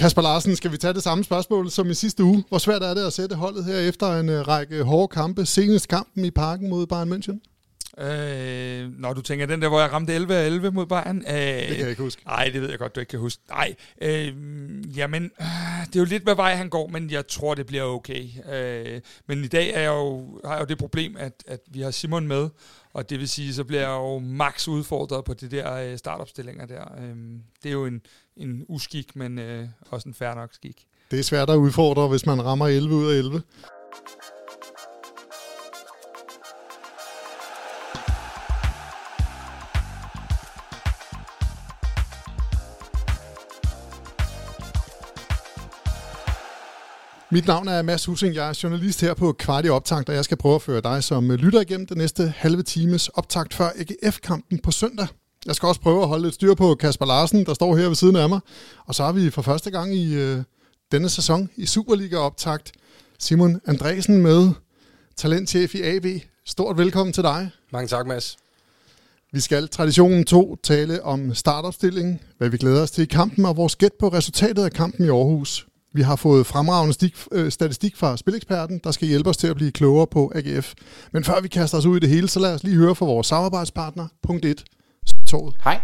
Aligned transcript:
Kasper 0.00 0.22
Larsen, 0.22 0.56
skal 0.56 0.72
vi 0.72 0.76
tage 0.76 0.94
det 0.94 1.02
samme 1.02 1.24
spørgsmål 1.24 1.70
som 1.70 1.90
i 1.90 1.94
sidste 1.94 2.24
uge? 2.24 2.44
Hvor 2.48 2.58
svært 2.58 2.82
er 2.82 2.94
det 2.94 3.06
at 3.06 3.12
sætte 3.12 3.36
holdet 3.36 3.64
her 3.64 3.78
efter 3.78 4.20
en 4.20 4.28
øh, 4.28 4.48
række 4.48 4.82
hårde 4.82 5.08
kampe? 5.08 5.46
Senest 5.46 5.88
kampen 5.88 6.24
i 6.24 6.30
parken 6.30 6.70
mod 6.70 6.86
Bayern 6.86 7.12
München? 7.12 7.50
Øh, 8.04 9.00
når 9.00 9.12
du 9.12 9.22
tænker 9.22 9.46
den 9.46 9.62
der, 9.62 9.68
hvor 9.68 9.80
jeg 9.80 9.92
ramte 9.92 10.12
11 10.12 10.34
af 10.34 10.46
11 10.46 10.70
mod 10.70 10.86
Bayern. 10.86 11.16
Øh, 11.16 11.34
det 11.34 11.66
kan 11.66 11.80
jeg 11.80 11.90
ikke 11.90 12.02
huske. 12.02 12.22
Nej, 12.26 12.50
det 12.52 12.62
ved 12.62 12.70
jeg 12.70 12.78
godt, 12.78 12.94
du 12.94 13.00
ikke 13.00 13.10
kan 13.10 13.18
huske. 13.18 13.42
Nej, 13.48 13.74
øh, 14.02 14.34
jamen, 14.96 15.30
øh, 15.40 15.46
det 15.86 15.96
er 15.96 16.00
jo 16.00 16.04
lidt, 16.04 16.22
hvad 16.22 16.34
vej 16.34 16.54
han 16.54 16.68
går, 16.68 16.88
men 16.88 17.10
jeg 17.10 17.26
tror, 17.26 17.54
det 17.54 17.66
bliver 17.66 17.82
okay. 17.82 18.26
Øh, 18.52 19.00
men 19.28 19.44
i 19.44 19.48
dag 19.48 19.70
er 19.74 19.80
jeg 19.80 19.88
jo, 19.88 20.40
har 20.44 20.52
jeg 20.52 20.60
jo 20.60 20.66
det 20.66 20.78
problem, 20.78 21.16
at, 21.18 21.32
at 21.46 21.60
vi 21.70 21.80
har 21.80 21.90
Simon 21.90 22.26
med, 22.26 22.48
og 22.92 23.10
det 23.10 23.18
vil 23.18 23.28
sige, 23.28 23.54
så 23.54 23.64
bliver 23.64 23.80
jeg 23.80 23.90
jo 23.90 24.18
max 24.18 24.68
udfordret 24.68 25.24
på 25.24 25.34
de 25.34 25.48
der 25.48 25.72
øh, 25.74 25.98
startopstillinger 25.98 26.66
der. 26.66 26.84
Øhm, 26.98 27.42
det 27.62 27.68
er 27.68 27.72
jo 27.72 27.86
en, 27.86 28.00
en 28.36 28.64
uskik, 28.68 29.16
men 29.16 29.38
øh, 29.38 29.68
også 29.90 30.08
en 30.08 30.14
færre 30.14 30.34
nok 30.34 30.54
skik. 30.54 30.86
Det 31.10 31.18
er 31.18 31.22
svært 31.22 31.50
at 31.50 31.56
udfordre, 31.56 32.08
hvis 32.08 32.26
man 32.26 32.44
rammer 32.44 32.66
11 32.66 32.94
ud 32.94 33.12
af 33.12 33.16
11. 33.18 33.42
Mit 47.32 47.46
navn 47.46 47.68
er 47.68 47.82
Mads 47.82 48.04
Husing. 48.04 48.34
Jeg 48.34 48.48
er 48.48 48.58
journalist 48.62 49.00
her 49.00 49.14
på 49.14 49.32
Kvart 49.32 49.66
i 49.66 49.68
Optakt, 49.68 50.08
og 50.08 50.14
jeg 50.14 50.24
skal 50.24 50.36
prøve 50.36 50.54
at 50.54 50.62
føre 50.62 50.80
dig 50.80 51.04
som 51.04 51.30
lytter 51.30 51.60
igennem 51.60 51.86
den 51.86 51.98
næste 51.98 52.32
halve 52.36 52.62
times 52.62 53.08
optakt 53.08 53.54
før 53.54 53.70
AGF-kampen 53.76 54.58
på 54.58 54.70
søndag. 54.70 55.06
Jeg 55.46 55.54
skal 55.54 55.66
også 55.66 55.80
prøve 55.80 56.02
at 56.02 56.08
holde 56.08 56.22
lidt 56.22 56.34
styr 56.34 56.54
på 56.54 56.74
Kasper 56.74 57.06
Larsen, 57.06 57.46
der 57.46 57.54
står 57.54 57.76
her 57.76 57.86
ved 57.86 57.94
siden 57.94 58.16
af 58.16 58.28
mig. 58.28 58.40
Og 58.86 58.94
så 58.94 59.04
har 59.04 59.12
vi 59.12 59.30
for 59.30 59.42
første 59.42 59.70
gang 59.70 59.94
i 59.94 60.14
øh, 60.14 60.42
denne 60.92 61.08
sæson 61.08 61.50
i 61.56 61.66
Superliga-optakt 61.66 62.72
Simon 63.18 63.60
Andresen 63.66 64.22
med, 64.22 64.50
talentchef 65.16 65.74
i 65.74 65.82
AB. 65.82 66.06
Stort 66.46 66.78
velkommen 66.78 67.12
til 67.12 67.22
dig. 67.22 67.50
Mange 67.72 67.88
tak, 67.88 68.06
Mads. 68.06 68.36
Vi 69.32 69.40
skal 69.40 69.68
traditionen 69.68 70.24
2 70.24 70.56
tale 70.62 71.02
om 71.02 71.34
startopstilling, 71.34 72.20
hvad 72.38 72.48
vi 72.48 72.56
glæder 72.56 72.82
os 72.82 72.90
til 72.90 73.02
i 73.02 73.06
kampen 73.06 73.44
og 73.44 73.56
vores 73.56 73.76
gæt 73.76 73.92
på 74.00 74.08
resultatet 74.08 74.64
af 74.64 74.72
kampen 74.72 75.04
i 75.04 75.08
Aarhus. 75.08 75.66
Vi 75.92 76.02
har 76.02 76.16
fået 76.16 76.46
fremragende 76.46 76.94
stik, 76.94 77.16
øh, 77.32 77.50
statistik 77.50 77.96
fra 77.96 78.16
Spileksperten, 78.16 78.80
der 78.84 78.90
skal 78.90 79.08
hjælpe 79.08 79.30
os 79.30 79.36
til 79.36 79.46
at 79.46 79.56
blive 79.56 79.72
klogere 79.72 80.06
på 80.06 80.32
AGF. 80.34 80.74
Men 81.12 81.24
før 81.24 81.40
vi 81.40 81.48
kaster 81.48 81.78
os 81.78 81.86
ud 81.86 81.96
i 81.96 82.00
det 82.00 82.08
hele, 82.08 82.28
så 82.28 82.40
lad 82.40 82.54
os 82.54 82.62
lige 82.62 82.76
høre 82.76 82.94
fra 82.94 83.06
vores 83.06 83.26
samarbejdspartner, 83.26 84.08
punkt 84.22 84.44
1, 84.44 84.64
Søtorvet. 85.06 85.54
Hej, 85.64 85.80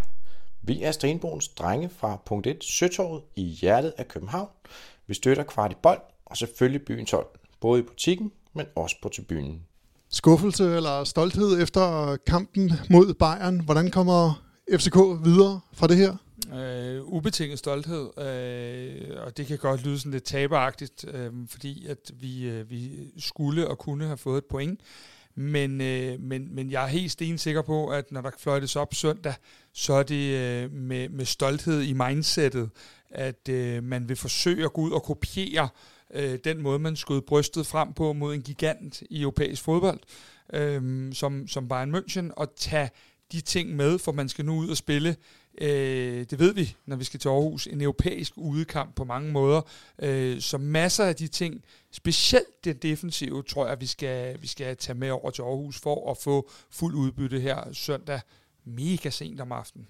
vi 0.62 0.83
er 0.83 0.93
Stenbogens 0.93 1.49
drenge 1.49 1.91
fra 1.99 2.23
punkt 2.27 2.47
1, 2.47 2.65
Søtorvet 2.65 3.23
i 3.37 3.43
hjertet 3.43 3.93
af 3.99 4.09
København. 4.09 4.49
Vi 5.07 5.15
støtter 5.15 5.43
kvart 5.43 5.73
i 5.73 5.77
bold 5.83 6.01
og 6.27 6.37
selvfølgelig 6.37 6.83
byens 6.87 7.11
hold, 7.11 7.27
både 7.61 7.81
i 7.81 7.83
butikken, 7.83 8.33
men 8.55 8.67
også 8.77 8.97
på 9.03 9.09
tribunen. 9.09 9.62
Skuffelse 10.11 10.77
eller 10.77 11.05
stolthed 11.05 11.62
efter 11.62 12.17
kampen 12.27 12.73
mod 12.91 13.15
Bayern. 13.15 13.61
Hvordan 13.61 13.91
kommer 13.91 14.43
FCK 14.73 14.97
videre 15.25 15.61
fra 15.73 15.87
det 15.87 15.97
her? 15.97 16.17
Øh, 16.55 17.05
ubetinget 17.05 17.58
stolthed, 17.58 18.19
øh, 18.19 19.25
og 19.27 19.36
det 19.36 19.47
kan 19.47 19.58
godt 19.58 19.84
lyde 19.84 19.98
sådan 19.98 20.12
lidt 20.12 20.25
taberagtigt, 20.25 21.05
øh, 21.14 21.30
fordi 21.48 21.86
at 21.86 22.11
vi, 22.20 22.48
øh, 22.48 22.70
vi 22.70 23.11
skulle 23.19 23.69
og 23.69 23.78
kunne 23.78 24.06
have 24.06 24.16
fået 24.16 24.38
et 24.38 24.44
point. 24.44 24.80
Men, 25.34 25.80
øh, 25.80 26.20
men, 26.20 26.55
men 26.55 26.70
jeg 26.70 26.83
er 26.83 26.88
helt 26.88 27.12
stensikker 27.12 27.62
på, 27.62 27.88
at 27.88 28.12
når 28.12 28.20
der 28.20 28.30
fløjtes 28.38 28.77
op 28.77 28.94
søndag, 28.94 29.34
så 29.72 29.92
er 29.92 30.03
det 30.03 30.36
øh, 30.36 30.72
med, 30.72 31.08
med 31.08 31.25
stolthed 31.25 31.83
i 31.83 31.92
mindsetet, 31.92 32.70
at 33.10 33.48
øh, 33.48 33.83
man 33.83 34.08
vil 34.08 34.16
forsøge 34.16 34.64
at 34.64 34.72
gå 34.72 34.81
ud 34.81 34.91
og 34.91 35.03
kopiere 35.03 35.69
øh, 36.14 36.38
den 36.44 36.62
måde, 36.62 36.78
man 36.78 36.97
skød 36.97 37.20
brystet 37.20 37.66
frem 37.66 37.92
på 37.92 38.12
mod 38.12 38.34
en 38.34 38.42
gigant 38.42 39.03
i 39.10 39.20
europæisk 39.20 39.62
fodbold, 39.62 40.00
øh, 40.53 41.12
som, 41.12 41.48
som 41.48 41.69
Bayern 41.69 41.94
München, 41.94 42.31
og 42.37 42.48
tage 42.56 42.91
de 43.32 43.41
ting 43.41 43.76
med, 43.76 43.98
for 43.98 44.12
man 44.12 44.28
skal 44.28 44.44
nu 44.44 44.56
ud 44.56 44.69
og 44.69 44.76
spille 44.76 45.16
Øh, 45.61 46.27
det 46.31 46.39
ved 46.39 46.55
vi, 46.55 46.77
når 46.87 46.97
vi 46.97 47.05
skal 47.05 47.21
til 47.21 47.28
Aarhus. 47.28 47.67
En 47.67 47.81
europæisk 47.81 48.33
udekamp 48.37 48.94
på 48.94 49.05
mange 49.05 49.33
måder. 49.33 49.61
Øh, 49.99 50.41
så 50.41 50.59
masser 50.59 51.05
af 51.05 51.17
de 51.17 51.28
ting, 51.28 51.65
specielt 51.93 52.65
det 52.65 52.83
defensive, 52.83 53.43
tror 53.43 53.66
jeg, 53.69 53.81
vi 53.81 53.87
skal, 53.87 54.43
vi 54.43 54.47
skal 54.47 54.77
tage 54.77 54.99
med 54.99 55.11
over 55.11 55.31
til 55.31 55.43
Aarhus 55.43 55.81
for 55.81 56.11
at 56.11 56.16
få 56.16 56.50
fuld 56.71 56.95
udbytte 56.95 57.41
her 57.41 57.72
søndag 57.72 58.21
mega 58.65 59.11
sent 59.11 59.41
om 59.41 59.53
aftenen. 59.53 59.87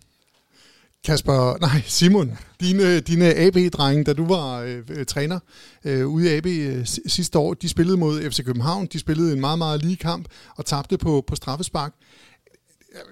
Kasper, 1.04 1.58
nej, 1.60 1.82
Simon, 1.86 2.38
dine, 2.60 3.00
dine 3.00 3.34
AB-drenge, 3.34 4.04
da 4.04 4.12
du 4.12 4.26
var 4.26 4.60
øh, 4.60 4.82
øh, 4.88 5.06
træner 5.06 5.38
øh, 5.84 6.06
ude 6.08 6.26
i 6.26 6.36
AB 6.36 6.46
øh, 6.46 6.86
sidste 6.86 7.38
år, 7.38 7.54
de 7.54 7.68
spillede 7.68 7.96
mod 7.96 8.30
FC 8.30 8.44
København, 8.44 8.86
de 8.86 8.98
spillede 8.98 9.32
en 9.32 9.40
meget, 9.40 9.58
meget 9.58 9.82
lige 9.82 9.96
kamp 9.96 10.28
og 10.56 10.66
tabte 10.66 10.98
på, 10.98 11.24
på 11.26 11.36
straffespark 11.36 11.92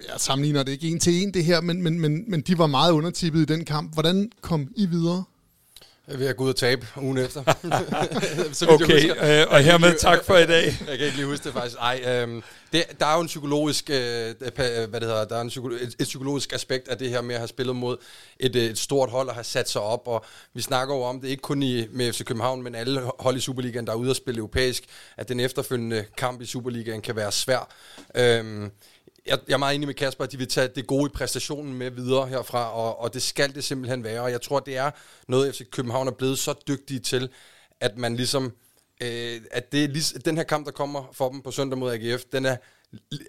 jeg 0.09 0.15
sammenligner 0.21 0.63
det 0.63 0.73
ikke 0.73 0.89
en 0.89 1.01
til 1.01 1.23
en 1.23 1.35
det 1.35 1.45
her, 1.45 1.61
men, 1.61 1.83
men, 1.83 2.01
men, 2.01 2.25
men 2.31 2.41
de 2.41 2.59
var 2.59 2.67
meget 2.67 2.93
undertippet 2.93 3.41
i 3.41 3.45
den 3.45 3.65
kamp. 3.65 3.95
Hvordan 3.95 4.31
kom 4.41 4.69
I 4.77 4.87
videre? 4.87 5.25
Jeg 6.09 6.19
vil 6.19 6.35
gå 6.35 6.45
ud 6.45 6.49
og 6.49 6.57
tabe 6.57 6.87
ugen 6.97 7.19
efter. 7.19 7.43
så 8.53 8.67
okay, 8.69 9.11
øh, 9.11 9.47
og 9.51 9.61
hermed 9.61 9.99
tak 9.99 10.25
for 10.25 10.37
i 10.37 10.47
dag. 10.47 10.65
jeg 10.89 10.99
kan 10.99 11.07
ikke 11.07 11.17
lige 11.17 11.27
huske 11.27 11.45
det 11.45 11.53
faktisk. 11.53 11.77
Ej, 11.81 12.01
øh, 12.07 12.43
det, 12.73 12.85
der 13.01 13.07
er 13.07 13.15
jo 13.15 13.21
en 13.21 13.27
psykologisk, 13.27 13.91
øh, 13.91 13.97
hvad 13.97 15.01
det 15.01 15.03
hedder, 15.03 15.25
der 15.25 15.37
er 15.37 15.41
en 15.41 15.49
psykolo- 15.49 15.83
et, 15.83 15.95
et 15.99 16.05
psykologisk 16.05 16.53
aspekt 16.53 16.89
af 16.89 16.99
det 16.99 17.11
her 17.11 17.23
med 17.23 17.35
at 17.35 17.41
have 17.41 17.49
spillet 17.49 17.77
mod 17.77 17.97
et, 18.41 18.57
et 18.57 18.79
stort 18.79 19.11
hold 19.11 19.29
og 19.29 19.35
have 19.35 19.45
sat 19.45 19.71
sig 19.71 19.83
op. 19.83 20.09
Og 20.09 20.25
vi 20.55 20.63
snakker 20.63 20.95
jo 20.95 21.03
om 21.03 21.21
det, 21.21 21.29
ikke 21.29 21.41
kun 21.41 21.63
i, 21.63 21.87
med 21.93 22.13
FC 22.13 22.25
København, 22.25 22.63
men 22.63 22.75
alle 22.75 23.03
hold 23.19 23.37
i 23.37 23.41
Superligaen, 23.41 23.87
der 23.87 23.93
er 23.93 23.97
ude 23.97 24.11
at 24.11 24.17
spille 24.17 24.39
europæisk, 24.39 24.85
at 25.17 25.29
den 25.29 25.41
efterfølgende 25.41 26.05
kamp 26.17 26.41
i 26.41 26.47
Superligaen 26.47 27.01
kan 27.01 27.17
være 27.17 27.33
svær. 27.33 27.69
Øh, 28.15 28.69
jeg, 29.27 29.39
jeg 29.49 29.55
er 29.55 29.59
meget 29.59 29.75
enig 29.75 29.87
med 29.87 29.95
Kasper, 29.95 30.25
at 30.25 30.33
de 30.33 30.39
vil 30.39 30.49
tage 30.49 30.69
det 30.69 30.87
gode 30.87 31.07
i 31.07 31.15
præstationen 31.15 31.75
med 31.75 31.91
videre 31.91 32.27
herfra, 32.27 32.73
og, 32.73 33.01
og 33.01 33.15
det 33.15 33.23
skal 33.23 33.55
det 33.55 33.65
simpelthen 33.65 34.05
være. 34.05 34.21
Og 34.21 34.31
jeg 34.31 34.43
tror, 34.43 34.61
det 34.61 34.77
er 34.77 34.91
noget, 35.29 35.55
FC 35.55 35.71
København 35.71 36.09
er 36.09 36.13
blevet 36.13 36.39
så 36.39 36.55
dygtige 36.69 37.01
til, 37.01 37.29
at 37.81 37.97
man 37.97 38.17
ligesom, 38.17 38.53
øh, 39.03 39.41
at 39.51 39.73
det 39.73 39.85
er, 39.85 40.19
den 40.25 40.37
her 40.37 40.45
kamp, 40.45 40.67
der 40.67 40.73
kommer 40.73 41.05
for 41.13 41.29
dem 41.31 41.43
på 41.43 41.51
søndag 41.51 41.79
mod 41.79 41.93
AGF, 41.93 42.23
den 42.33 42.47
er 42.47 42.57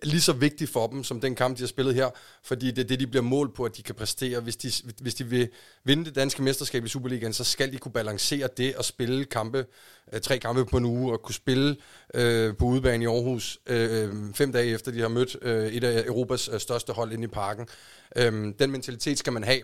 lige 0.04 0.22
så 0.22 0.34
vigtig 0.34 0.70
for 0.70 0.88
dem, 0.88 1.04
som 1.04 1.22
den 1.22 1.36
kamp, 1.36 1.58
de 1.58 1.62
har 1.62 1.68
spillet 1.68 1.96
her, 1.96 2.10
fordi 2.44 2.72
det 2.72 2.84
er 2.84 2.88
det, 2.88 3.00
de 3.00 3.08
bliver 3.08 3.24
målt 3.24 3.54
på, 3.54 3.64
at 3.64 3.78
de 3.78 3.84
kan 3.84 3.96
præstere. 3.96 4.40
Hvis 4.40 4.56
de, 4.56 4.72
hvis 5.02 5.16
de 5.16 5.24
vil 5.26 5.50
vinde 5.84 6.06
det 6.06 6.16
danske 6.16 6.44
mesterskab 6.44 6.86
i 6.86 6.88
Superligaen, 6.88 7.34
så 7.34 7.44
skal 7.44 7.72
de 7.72 7.78
kunne 7.78 7.92
balancere 7.92 8.50
det 8.58 8.76
og 8.76 8.86
spille 8.86 9.26
kampe, 9.26 9.66
øh, 10.14 10.22
tre 10.22 10.38
kampe 10.38 10.66
på 10.66 10.78
en 10.78 10.86
uge, 10.86 11.14
og 11.14 11.22
kunne 11.22 11.36
spille 11.36 11.78
øh, 12.14 12.56
på 12.58 12.66
udebane 12.66 13.04
i 13.04 13.08
Aarhus 13.08 13.60
øh, 13.68 14.14
fem 14.34 14.52
dage 14.52 14.68
efter, 14.68 14.92
de 14.92 15.00
har 15.00 15.08
mødt 15.08 15.38
øh, 15.42 15.68
et 15.68 15.84
af 15.84 16.06
Europas 16.06 16.50
øh, 16.54 16.60
største 16.60 16.94
hold 16.94 17.12
inde 17.12 17.24
i 17.24 17.28
parken. 17.28 17.68
Øh, 18.16 18.54
den 18.60 18.72
mentalitet 18.72 19.20
skal 19.20 19.34
man 19.34 19.44
have, 19.44 19.62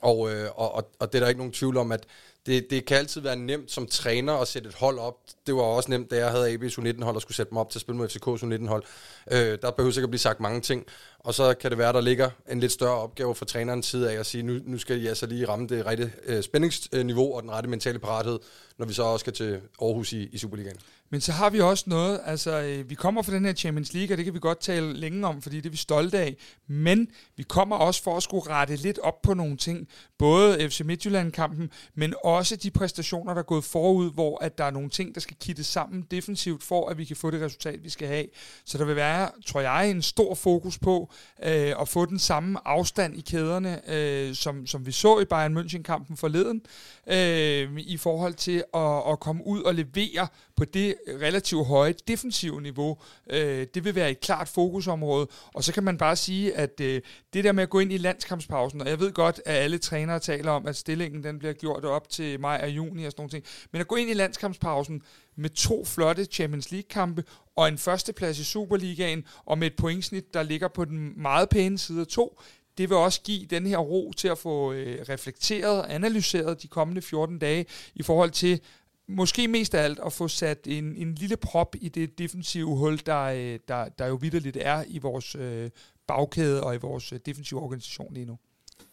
og, 0.00 0.34
øh, 0.34 0.48
og, 0.54 0.74
og, 0.74 0.90
og 0.98 1.12
det 1.12 1.18
er 1.18 1.22
der 1.22 1.28
ikke 1.28 1.38
nogen 1.38 1.52
tvivl 1.52 1.76
om, 1.76 1.92
at 1.92 2.06
det, 2.46 2.70
det 2.70 2.84
kan 2.84 2.96
altid 2.96 3.20
være 3.20 3.36
nemt 3.36 3.70
som 3.70 3.86
træner 3.86 4.32
at 4.32 4.48
sætte 4.48 4.68
et 4.68 4.74
hold 4.74 4.98
op. 4.98 5.14
Det 5.46 5.54
var 5.54 5.62
også 5.62 5.90
nemt, 5.90 6.10
da 6.10 6.16
jeg 6.16 6.30
havde 6.30 6.54
AB's 6.54 6.78
U19-hold 6.78 7.16
og 7.16 7.22
skulle 7.22 7.36
sætte 7.36 7.50
dem 7.50 7.58
op 7.58 7.70
til 7.70 7.78
at 7.78 7.80
spille 7.80 7.96
mod 7.96 8.08
FCK's 8.08 8.44
U19-hold. 8.44 8.84
Øh, 9.30 9.58
der 9.62 9.70
behøver 9.70 9.92
sikkert 9.92 10.10
blive 10.10 10.20
sagt 10.20 10.40
mange 10.40 10.60
ting. 10.60 10.86
Og 11.18 11.34
så 11.34 11.54
kan 11.54 11.70
det 11.70 11.78
være, 11.78 11.92
der 11.92 12.00
ligger 12.00 12.30
en 12.50 12.60
lidt 12.60 12.72
større 12.72 12.94
opgave 12.94 13.34
for 13.34 13.44
trænerens 13.44 13.86
side 13.86 14.12
af 14.12 14.20
at 14.20 14.26
sige, 14.26 14.42
nu, 14.42 14.58
nu 14.64 14.78
skal 14.78 15.02
I 15.02 15.06
altså 15.06 15.26
lige 15.26 15.48
ramme 15.48 15.66
det 15.66 15.86
rette 15.86 16.12
øh, 16.26 16.42
spændingsniveau 16.42 17.34
og 17.34 17.42
den 17.42 17.50
rette 17.50 17.68
mentale 17.68 17.98
parathed, 17.98 18.38
når 18.78 18.86
vi 18.86 18.92
så 18.92 19.02
også 19.02 19.22
skal 19.22 19.32
til 19.32 19.60
Aarhus 19.82 20.12
i, 20.12 20.28
i 20.32 20.38
Superligaen. 20.38 20.76
Men 21.10 21.20
så 21.20 21.32
har 21.32 21.50
vi 21.50 21.60
også 21.60 21.84
noget, 21.86 22.20
altså 22.24 22.60
øh, 22.60 22.90
vi 22.90 22.94
kommer 22.94 23.22
fra 23.22 23.32
den 23.32 23.44
her 23.44 23.52
Champions 23.52 23.92
League, 23.92 24.14
og 24.14 24.16
det 24.16 24.24
kan 24.24 24.34
vi 24.34 24.38
godt 24.38 24.60
tale 24.60 24.92
længe 24.92 25.26
om, 25.26 25.42
fordi 25.42 25.56
det 25.56 25.66
er 25.66 25.70
vi 25.70 25.76
stolte 25.76 26.18
af. 26.18 26.36
Men 26.66 27.08
vi 27.36 27.42
kommer 27.42 27.76
også 27.76 28.02
for 28.02 28.16
at 28.16 28.22
skulle 28.22 28.50
rette 28.50 28.76
lidt 28.76 28.98
op 28.98 29.22
på 29.22 29.34
nogle 29.34 29.56
ting. 29.56 29.88
Både 30.18 30.70
FC 30.70 30.80
Midtjylland-kampen, 30.80 31.70
men 31.94 32.14
også 32.24 32.35
også 32.36 32.56
de 32.56 32.70
præstationer, 32.70 33.34
der 33.34 33.38
er 33.38 33.44
gået 33.44 33.64
forud, 33.64 34.12
hvor 34.12 34.44
at 34.44 34.58
der 34.58 34.64
er 34.64 34.70
nogle 34.70 34.90
ting, 34.90 35.14
der 35.14 35.20
skal 35.20 35.36
kittes 35.40 35.66
sammen 35.66 36.06
defensivt, 36.10 36.62
for 36.62 36.88
at 36.88 36.98
vi 36.98 37.04
kan 37.04 37.16
få 37.16 37.30
det 37.30 37.42
resultat, 37.42 37.84
vi 37.84 37.88
skal 37.90 38.08
have. 38.08 38.26
Så 38.64 38.78
der 38.78 38.84
vil 38.84 38.96
være, 38.96 39.30
tror 39.46 39.60
jeg, 39.60 39.90
en 39.90 40.02
stor 40.02 40.34
fokus 40.34 40.78
på 40.78 41.10
øh, 41.42 41.74
at 41.80 41.88
få 41.88 42.04
den 42.04 42.18
samme 42.18 42.58
afstand 42.68 43.16
i 43.16 43.20
kæderne, 43.20 43.90
øh, 43.90 44.34
som, 44.34 44.66
som 44.66 44.86
vi 44.86 44.92
så 44.92 45.20
i 45.20 45.24
Bayern 45.24 45.58
München-kampen 45.58 46.16
forleden, 46.16 46.62
øh, 47.06 47.78
i 47.78 47.96
forhold 47.96 48.34
til 48.34 48.64
at, 48.74 49.12
at 49.12 49.20
komme 49.20 49.46
ud 49.46 49.62
og 49.62 49.74
levere 49.74 50.28
på 50.56 50.64
det 50.64 50.94
relativt 51.08 51.66
høje 51.66 51.94
defensive 52.08 52.62
niveau. 52.62 52.98
Øh, 53.30 53.66
det 53.74 53.84
vil 53.84 53.94
være 53.94 54.10
et 54.10 54.20
klart 54.20 54.48
fokusområde. 54.48 55.26
Og 55.54 55.64
så 55.64 55.72
kan 55.72 55.84
man 55.84 55.98
bare 55.98 56.16
sige, 56.16 56.54
at 56.54 56.80
øh, 56.80 57.00
det 57.32 57.44
der 57.44 57.52
med 57.52 57.62
at 57.62 57.70
gå 57.70 57.78
ind 57.78 57.92
i 57.92 57.98
landskampspausen, 57.98 58.80
og 58.80 58.88
jeg 58.88 59.00
ved 59.00 59.12
godt, 59.12 59.40
at 59.44 59.56
alle 59.56 59.78
trænere 59.78 60.18
taler 60.18 60.50
om, 60.50 60.66
at 60.66 60.76
stillingen 60.76 61.24
den 61.24 61.38
bliver 61.38 61.52
gjort 61.52 61.84
op 61.84 62.08
til 62.08 62.40
maj 62.40 62.60
og 62.62 62.70
juni 62.70 63.04
og 63.04 63.12
sådan 63.12 63.28
noget, 63.32 63.68
men 63.72 63.80
at 63.80 63.88
gå 63.88 63.96
ind 63.96 64.10
i 64.10 64.14
landskampspausen 64.14 65.02
med 65.36 65.50
to 65.50 65.84
flotte 65.84 66.24
Champions 66.24 66.70
League-kampe 66.70 67.24
og 67.56 67.68
en 67.68 67.78
førsteplads 67.78 68.38
i 68.38 68.44
Superligaen, 68.44 69.24
og 69.44 69.58
med 69.58 69.66
et 69.66 69.76
pointsnit, 69.76 70.34
der 70.34 70.42
ligger 70.42 70.68
på 70.68 70.84
den 70.84 71.22
meget 71.22 71.48
pæne 71.48 71.78
side 71.78 72.00
af 72.00 72.06
to, 72.06 72.40
det 72.78 72.88
vil 72.90 72.96
også 72.96 73.20
give 73.22 73.46
den 73.46 73.66
her 73.66 73.78
ro 73.78 74.12
til 74.16 74.28
at 74.28 74.38
få 74.38 74.72
øh, 74.72 75.04
reflekteret 75.08 75.78
og 75.80 75.94
analyseret 75.94 76.62
de 76.62 76.68
kommende 76.68 77.02
14 77.02 77.38
dage 77.38 77.66
i 77.94 78.02
forhold 78.02 78.30
til 78.30 78.60
måske 79.08 79.48
mest 79.48 79.74
af 79.74 79.82
alt 79.82 79.98
at 80.06 80.12
få 80.12 80.28
sat 80.28 80.58
en, 80.66 80.96
en 80.96 81.14
lille 81.14 81.36
prop 81.36 81.74
i 81.80 81.88
det 81.88 82.18
defensive 82.18 82.76
hul, 82.76 83.00
der, 83.06 83.22
øh, 83.22 83.58
der, 83.68 83.88
der 83.98 84.06
jo 84.06 84.14
vidderligt 84.14 84.56
er 84.60 84.84
i 84.88 84.98
vores 84.98 85.34
øh, 85.34 85.70
bagkæde 86.06 86.62
og 86.64 86.74
i 86.74 86.78
vores 86.78 87.12
øh, 87.12 87.20
defensive 87.26 87.60
organisation 87.60 88.14
lige 88.14 88.26
nu. 88.26 88.38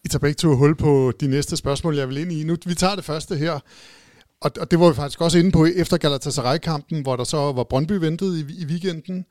I 0.04 0.08
tager 0.08 0.20
begge 0.20 0.34
to 0.34 0.56
hul 0.56 0.76
på 0.76 1.12
de 1.20 1.28
næste 1.28 1.56
spørgsmål, 1.56 1.96
jeg 1.96 2.08
vil 2.08 2.16
ind 2.16 2.32
i. 2.32 2.44
Nu, 2.44 2.56
vi 2.66 2.74
tager 2.74 2.94
det 2.94 3.04
første 3.04 3.36
her. 3.36 3.60
Og, 4.40 4.50
og 4.60 4.70
det 4.70 4.80
var 4.80 4.88
vi 4.88 4.94
faktisk 4.94 5.20
også 5.20 5.38
inde 5.38 5.50
på 5.50 5.66
efter 5.66 5.96
Galatasaray-kampen, 5.96 7.02
hvor 7.02 7.16
der 7.16 7.24
så 7.24 7.36
var 7.36 7.64
Brøndby 7.64 7.92
ventet 7.92 8.36
i, 8.36 8.62
i 8.62 8.66
weekenden. 8.66 9.26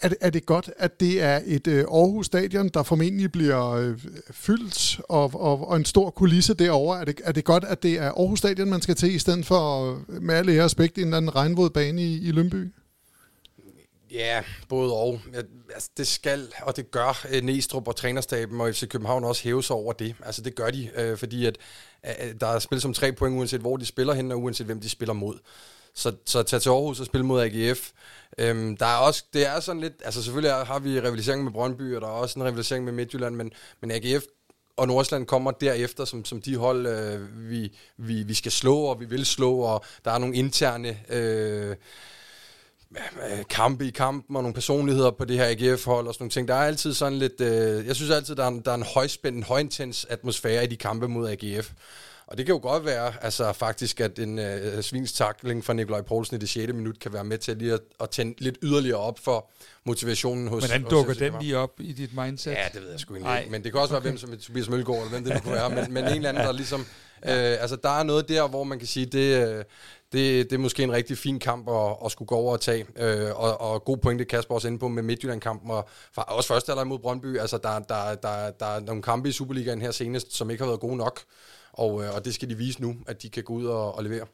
Er 0.00 0.08
det, 0.08 0.18
er 0.20 0.30
det 0.30 0.46
godt, 0.46 0.70
at 0.76 1.00
det 1.00 1.22
er 1.22 1.40
et 1.44 1.66
øh, 1.66 1.78
Aarhus 1.78 2.26
Stadion, 2.26 2.68
der 2.68 2.82
formentlig 2.82 3.32
bliver 3.32 3.70
øh, 3.70 3.98
fyldt, 4.30 5.00
og, 5.08 5.30
og, 5.34 5.68
og 5.68 5.76
en 5.76 5.84
stor 5.84 6.10
kulisse 6.10 6.54
derovre? 6.54 7.00
Er 7.00 7.04
det, 7.04 7.20
er 7.24 7.32
det 7.32 7.44
godt, 7.44 7.64
at 7.64 7.82
det 7.82 7.98
er 7.98 8.12
Aarhus 8.12 8.38
Stadion, 8.38 8.70
man 8.70 8.82
skal 8.82 8.94
til, 8.94 9.14
i 9.14 9.18
stedet 9.18 9.46
for 9.46 9.92
øh, 10.08 10.22
med 10.22 10.34
alle 10.34 10.62
aspekt 10.62 10.98
en 10.98 11.04
eller 11.04 11.16
anden 11.16 11.34
regnvåd 11.34 11.70
bane 11.70 12.02
i, 12.02 12.28
i 12.28 12.32
Lønby? 12.32 12.72
Ja, 14.10 14.42
både 14.68 14.92
og. 14.92 15.20
Altså, 15.74 15.90
det 15.96 16.06
skal, 16.06 16.52
og 16.62 16.76
det 16.76 16.90
gør 16.90 17.26
øh, 17.30 17.42
Næstrup 17.42 17.88
og 17.88 17.96
trænerstaben 17.96 18.60
og 18.60 18.74
FC 18.74 18.88
København 18.88 19.24
også 19.24 19.42
hæve 19.42 19.62
sig 19.62 19.76
over 19.76 19.92
det. 19.92 20.14
Altså, 20.26 20.42
det 20.42 20.54
gør 20.54 20.70
de, 20.70 20.90
øh, 20.96 21.16
fordi 21.16 21.46
at, 21.46 21.58
øh, 22.04 22.34
der 22.40 22.46
er 22.46 22.58
spillet 22.58 22.82
som 22.82 22.94
tre 22.94 23.12
point, 23.12 23.38
uanset 23.38 23.60
hvor 23.60 23.76
de 23.76 23.86
spiller 23.86 24.14
hen, 24.14 24.32
og 24.32 24.42
uanset 24.42 24.66
hvem 24.66 24.80
de 24.80 24.88
spiller 24.88 25.12
mod. 25.12 25.38
Så, 25.96 26.12
så 26.26 26.42
tage 26.42 26.60
til 26.60 26.70
Aarhus 26.70 27.00
og 27.00 27.06
spille 27.06 27.26
mod 27.26 27.42
AGF. 27.42 27.90
Øhm, 28.38 28.76
der 28.76 28.86
er 28.86 28.96
også, 28.96 29.24
det 29.32 29.46
er 29.46 29.60
sådan 29.60 29.80
lidt, 29.80 29.94
altså 30.04 30.22
selvfølgelig 30.22 30.66
har 30.66 30.78
vi 30.78 31.00
rivalisering 31.00 31.44
med 31.44 31.52
Brøndby, 31.52 31.94
og 31.94 32.00
der 32.00 32.06
er 32.06 32.12
også 32.12 32.38
en 32.38 32.44
rivalisering 32.44 32.84
med 32.84 32.92
Midtjylland, 32.92 33.36
men, 33.36 33.52
men 33.80 33.90
AGF 33.90 34.24
og 34.76 34.86
Nordsjælland 34.86 35.26
kommer 35.26 35.50
derefter 35.50 36.04
som, 36.04 36.24
som 36.24 36.40
de 36.40 36.56
hold, 36.56 36.86
øh, 36.86 37.50
vi, 37.50 37.72
vi, 37.96 38.22
vi 38.22 38.34
skal 38.34 38.52
slå, 38.52 38.78
og 38.78 39.00
vi 39.00 39.04
vil 39.04 39.26
slå, 39.26 39.58
og 39.58 39.84
der 40.04 40.10
er 40.10 40.18
nogle 40.18 40.36
interne... 40.36 40.98
Øh, 41.08 41.70
øh 41.70 41.76
kampe 43.50 43.86
i 43.86 43.90
kampen 43.90 44.36
og 44.36 44.42
nogle 44.42 44.54
personligheder 44.54 45.10
på 45.10 45.24
det 45.24 45.36
her 45.36 45.46
AGF-hold 45.46 46.06
og 46.06 46.14
sådan 46.14 46.22
nogle 46.22 46.30
ting. 46.30 46.48
Der 46.48 46.54
er 46.54 46.66
altid 46.66 46.94
sådan 46.94 47.18
lidt... 47.18 47.40
Øh, 47.40 47.86
jeg 47.86 47.96
synes 47.96 48.10
altid, 48.10 48.36
der 48.36 48.44
er 48.44 48.48
en, 48.48 48.60
der 48.60 48.70
er 48.70 48.74
en 48.74 48.82
højspændt, 48.82 49.36
en 49.36 49.42
højintens 49.42 50.04
atmosfære 50.04 50.64
i 50.64 50.66
de 50.66 50.76
kampe 50.76 51.08
mod 51.08 51.28
AGF. 51.28 51.70
Og 52.26 52.38
det 52.38 52.46
kan 52.46 52.54
jo 52.54 52.60
godt 52.62 52.84
være, 52.84 53.24
altså 53.24 53.52
faktisk, 53.52 54.00
at 54.00 54.18
en 54.18 54.38
øh, 54.38 54.82
svinstakling 54.82 55.64
fra 55.64 55.72
Nikolaj 55.72 56.00
Poulsen 56.00 56.36
i 56.36 56.38
det 56.38 56.48
6. 56.48 56.72
minut 56.72 57.00
kan 57.00 57.12
være 57.12 57.24
med 57.24 57.38
til 57.38 57.56
lige 57.56 57.72
at, 57.72 57.80
at 58.00 58.10
tænde 58.10 58.34
lidt 58.38 58.58
yderligere 58.62 58.98
op 58.98 59.18
for 59.18 59.50
motivationen 59.84 60.48
hos 60.48 60.64
Hvordan 60.64 60.82
dukker 60.82 61.10
hos 61.10 61.16
den 61.16 61.34
lige 61.40 61.58
op 61.58 61.80
i 61.80 61.92
dit 61.92 62.16
mindset? 62.16 62.50
Ja, 62.50 62.68
det 62.72 62.82
ved 62.82 62.90
jeg 62.90 63.00
sgu 63.00 63.14
ikke. 63.14 63.46
Men 63.50 63.64
det 63.64 63.72
kan 63.72 63.80
også 63.80 63.96
okay. 63.96 64.04
være 64.04 64.10
hvem 64.10 64.18
som 64.18 64.38
Tobias 64.38 64.68
Mølgaard, 64.68 64.98
eller 64.98 65.10
hvem 65.10 65.24
det 65.24 65.34
nu 65.34 65.40
kunne 65.40 65.54
være. 65.54 65.70
Men, 65.70 65.92
men 65.92 66.04
en 66.04 66.10
eller 66.10 66.28
anden, 66.28 66.44
der 66.44 66.52
ligesom... 66.52 66.80
Øh, 67.24 67.32
altså, 67.60 67.76
der 67.76 67.88
er 67.98 68.02
noget 68.02 68.28
der, 68.28 68.48
hvor 68.48 68.64
man 68.64 68.78
kan 68.78 68.88
sige, 68.88 69.06
det, 69.06 69.48
øh, 69.48 69.64
det, 70.12 70.50
det 70.50 70.52
er 70.52 70.58
måske 70.58 70.82
en 70.82 70.92
rigtig 70.92 71.18
fin 71.18 71.38
kamp 71.38 71.68
at, 71.68 71.96
at 72.04 72.12
skulle 72.12 72.26
gå 72.26 72.34
over 72.34 72.52
og 72.52 72.60
tage. 72.60 72.86
Øh, 72.96 73.40
og, 73.40 73.60
og 73.60 73.84
god 73.84 73.96
pointe, 73.96 74.24
Kasper 74.24 74.54
også 74.54 74.68
inde 74.68 74.78
på 74.78 74.88
med 74.88 75.02
Midtjylland-kampen, 75.02 75.70
og 75.70 75.88
også 76.16 76.48
første 76.48 76.72
alder 76.72 76.84
imod 76.84 76.98
Brøndby. 76.98 77.38
Altså, 77.38 77.58
der, 77.58 77.78
der, 77.78 78.14
der, 78.14 78.50
der 78.50 78.66
er 78.66 78.80
nogle 78.80 79.02
kampe 79.02 79.28
i 79.28 79.32
Superligaen 79.32 79.80
her 79.80 79.90
senest, 79.90 80.36
som 80.36 80.50
ikke 80.50 80.62
har 80.62 80.70
været 80.70 80.80
gode 80.80 80.96
nok. 80.96 81.20
Og, 81.76 82.04
øh, 82.04 82.14
og 82.14 82.24
det 82.24 82.34
skal 82.34 82.50
de 82.50 82.56
vise 82.56 82.80
nu, 82.80 82.96
at 83.06 83.22
de 83.22 83.30
kan 83.30 83.44
gå 83.44 83.52
ud 83.54 83.64
og, 83.64 83.94
og 83.94 84.04
levere. 84.04 84.26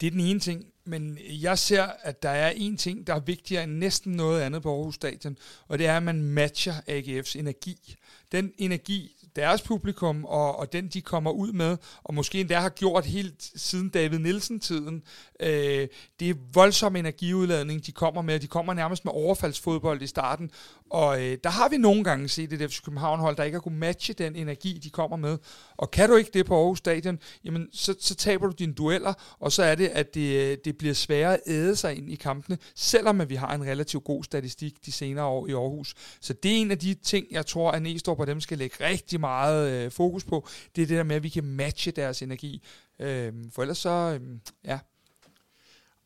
Det 0.00 0.06
er 0.06 0.10
den 0.10 0.20
ene 0.20 0.40
ting, 0.40 0.64
men 0.86 1.18
jeg 1.28 1.58
ser, 1.58 1.86
at 2.02 2.22
der 2.22 2.28
er 2.28 2.50
en 2.50 2.76
ting, 2.76 3.06
der 3.06 3.14
er 3.14 3.20
vigtigere 3.20 3.64
end 3.64 3.72
næsten 3.72 4.12
noget 4.12 4.40
andet 4.40 4.62
på 4.62 4.76
Aarhus 4.76 4.94
Stadion, 4.94 5.38
og 5.68 5.78
det 5.78 5.86
er, 5.86 5.96
at 5.96 6.02
man 6.02 6.22
matcher 6.22 6.74
AGF's 6.88 7.38
energi. 7.38 7.96
Den 8.32 8.52
energi, 8.58 9.16
deres 9.36 9.62
publikum 9.62 10.24
og, 10.24 10.58
og 10.58 10.72
den, 10.72 10.88
de 10.88 11.02
kommer 11.02 11.30
ud 11.30 11.52
med, 11.52 11.76
og 12.02 12.14
måske 12.14 12.40
endda 12.40 12.58
har 12.58 12.68
gjort 12.68 13.06
helt 13.06 13.50
siden 13.56 13.88
David 13.88 14.18
Nielsen-tiden. 14.18 15.02
Øh, 15.40 15.88
det 16.20 16.30
er 16.30 16.34
voldsom 16.52 16.96
energiudladning, 16.96 17.86
de 17.86 17.92
kommer 17.92 18.22
med. 18.22 18.40
De 18.40 18.46
kommer 18.46 18.74
nærmest 18.74 19.04
med 19.04 19.12
overfaldsfodbold 19.12 20.02
i 20.02 20.06
starten, 20.06 20.50
og 20.90 21.22
øh, 21.22 21.38
der 21.44 21.50
har 21.50 21.68
vi 21.68 21.76
nogle 21.76 22.04
gange 22.04 22.28
set 22.28 22.52
et 22.52 22.70
FC 22.70 22.82
København-hold, 22.82 23.36
der 23.36 23.44
ikke 23.44 23.54
har 23.54 23.60
kunne 23.60 23.78
matche 23.78 24.14
den 24.14 24.36
energi, 24.36 24.78
de 24.78 24.90
kommer 24.90 25.16
med. 25.16 25.38
Og 25.76 25.90
kan 25.90 26.08
du 26.08 26.16
ikke 26.16 26.30
det 26.34 26.46
på 26.46 26.56
Aarhus 26.56 26.78
Stadion, 26.78 27.18
jamen 27.44 27.68
så, 27.72 27.94
så 28.00 28.14
taber 28.14 28.46
du 28.46 28.52
dine 28.58 28.74
dueller, 28.74 29.14
og 29.40 29.52
så 29.52 29.62
er 29.62 29.74
det, 29.74 29.88
at 29.88 30.14
det, 30.14 30.50
øh, 30.50 30.58
det 30.64 30.75
det 30.76 30.78
bliver 30.78 30.94
sværere 30.94 31.34
at 31.34 31.40
æde 31.46 31.76
sig 31.76 31.96
ind 31.96 32.10
i 32.10 32.14
kampene, 32.14 32.58
selvom 32.74 33.20
at 33.20 33.30
vi 33.30 33.34
har 33.34 33.54
en 33.54 33.64
relativt 33.64 34.04
god 34.04 34.24
statistik 34.24 34.86
de 34.86 34.92
senere 34.92 35.24
år 35.24 35.46
i 35.46 35.52
Aarhus. 35.52 35.94
Så 36.20 36.32
det 36.32 36.52
er 36.52 36.56
en 36.56 36.70
af 36.70 36.78
de 36.78 36.94
ting, 36.94 37.26
jeg 37.30 37.46
tror, 37.46 37.70
at 37.70 37.82
Næstrup 37.82 38.20
og 38.20 38.26
dem 38.26 38.40
skal 38.40 38.58
lægge 38.58 38.76
rigtig 38.80 39.20
meget 39.20 39.72
øh, 39.72 39.90
fokus 39.90 40.24
på. 40.24 40.48
Det 40.76 40.82
er 40.82 40.86
det 40.86 40.96
der 40.96 41.02
med, 41.02 41.16
at 41.16 41.22
vi 41.22 41.28
kan 41.28 41.44
matche 41.44 41.92
deres 41.92 42.22
energi. 42.22 42.62
Øh, 43.00 43.32
for 43.52 43.62
ellers 43.62 43.78
så, 43.78 44.18
øh, 44.20 44.38
ja, 44.64 44.78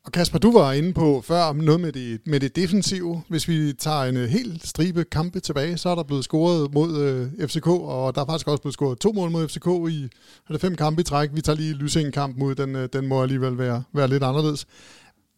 og 0.03 0.11
Kasper, 0.11 0.39
du 0.39 0.51
var 0.51 0.71
inde 0.71 0.93
på 0.93 1.21
før 1.21 1.53
noget 1.53 1.81
med 1.81 1.91
det, 1.91 2.21
med 2.25 2.39
det 2.39 2.55
defensive. 2.55 3.23
Hvis 3.27 3.47
vi 3.47 3.73
tager 3.73 4.03
en 4.03 4.17
uh, 4.17 4.23
helt 4.23 4.67
stribe 4.67 5.03
kampe 5.03 5.39
tilbage, 5.39 5.77
så 5.77 5.89
er 5.89 5.95
der 5.95 6.03
blevet 6.03 6.23
scoret 6.23 6.73
mod 6.73 6.97
øh, 6.97 7.47
FCK, 7.47 7.67
og 7.67 8.15
der 8.15 8.21
er 8.21 8.25
faktisk 8.25 8.47
også 8.47 8.61
blevet 8.61 8.73
scoret 8.73 8.99
to 8.99 9.11
mål 9.11 9.31
mod 9.31 9.47
FCK 9.47 9.67
i 9.67 10.09
er 10.49 10.53
det 10.53 10.61
fem 10.61 10.75
kampe 10.75 11.01
i 11.01 11.03
træk. 11.03 11.29
Vi 11.33 11.41
tager 11.41 11.55
lige 11.55 11.73
Lysing 11.73 12.13
kamp 12.13 12.37
mod, 12.37 12.55
den, 12.55 12.75
uh, 12.75 12.85
den 12.93 13.07
må 13.07 13.21
alligevel 13.23 13.57
være, 13.57 13.83
være 13.93 14.07
lidt 14.07 14.23
anderledes. 14.23 14.67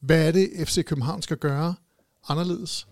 Hvad 0.02 0.28
er 0.28 0.32
det, 0.32 0.50
FC 0.66 0.86
København 0.86 1.22
skal 1.22 1.38
gøre 1.38 1.76
anderledes? 2.30 2.88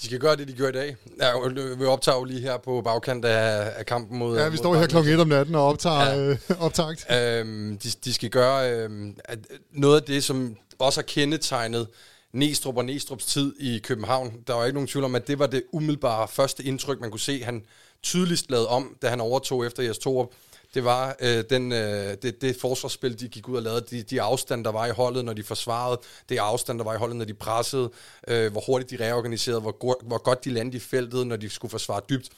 De 0.00 0.06
skal 0.06 0.18
gøre 0.18 0.36
det, 0.36 0.48
de 0.48 0.52
gør 0.52 0.68
i 0.68 0.72
dag. 0.72 0.96
Ja, 1.20 1.30
vi 1.78 1.84
optager 1.84 2.18
jo 2.18 2.24
lige 2.24 2.40
her 2.40 2.56
på 2.56 2.82
bagkant 2.84 3.24
af, 3.24 3.72
af 3.76 3.86
kampen 3.86 4.18
mod... 4.18 4.38
Ja, 4.38 4.48
vi 4.48 4.56
står 4.56 4.74
her 4.74 4.86
klokken 4.86 5.12
1 5.12 5.20
om 5.20 5.28
natten 5.28 5.54
og 5.54 5.66
optager 5.66 6.10
ja. 6.10 6.30
øh, 6.30 6.38
optagt. 6.58 7.06
Øhm, 7.10 7.78
de, 7.78 7.88
de 8.04 8.14
skal 8.14 8.30
gøre 8.30 8.72
øh, 8.72 8.90
at 9.24 9.38
noget 9.72 10.00
af 10.00 10.02
det, 10.02 10.24
som 10.24 10.56
også 10.78 11.00
har 11.00 11.06
kendetegnet 11.06 11.88
Næstrup 12.32 12.76
og 12.76 12.84
Næstrups 12.84 13.26
tid 13.26 13.54
i 13.60 13.78
København. 13.78 14.32
Der 14.46 14.54
var 14.54 14.64
ikke 14.64 14.74
nogen 14.74 14.86
tvivl 14.88 15.04
om, 15.04 15.14
at 15.14 15.28
det 15.28 15.38
var 15.38 15.46
det 15.46 15.62
umiddelbare 15.72 16.28
første 16.28 16.64
indtryk, 16.64 17.00
man 17.00 17.10
kunne 17.10 17.20
se, 17.20 17.44
han 17.44 17.64
tydeligst 18.02 18.50
lavede 18.50 18.68
om, 18.68 18.96
da 19.02 19.08
han 19.08 19.20
overtog 19.20 19.66
efter 19.66 19.82
Jes 19.82 19.98
Torup. 19.98 20.32
Det 20.74 20.84
var 20.84 21.16
øh, 21.20 21.44
den, 21.50 21.72
øh, 21.72 22.16
det, 22.22 22.40
det 22.40 22.56
forsvarsspil, 22.60 23.20
de 23.20 23.28
gik 23.28 23.48
ud 23.48 23.56
og 23.56 23.62
lavede, 23.62 23.84
de, 23.90 24.02
de 24.02 24.22
afstand, 24.22 24.64
der 24.64 24.70
var 24.72 24.86
i 24.86 24.90
holdet, 24.90 25.24
når 25.24 25.32
de 25.32 25.42
forsvarede, 25.42 26.00
det 26.28 26.38
afstand, 26.38 26.78
der 26.78 26.84
var 26.84 26.94
i 26.94 26.98
holdet, 26.98 27.16
når 27.16 27.24
de 27.24 27.34
pressede, 27.34 27.90
øh, 28.28 28.52
hvor 28.52 28.60
hurtigt 28.66 28.90
de 28.90 29.04
reorganiserede, 29.04 29.60
hvor, 29.60 29.78
go- 29.78 30.06
hvor 30.06 30.18
godt 30.18 30.44
de 30.44 30.50
landede 30.50 30.76
i 30.76 30.80
feltet, 30.80 31.26
når 31.26 31.36
de 31.36 31.48
skulle 31.48 31.70
forsvare 31.70 32.00
dybt. 32.08 32.28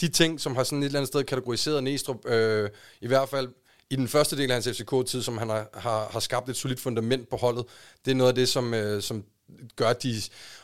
De 0.00 0.08
ting, 0.08 0.40
som 0.40 0.56
har 0.56 0.64
sådan 0.64 0.78
et 0.78 0.86
eller 0.86 0.98
andet 0.98 1.08
sted 1.08 1.24
kategoriseret 1.24 1.84
Næstrup, 1.84 2.26
øh, 2.26 2.70
i 3.00 3.06
hvert 3.06 3.28
fald 3.28 3.48
i 3.90 3.96
den 3.96 4.08
første 4.08 4.36
del 4.36 4.50
af 4.50 4.54
hans 4.54 4.68
FCK-tid, 4.78 5.22
som 5.22 5.38
han 5.38 5.48
har, 5.48 5.68
har, 5.74 6.08
har 6.10 6.20
skabt 6.20 6.48
et 6.48 6.56
solidt 6.56 6.80
fundament 6.80 7.28
på 7.28 7.36
holdet, 7.36 7.64
det 8.04 8.10
er 8.10 8.14
noget 8.14 8.28
af 8.28 8.34
det, 8.34 8.48
som, 8.48 8.74
øh, 8.74 9.02
som 9.02 9.24
gør, 9.76 9.88
at 9.88 10.02
de... 10.02 10.14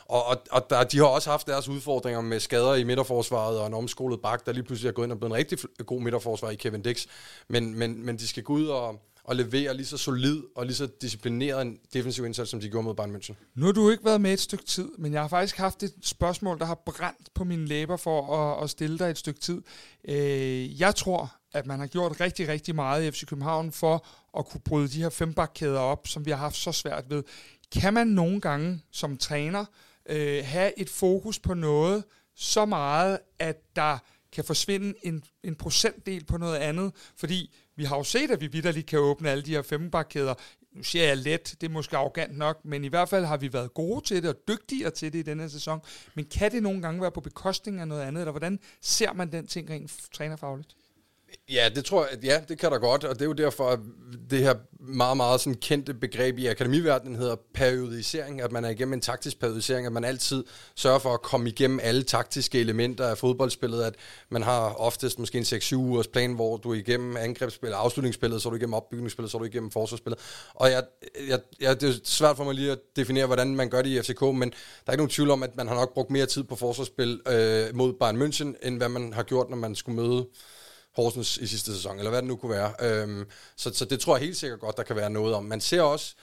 Og, 0.05 0.25
og, 0.25 0.37
og 0.51 0.65
der, 0.69 0.83
de 0.83 0.97
har 0.97 1.05
også 1.05 1.29
haft 1.29 1.47
deres 1.47 1.67
udfordringer 1.67 2.21
med 2.21 2.39
skader 2.39 2.75
i 2.75 2.83
midterforsvaret 2.83 3.59
og 3.59 3.67
en 3.67 3.73
omskolet 3.73 4.21
bak, 4.21 4.45
der 4.45 4.51
lige 4.51 4.63
pludselig 4.63 4.89
er 4.89 4.93
gået 4.93 5.05
ind 5.05 5.11
og 5.11 5.19
blevet 5.19 5.31
en 5.31 5.37
rigtig 5.37 5.57
god 5.85 6.01
midterforsvar 6.01 6.49
i 6.49 6.55
Kevin 6.55 6.81
Dix. 6.81 7.05
Men, 7.47 7.79
men, 7.79 8.05
men 8.05 8.17
de 8.17 8.27
skal 8.27 8.43
gå 8.43 8.53
ud 8.53 8.65
og, 8.65 9.01
og 9.23 9.35
levere 9.35 9.73
lige 9.73 9.85
så 9.85 9.97
solid 9.97 10.43
og 10.55 10.65
lige 10.65 10.75
så 10.75 10.87
disciplineret 11.01 11.61
en 11.61 11.77
defensiv 11.93 12.25
indsats, 12.25 12.51
som 12.51 12.59
de 12.59 12.69
gjorde 12.69 12.83
mod 12.83 12.95
Bayern 12.95 13.15
München. 13.15 13.33
Nu 13.55 13.65
har 13.65 13.73
du 13.73 13.89
ikke 13.89 14.05
været 14.05 14.21
med 14.21 14.33
et 14.33 14.39
stykke 14.39 14.65
tid, 14.65 14.89
men 14.97 15.13
jeg 15.13 15.21
har 15.21 15.27
faktisk 15.27 15.57
haft 15.57 15.83
et 15.83 15.93
spørgsmål, 16.03 16.59
der 16.59 16.65
har 16.65 16.81
brændt 16.85 17.33
på 17.33 17.43
mine 17.43 17.65
læber 17.65 17.97
for 17.97 18.35
at, 18.35 18.63
at 18.63 18.69
stille 18.69 18.99
dig 18.99 19.09
et 19.09 19.17
stykke 19.17 19.39
tid. 19.39 19.61
Øh, 20.07 20.81
jeg 20.81 20.95
tror, 20.95 21.31
at 21.57 21.65
man 21.65 21.79
har 21.79 21.87
gjort 21.87 22.21
rigtig, 22.21 22.47
rigtig 22.47 22.75
meget 22.75 23.03
i 23.03 23.11
FC 23.11 23.25
København 23.25 23.71
for 23.71 24.05
at 24.37 24.45
kunne 24.45 24.61
bryde 24.65 24.87
de 24.87 25.01
her 25.01 25.09
fembakkæder 25.09 25.79
op, 25.79 26.07
som 26.07 26.25
vi 26.25 26.31
har 26.31 26.37
haft 26.37 26.55
så 26.55 26.71
svært 26.71 27.09
ved. 27.09 27.23
Kan 27.71 27.93
man 27.93 28.07
nogle 28.07 28.41
gange 28.41 28.81
som 28.91 29.17
træner 29.17 29.65
øh, 30.09 30.45
have 30.45 30.79
et 30.79 30.89
fokus 30.89 31.39
på 31.39 31.53
noget 31.53 32.03
så 32.35 32.65
meget, 32.65 33.19
at 33.39 33.75
der 33.75 33.97
kan 34.31 34.43
forsvinde 34.43 34.93
en, 35.03 35.23
en 35.43 35.55
procentdel 35.55 36.25
på 36.25 36.37
noget 36.37 36.55
andet? 36.55 36.91
Fordi 37.15 37.55
vi 37.75 37.83
har 37.83 37.97
jo 37.97 38.03
set, 38.03 38.31
at 38.31 38.41
vi 38.41 38.47
vidderligt 38.47 38.87
kan 38.87 38.99
åbne 38.99 39.29
alle 39.29 39.43
de 39.43 39.51
her 39.51 39.61
fembakkæder. 39.61 40.33
Nu 40.75 40.83
siger 40.83 41.05
jeg 41.05 41.17
let, 41.17 41.55
det 41.61 41.67
er 41.67 41.71
måske 41.71 41.97
arrogant 41.97 42.37
nok, 42.37 42.65
men 42.65 42.83
i 42.83 42.87
hvert 42.87 43.09
fald 43.09 43.25
har 43.25 43.37
vi 43.37 43.53
været 43.53 43.73
gode 43.73 44.05
til 44.05 44.23
det 44.23 44.29
og 44.29 44.35
dygtigere 44.47 44.91
til 44.91 45.13
det 45.13 45.19
i 45.19 45.21
denne 45.21 45.49
sæson. 45.49 45.81
Men 46.15 46.25
kan 46.25 46.51
det 46.51 46.63
nogle 46.63 46.81
gange 46.81 47.01
være 47.01 47.11
på 47.11 47.21
bekostning 47.21 47.79
af 47.79 47.87
noget 47.87 48.01
andet, 48.01 48.21
eller 48.21 48.31
hvordan 48.31 48.59
ser 48.81 49.13
man 49.13 49.31
den 49.31 49.47
ting 49.47 49.69
rent 49.69 49.91
trænerfagligt? 50.13 50.75
Ja, 51.49 51.69
det 51.75 51.85
tror 51.85 52.07
jeg, 52.11 52.23
ja, 52.23 52.39
det 52.47 52.59
kan 52.59 52.71
der 52.71 52.77
godt, 52.79 53.03
og 53.03 53.15
det 53.15 53.21
er 53.21 53.25
jo 53.25 53.33
derfor, 53.33 53.69
at 53.69 53.79
det 54.29 54.39
her 54.39 54.53
meget, 54.79 55.17
meget 55.17 55.41
sådan 55.41 55.55
kendte 55.55 55.93
begreb 55.93 56.37
i 56.37 56.45
akademiverdenen 56.45 57.15
hedder 57.15 57.35
periodisering, 57.53 58.41
at 58.41 58.51
man 58.51 58.65
er 58.65 58.69
igennem 58.69 58.93
en 58.93 59.01
taktisk 59.01 59.39
periodisering, 59.39 59.85
at 59.85 59.91
man 59.91 60.03
altid 60.03 60.43
sørger 60.75 60.99
for 60.99 61.13
at 61.13 61.21
komme 61.21 61.49
igennem 61.49 61.79
alle 61.83 62.03
taktiske 62.03 62.59
elementer 62.59 63.07
af 63.07 63.17
fodboldspillet, 63.17 63.83
at 63.83 63.95
man 64.29 64.43
har 64.43 64.73
oftest 64.73 65.19
måske 65.19 65.37
en 65.37 65.43
6-7 65.43 65.75
ugers 65.75 66.07
plan, 66.07 66.33
hvor 66.33 66.57
du 66.57 66.71
er 66.71 66.75
igennem 66.75 67.17
angrebsspillet, 67.17 67.75
afslutningsspillet, 67.75 68.41
så 68.41 68.49
er 68.49 68.51
du 68.51 68.57
igennem 68.57 68.73
opbygningsspillet, 68.73 69.31
så 69.31 69.37
er 69.37 69.39
du 69.39 69.45
igennem 69.45 69.71
forsvarsspillet. 69.71 70.19
Og 70.53 70.71
jeg, 70.71 70.83
jeg, 71.29 71.39
jeg, 71.59 71.81
det 71.81 71.89
er 71.89 71.93
svært 72.03 72.37
for 72.37 72.43
mig 72.43 72.55
lige 72.55 72.71
at 72.71 72.79
definere, 72.95 73.25
hvordan 73.25 73.55
man 73.55 73.69
gør 73.69 73.81
det 73.81 73.89
i 73.89 74.01
FCK, 74.01 74.21
men 74.21 74.49
der 74.49 74.87
er 74.87 74.91
ikke 74.91 75.01
nogen 75.01 75.09
tvivl 75.09 75.31
om, 75.31 75.43
at 75.43 75.55
man 75.55 75.67
har 75.67 75.75
nok 75.75 75.93
brugt 75.93 76.09
mere 76.09 76.25
tid 76.25 76.43
på 76.43 76.55
forsvarsspil 76.55 77.21
øh, 77.27 77.75
mod 77.75 77.93
Bayern 77.93 78.21
München, 78.21 78.67
end 78.67 78.77
hvad 78.77 78.89
man 78.89 79.13
har 79.13 79.23
gjort, 79.23 79.49
når 79.49 79.57
man 79.57 79.75
skulle 79.75 79.95
møde 79.95 80.25
Horsens 80.97 81.37
i 81.37 81.47
sidste 81.47 81.75
sæson, 81.75 81.97
eller 81.97 82.09
hvad 82.09 82.21
det 82.21 82.27
nu 82.27 82.35
kunne 82.35 82.51
være. 82.51 82.73
Øhm, 82.81 83.25
så, 83.55 83.73
så 83.73 83.85
det 83.85 83.99
tror 83.99 84.15
jeg 84.17 84.25
helt 84.25 84.37
sikkert 84.37 84.59
godt, 84.59 84.77
der 84.77 84.83
kan 84.83 84.95
være 84.95 85.09
noget 85.09 85.35
om. 85.35 85.43
Man 85.43 85.61
ser 85.61 85.81
også, 85.81 86.15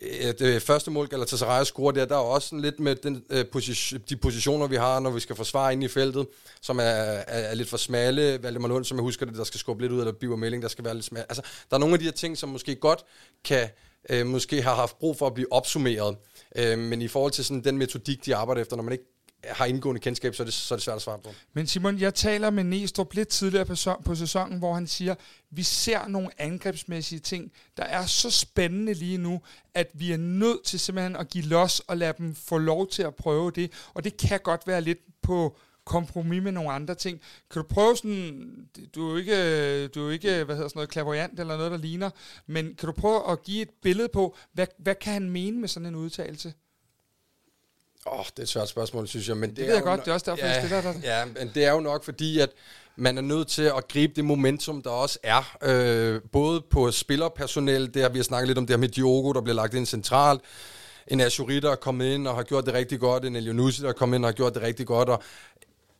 øh, 0.00 0.28
at 0.28 0.38
det 0.38 0.62
første 0.62 0.90
mål, 0.90 1.08
Galatasaray 1.08 1.64
scorer 1.64 1.92
der, 1.92 2.04
der 2.04 2.14
er 2.14 2.20
også 2.20 2.48
sådan 2.48 2.60
lidt 2.60 2.80
med 2.80 2.96
den, 2.96 3.24
øh, 3.30 3.46
position, 3.46 4.00
de 4.08 4.16
positioner, 4.16 4.66
vi 4.66 4.76
har, 4.76 5.00
når 5.00 5.10
vi 5.10 5.20
skal 5.20 5.36
forsvare 5.36 5.72
ind 5.72 5.84
i 5.84 5.88
feltet, 5.88 6.26
som 6.60 6.78
er, 6.78 6.82
er, 6.82 7.22
er 7.26 7.54
lidt 7.54 7.68
for 7.68 7.76
smalle. 7.76 8.42
Valdemar 8.42 8.68
Lund, 8.68 8.84
som 8.84 8.96
jeg 8.96 9.02
husker 9.02 9.26
det, 9.26 9.36
der 9.36 9.44
skal 9.44 9.60
skubbe 9.60 9.82
lidt 9.82 9.92
ud, 9.92 9.98
eller 9.98 10.12
Biver 10.12 10.36
Melling, 10.36 10.62
der 10.62 10.68
skal 10.68 10.84
være 10.84 10.94
lidt 10.94 11.04
smalle. 11.04 11.26
Altså, 11.28 11.42
der 11.70 11.76
er 11.76 11.80
nogle 11.80 11.92
af 11.92 11.98
de 11.98 12.04
her 12.04 12.12
ting, 12.12 12.38
som 12.38 12.48
måske 12.48 12.74
godt 12.74 13.04
kan, 13.44 13.68
øh, 14.10 14.26
måske 14.26 14.62
har 14.62 14.74
haft 14.74 14.98
brug 14.98 15.18
for 15.18 15.26
at 15.26 15.34
blive 15.34 15.52
opsummeret. 15.52 16.16
Øh, 16.56 16.78
men 16.78 17.02
i 17.02 17.08
forhold 17.08 17.32
til 17.32 17.44
sådan 17.44 17.64
den 17.64 17.78
metodik, 17.78 18.26
de 18.26 18.36
arbejder 18.36 18.62
efter, 18.62 18.76
når 18.76 18.82
man 18.82 18.92
ikke 18.92 19.04
har 19.48 19.66
indgående 19.66 20.00
kendskab, 20.00 20.34
så 20.34 20.42
er, 20.42 20.44
det, 20.44 20.54
så 20.54 20.74
er 20.74 20.76
det 20.76 20.84
svært 20.84 20.96
at 20.96 21.02
svare 21.02 21.18
på. 21.18 21.34
Men 21.52 21.66
Simon, 21.66 21.98
jeg 21.98 22.14
taler 22.14 22.50
med 22.50 22.64
Næstrup 22.64 23.14
lidt 23.14 23.28
tidligere 23.28 23.64
på, 23.66 23.74
på 24.04 24.14
sæsonen, 24.14 24.58
hvor 24.58 24.74
han 24.74 24.86
siger, 24.86 25.14
vi 25.50 25.62
ser 25.62 26.08
nogle 26.08 26.30
angrebsmæssige 26.38 27.18
ting, 27.18 27.52
der 27.76 27.82
er 27.82 28.06
så 28.06 28.30
spændende 28.30 28.94
lige 28.94 29.18
nu, 29.18 29.40
at 29.74 29.90
vi 29.94 30.12
er 30.12 30.16
nødt 30.16 30.64
til 30.64 30.80
simpelthen 30.80 31.16
at 31.16 31.28
give 31.28 31.44
los 31.44 31.80
og 31.80 31.96
lade 31.96 32.14
dem 32.18 32.34
få 32.34 32.58
lov 32.58 32.88
til 32.88 33.02
at 33.02 33.14
prøve 33.14 33.50
det. 33.50 33.72
Og 33.94 34.04
det 34.04 34.16
kan 34.16 34.40
godt 34.40 34.66
være 34.66 34.80
lidt 34.80 34.98
på 35.22 35.56
kompromis 35.84 36.42
med 36.42 36.52
nogle 36.52 36.72
andre 36.72 36.94
ting. 36.94 37.20
Kan 37.50 37.62
du 37.62 37.68
prøve 37.68 37.96
sådan, 37.96 38.68
du 38.94 39.06
er 39.06 39.10
jo 39.10 39.16
ikke, 39.16 39.88
du 39.88 40.00
er 40.00 40.04
jo 40.04 40.10
ikke 40.10 40.44
hvad 40.44 40.54
hedder 40.54 40.68
sådan 40.68 40.78
noget, 40.78 40.90
klaverant 40.90 41.40
eller 41.40 41.56
noget, 41.56 41.72
der 41.72 41.78
ligner, 41.78 42.10
men 42.46 42.74
kan 42.74 42.86
du 42.86 42.92
prøve 42.92 43.30
at 43.30 43.42
give 43.42 43.62
et 43.62 43.70
billede 43.82 44.08
på, 44.12 44.36
hvad, 44.52 44.66
hvad 44.78 44.94
kan 44.94 45.12
han 45.12 45.30
mene 45.30 45.58
med 45.60 45.68
sådan 45.68 45.86
en 45.86 45.94
udtalelse? 45.94 46.52
Åh, 48.06 48.18
oh, 48.18 48.24
det 48.24 48.38
er 48.38 48.42
et 48.42 48.48
svært 48.48 48.68
spørgsmål, 48.68 49.08
synes 49.08 49.28
jeg. 49.28 49.36
Men 49.36 49.50
det, 49.50 49.56
det 49.56 49.66
ved 49.66 49.74
jeg 49.74 49.82
godt, 49.82 50.00
det 50.00 50.08
er 50.08 50.14
også 50.14 50.30
derfor, 50.30 50.46
ja, 50.46 50.52
jeg 50.52 50.62
stiller 50.68 50.92
dig 50.92 51.00
Ja, 51.04 51.24
men 51.24 51.50
det 51.54 51.64
er 51.64 51.72
jo 51.72 51.80
nok 51.80 52.04
fordi, 52.04 52.40
at 52.40 52.50
man 52.96 53.18
er 53.18 53.22
nødt 53.22 53.48
til 53.48 53.62
at 53.62 53.88
gribe 53.88 54.12
det 54.16 54.24
momentum, 54.24 54.82
der 54.82 54.90
også 54.90 55.18
er. 55.22 55.56
Øh, 55.62 56.20
både 56.32 56.62
på 56.70 56.90
spillerpersonel, 56.90 57.94
der 57.94 58.08
vi 58.08 58.18
har 58.18 58.22
snakket 58.22 58.48
lidt 58.48 58.58
om 58.58 58.66
det 58.66 58.74
her 58.74 58.78
med 58.80 58.88
Diogo, 58.88 59.32
der 59.32 59.40
bliver 59.40 59.54
lagt 59.56 59.74
ind 59.74 59.86
centralt. 59.86 60.40
En 61.08 61.20
Ashuri, 61.20 61.60
der 61.60 61.70
er 61.70 61.76
kommet 61.76 62.14
ind 62.14 62.28
og 62.28 62.34
har 62.34 62.42
gjort 62.42 62.66
det 62.66 62.74
rigtig 62.74 63.00
godt. 63.00 63.24
En 63.24 63.36
Elionussi, 63.36 63.82
der 63.82 63.88
er 63.88 63.92
kommet 63.92 64.16
ind 64.16 64.24
og 64.24 64.28
har 64.28 64.32
gjort 64.32 64.54
det 64.54 64.62
rigtig 64.62 64.86
godt. 64.86 65.08
Og 65.08 65.22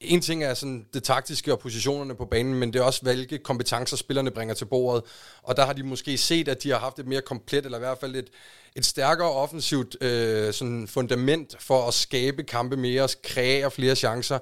en 0.05 0.21
ting 0.21 0.45
er 0.45 0.55
sådan 0.55 0.87
det 0.95 1.03
taktiske 1.03 1.53
og 1.53 1.59
positionerne 1.59 2.15
på 2.15 2.25
banen, 2.25 2.55
men 2.55 2.73
det 2.73 2.79
er 2.79 2.85
også, 2.85 3.03
hvilke 3.03 3.39
kompetencer 3.39 3.97
spillerne 3.97 4.31
bringer 4.31 4.55
til 4.55 4.65
bordet. 4.65 5.03
Og 5.43 5.57
der 5.57 5.67
har 5.67 5.73
de 5.73 5.83
måske 5.83 6.19
set, 6.19 6.49
at 6.49 6.63
de 6.63 6.71
har 6.71 6.79
haft 6.79 6.99
et 6.99 7.07
mere 7.07 7.21
komplet, 7.21 7.65
eller 7.65 7.79
i 7.79 7.81
hvert 7.81 7.99
fald 7.99 8.17
et, 8.17 8.29
et 8.77 8.85
stærkere 8.85 9.31
offensivt 9.31 10.03
øh, 10.03 10.53
sådan 10.53 10.89
fundament 10.89 11.57
for 11.61 11.89
at 11.89 11.95
skabe 11.95 12.43
kampe 12.43 12.77
mere, 12.77 13.09
kreere 13.25 13.71
flere 13.71 13.97
chancer 13.97 14.39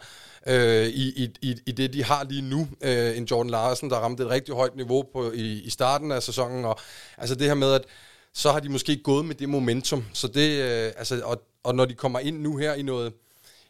øh, 0.46 0.86
i, 0.86 1.24
i, 1.42 1.56
i 1.66 1.72
det, 1.72 1.92
de 1.92 2.04
har 2.04 2.24
lige 2.24 2.42
nu. 2.42 2.68
Øh, 2.80 3.16
en 3.16 3.24
Jordan 3.24 3.50
Larsen, 3.50 3.90
der 3.90 3.96
ramte 3.96 4.22
et 4.22 4.30
rigtig 4.30 4.54
højt 4.54 4.76
niveau 4.76 5.04
på, 5.12 5.32
i, 5.32 5.60
i 5.60 5.70
starten 5.70 6.12
af 6.12 6.22
sæsonen. 6.22 6.64
Og, 6.64 6.78
altså 7.18 7.34
det 7.34 7.46
her 7.46 7.54
med, 7.54 7.72
at 7.72 7.84
så 8.32 8.52
har 8.52 8.60
de 8.60 8.68
måske 8.68 8.96
gået 8.96 9.24
med 9.24 9.34
det 9.34 9.48
momentum. 9.48 10.04
Så 10.12 10.28
det, 10.28 10.62
øh, 10.62 10.92
altså, 10.96 11.20
og, 11.24 11.42
og 11.62 11.74
når 11.74 11.84
de 11.84 11.94
kommer 11.94 12.18
ind 12.18 12.40
nu 12.40 12.56
her 12.56 12.74
i 12.74 12.82
noget 12.82 13.12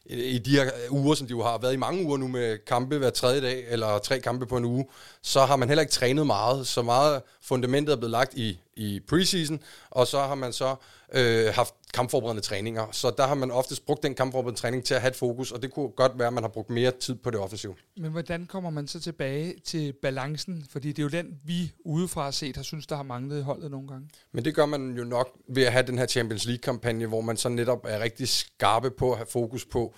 i 0.06 0.38
de 0.38 0.50
her 0.50 0.70
uger, 0.90 1.14
som 1.14 1.26
de 1.26 1.30
jo 1.30 1.42
har 1.42 1.58
været 1.58 1.72
i 1.72 1.76
mange 1.76 2.04
uger 2.04 2.16
nu 2.16 2.28
med 2.28 2.58
kampe 2.66 2.98
hver 2.98 3.10
tredje 3.10 3.40
dag, 3.40 3.64
eller 3.68 3.98
tre 3.98 4.20
kampe 4.20 4.46
på 4.46 4.56
en 4.56 4.64
uge, 4.64 4.86
så 5.22 5.44
har 5.44 5.56
man 5.56 5.68
heller 5.68 5.82
ikke 5.82 5.92
trænet 5.92 6.26
meget. 6.26 6.66
Så 6.66 6.82
meget 6.82 7.22
fundamentet 7.42 7.92
er 7.92 7.96
blevet 7.96 8.10
lagt 8.10 8.34
i, 8.34 8.60
i 8.76 9.00
preseason, 9.08 9.60
og 9.90 10.06
så 10.06 10.20
har 10.20 10.34
man 10.34 10.52
så 10.52 10.74
øh, 11.12 11.54
haft 11.54 11.74
kampforberedende 11.94 12.42
træninger. 12.42 12.86
Så 12.92 13.12
der 13.16 13.26
har 13.26 13.34
man 13.34 13.50
oftest 13.50 13.86
brugt 13.86 14.02
den 14.02 14.14
kampforberedende 14.14 14.60
træning 14.60 14.84
til 14.84 14.94
at 14.94 15.00
have 15.00 15.10
et 15.10 15.16
fokus, 15.16 15.52
og 15.52 15.62
det 15.62 15.72
kunne 15.72 15.88
godt 15.88 16.18
være, 16.18 16.26
at 16.26 16.32
man 16.32 16.42
har 16.42 16.48
brugt 16.48 16.70
mere 16.70 16.90
tid 16.90 17.14
på 17.14 17.30
det 17.30 17.40
offensive. 17.40 17.74
Men 17.96 18.10
hvordan 18.10 18.46
kommer 18.46 18.70
man 18.70 18.88
så 18.88 19.00
tilbage 19.00 19.54
til 19.64 19.92
balancen? 20.02 20.66
Fordi 20.70 20.88
det 20.88 20.98
er 20.98 21.02
jo 21.02 21.08
den, 21.08 21.38
vi 21.44 21.72
udefra 21.84 22.24
har 22.24 22.30
set, 22.30 22.56
har 22.56 22.62
synes, 22.62 22.86
der 22.86 22.96
har 22.96 23.02
manglet 23.02 23.38
i 23.38 23.42
holdet 23.42 23.70
nogle 23.70 23.88
gange. 23.88 24.08
Men 24.32 24.44
det 24.44 24.54
gør 24.54 24.66
man 24.66 24.96
jo 24.96 25.04
nok 25.04 25.28
ved 25.48 25.62
at 25.62 25.72
have 25.72 25.86
den 25.86 25.98
her 25.98 26.06
Champions 26.06 26.46
League-kampagne, 26.46 27.06
hvor 27.06 27.20
man 27.20 27.36
så 27.36 27.48
netop 27.48 27.84
er 27.88 28.00
rigtig 28.00 28.28
skarpe 28.28 28.90
på 28.90 29.10
at 29.10 29.16
have 29.16 29.26
fokus 29.26 29.66
på, 29.66 29.94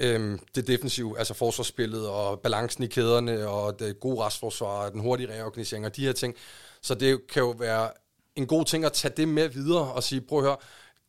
øhm, 0.00 0.38
det 0.54 0.66
defensive, 0.66 1.18
altså 1.18 1.34
forsvarsspillet 1.34 2.08
og 2.08 2.40
balancen 2.40 2.84
i 2.84 2.86
kæderne 2.86 3.48
og 3.48 3.78
det 3.78 4.00
gode 4.00 4.20
restforsvar 4.20 4.84
og 4.84 4.92
den 4.92 5.00
hurtige 5.00 5.32
reorganisering 5.32 5.86
og 5.86 5.96
de 5.96 6.04
her 6.04 6.12
ting. 6.12 6.34
Så 6.82 6.94
det 6.94 7.26
kan 7.26 7.42
jo 7.42 7.50
være 7.50 7.90
en 8.36 8.46
god 8.46 8.64
ting 8.64 8.84
at 8.84 8.92
tage 8.92 9.14
det 9.16 9.28
med 9.28 9.48
videre 9.48 9.92
og 9.92 10.02
sige, 10.02 10.20
prøv 10.20 10.38
at 10.38 10.44
høre, 10.44 10.56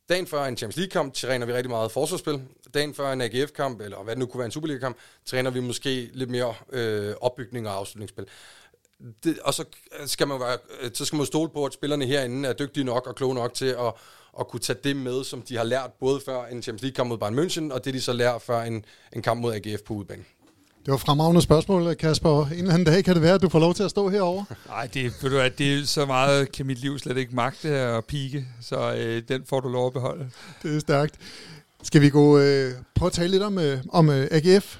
dagen 0.08 0.26
før 0.26 0.44
en 0.44 0.56
Champions 0.56 0.76
League-kamp 0.76 1.14
træner 1.14 1.46
vi 1.46 1.52
rigtig 1.52 1.70
meget 1.70 1.92
forsvarsspil. 1.92 2.42
Dagen 2.74 2.94
før 2.94 3.12
en 3.12 3.20
AGF-kamp, 3.20 3.80
eller 3.80 4.02
hvad 4.02 4.14
det 4.14 4.18
nu 4.18 4.26
kunne 4.26 4.38
være 4.38 4.46
en 4.46 4.52
Superliga-kamp, 4.52 4.96
træner 5.26 5.50
vi 5.50 5.60
måske 5.60 6.10
lidt 6.12 6.30
mere 6.30 6.54
øh, 6.72 7.14
opbygning 7.20 7.68
og 7.68 7.74
afslutningsspil. 7.74 8.26
Det, 9.24 9.38
og 9.38 9.54
så 9.54 9.64
øh, 10.00 10.06
skal 10.06 10.28
man 10.28 10.40
være, 10.40 10.58
øh, 10.80 10.90
så 10.94 11.04
skal 11.04 11.16
man 11.16 11.26
stole 11.26 11.50
på, 11.50 11.64
at 11.64 11.72
spillerne 11.72 12.06
herinde 12.06 12.48
er 12.48 12.52
dygtige 12.52 12.84
nok 12.84 13.06
og 13.06 13.14
kloge 13.14 13.34
nok 13.34 13.54
til 13.54 13.66
at, 13.66 13.92
at 14.40 14.48
kunne 14.48 14.60
tage 14.60 14.78
det 14.84 14.96
med, 14.96 15.24
som 15.24 15.42
de 15.42 15.56
har 15.56 15.64
lært 15.64 15.90
både 16.00 16.20
før 16.20 16.44
en 16.44 16.62
Champions 16.62 16.82
League-kamp 16.82 17.08
mod 17.08 17.18
Bayern 17.18 17.38
München, 17.38 17.74
og 17.74 17.84
det 17.84 17.94
de 17.94 18.00
så 18.00 18.12
lærer 18.12 18.38
før 18.38 18.62
en, 18.62 18.84
en 19.12 19.22
kamp 19.22 19.40
mod 19.40 19.54
AGF 19.54 19.82
på 19.82 19.94
udbanen. 19.94 20.26
Det 20.84 20.90
var 20.90 20.96
fremragende 20.96 21.42
spørgsmål, 21.42 21.94
Kasper. 21.94 22.46
En 22.46 22.52
eller 22.52 22.72
anden 22.72 22.84
dag 22.84 23.04
kan 23.04 23.14
det 23.14 23.22
være, 23.22 23.34
at 23.34 23.42
du 23.42 23.48
får 23.48 23.58
lov 23.58 23.74
til 23.74 23.82
at 23.82 23.90
stå 23.90 24.08
herovre. 24.08 24.44
Nej, 24.68 24.88
det, 24.94 25.22
ved 25.22 25.30
du, 25.30 25.38
at 25.38 25.58
det 25.58 25.74
er 25.74 25.86
så 25.86 26.06
meget 26.06 26.52
kan 26.52 26.66
mit 26.66 26.78
liv 26.78 26.98
slet 26.98 27.16
ikke 27.16 27.34
magte 27.34 27.68
at 27.68 28.04
pike, 28.04 28.46
så 28.60 28.94
øh, 28.94 29.22
den 29.28 29.42
får 29.48 29.60
du 29.60 29.68
lov 29.68 29.86
at 29.86 29.92
beholde. 29.92 30.30
Det 30.62 30.76
er 30.76 30.80
stærkt. 30.80 31.14
Skal 31.82 32.00
vi 32.00 32.10
gå 32.10 32.38
øh, 32.38 32.72
prøve 32.94 33.06
at 33.06 33.12
tale 33.12 33.30
lidt 33.30 33.42
om, 33.42 33.58
øh, 33.58 33.78
om 33.88 34.10
øh, 34.10 34.28
AGF? 34.30 34.76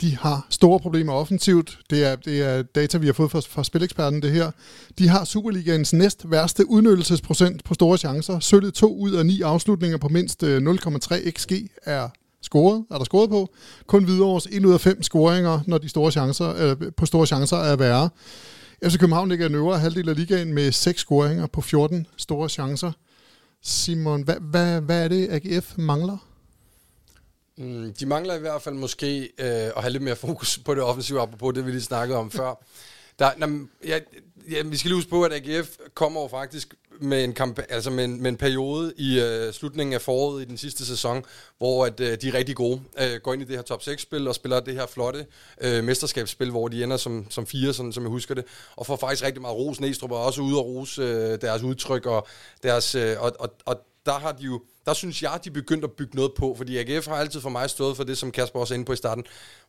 De 0.00 0.16
har 0.16 0.46
store 0.50 0.80
problemer 0.80 1.12
offensivt. 1.12 1.78
Det 1.90 2.04
er, 2.04 2.16
det 2.16 2.42
er 2.42 2.62
data, 2.62 2.98
vi 2.98 3.06
har 3.06 3.12
fået 3.12 3.30
fra, 3.30 3.40
fra 3.40 3.64
Spileksperten, 3.64 4.22
det 4.22 4.32
her. 4.32 4.50
De 4.98 5.08
har 5.08 5.24
Superligaens 5.24 5.92
næst 5.92 6.30
værste 6.30 6.70
udnyttelsesprocent 6.70 7.64
på 7.64 7.74
store 7.74 7.98
chancer. 7.98 8.40
Sølvet 8.40 8.74
to 8.74 8.96
ud 8.96 9.12
af 9.12 9.26
ni 9.26 9.42
afslutninger 9.42 9.98
på 9.98 10.08
mindst 10.08 10.42
0,3 10.42 11.30
xg 11.30 11.52
er 11.84 12.08
scoret, 12.46 12.84
er 12.90 12.98
der 12.98 13.04
scoret 13.04 13.30
på. 13.30 13.54
Kun 13.86 14.04
Hvidovres 14.04 14.46
1 14.50 14.64
ud 14.64 14.72
af 14.74 14.80
5 14.80 15.02
scoringer, 15.02 15.60
når 15.66 15.78
de 15.78 15.88
store 15.88 16.12
chancer, 16.12 16.54
øh, 16.56 16.92
på 16.96 17.06
store 17.06 17.26
chancer 17.26 17.56
er 17.56 17.76
værre. 17.76 18.10
FC 18.84 18.98
København 18.98 19.28
ligger 19.28 19.46
i 19.46 19.48
den 19.48 19.56
øvre 19.56 19.78
halvdel 19.78 20.08
af 20.08 20.16
ligaen 20.16 20.52
med 20.52 20.72
6 20.72 21.00
scoringer 21.00 21.46
på 21.46 21.60
14 21.60 22.06
store 22.16 22.48
chancer. 22.48 22.92
Simon, 23.62 24.22
hvad, 24.22 24.36
hvad, 24.40 24.80
hvad 24.80 25.04
er 25.04 25.08
det, 25.08 25.28
AGF 25.30 25.78
mangler? 25.78 26.18
Mm, 27.58 27.94
de 28.00 28.06
mangler 28.06 28.34
i 28.34 28.40
hvert 28.40 28.62
fald 28.62 28.74
måske 28.74 29.20
øh, 29.20 29.70
at 29.76 29.82
have 29.82 29.90
lidt 29.92 30.02
mere 30.02 30.16
fokus 30.16 30.58
på 30.58 30.74
det 30.74 30.82
offensive, 30.82 31.20
apropos 31.20 31.54
det, 31.54 31.66
vi 31.66 31.70
lige 31.70 31.82
snakkede 31.82 32.18
om 32.18 32.30
før. 32.30 32.64
Der, 33.18 33.30
jamen, 33.40 33.70
ja, 33.86 33.98
ja, 34.50 34.62
vi 34.62 34.76
skal 34.76 34.88
lige 34.88 34.96
huske 34.96 35.10
på, 35.10 35.22
at 35.22 35.32
AGF 35.32 35.76
kommer 35.94 36.22
jo 36.22 36.28
faktisk 36.28 36.74
med 37.00 37.24
en, 37.24 37.32
kamp, 37.32 37.60
altså 37.68 37.90
med 37.90 38.04
en, 38.04 38.22
med 38.22 38.30
en 38.30 38.36
periode 38.36 38.92
i 38.96 39.20
øh, 39.20 39.52
slutningen 39.52 39.94
af 39.94 40.00
foråret 40.00 40.42
i 40.42 40.44
den 40.44 40.58
sidste 40.58 40.86
sæson, 40.86 41.24
hvor 41.58 41.86
at, 41.86 42.00
øh, 42.00 42.18
de 42.20 42.28
er 42.28 42.34
rigtig 42.34 42.56
gode. 42.56 42.80
Øh, 43.00 43.20
går 43.22 43.32
ind 43.32 43.42
i 43.42 43.44
det 43.44 43.56
her 43.56 43.62
top 43.62 43.82
6-spil 43.82 44.28
og 44.28 44.34
spiller 44.34 44.60
det 44.60 44.74
her 44.74 44.86
flotte 44.86 45.26
øh, 45.60 45.84
mesterskabsspil, 45.84 46.50
hvor 46.50 46.68
de 46.68 46.84
ender 46.84 46.96
som, 46.96 47.26
som 47.30 47.46
fire, 47.46 47.72
sådan, 47.72 47.92
som 47.92 48.02
jeg 48.02 48.10
husker 48.10 48.34
det, 48.34 48.44
og 48.76 48.86
får 48.86 48.96
faktisk 48.96 49.24
rigtig 49.24 49.42
meget 49.42 49.56
ros. 49.56 49.80
Næstrup 49.80 50.10
er 50.10 50.16
også 50.16 50.40
ude 50.40 50.58
og 50.58 50.66
rose 50.66 51.02
øh, 51.02 51.40
deres 51.40 51.62
udtryk, 51.62 52.06
og, 52.06 52.26
deres, 52.62 52.94
øh, 52.94 53.16
og, 53.20 53.32
og, 53.38 53.54
og 53.64 53.80
der 54.06 54.18
har 54.18 54.32
de 54.32 54.44
jo 54.44 54.60
der 54.86 54.94
synes 54.94 55.22
jeg, 55.22 55.40
de 55.44 55.50
begyndt 55.50 55.84
at 55.84 55.92
bygge 55.92 56.16
noget 56.16 56.32
på, 56.38 56.54
fordi 56.56 56.78
AGF 56.78 57.06
har 57.06 57.14
altid 57.14 57.40
for 57.40 57.48
mig 57.50 57.70
stået 57.70 57.96
for 57.96 58.04
det, 58.04 58.18
som 58.18 58.32
Kasper 58.32 58.60
også 58.60 58.74
er 58.74 58.76
inde 58.76 58.86
på 58.86 58.92
i 58.92 58.96
starten. 58.96 59.24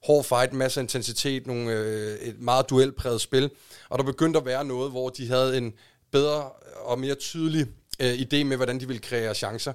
Hård 0.06 0.24
fight, 0.24 0.54
masser 0.54 0.82
af 0.82 0.84
intensitet, 0.84 1.48
nogle, 1.48 1.72
øh, 1.72 2.18
et 2.18 2.40
meget 2.40 2.70
duelpræget 2.70 3.22
spil, 3.22 3.50
og 3.90 4.00
der 4.00 4.06
begyndte 4.06 4.40
at 4.40 4.46
være 4.46 4.66
noget, 4.66 4.92
hvor 4.92 5.10
de 5.10 5.28
havde 5.28 5.58
en 5.58 5.74
bedre 6.12 6.50
og 6.82 7.00
mere 7.00 7.16
tydelig 7.16 7.68
øh, 8.00 8.14
idé 8.14 8.44
med, 8.44 8.56
hvordan 8.56 8.80
de 8.80 8.88
ville 8.88 9.02
kreere 9.02 9.36
chancer. 9.36 9.74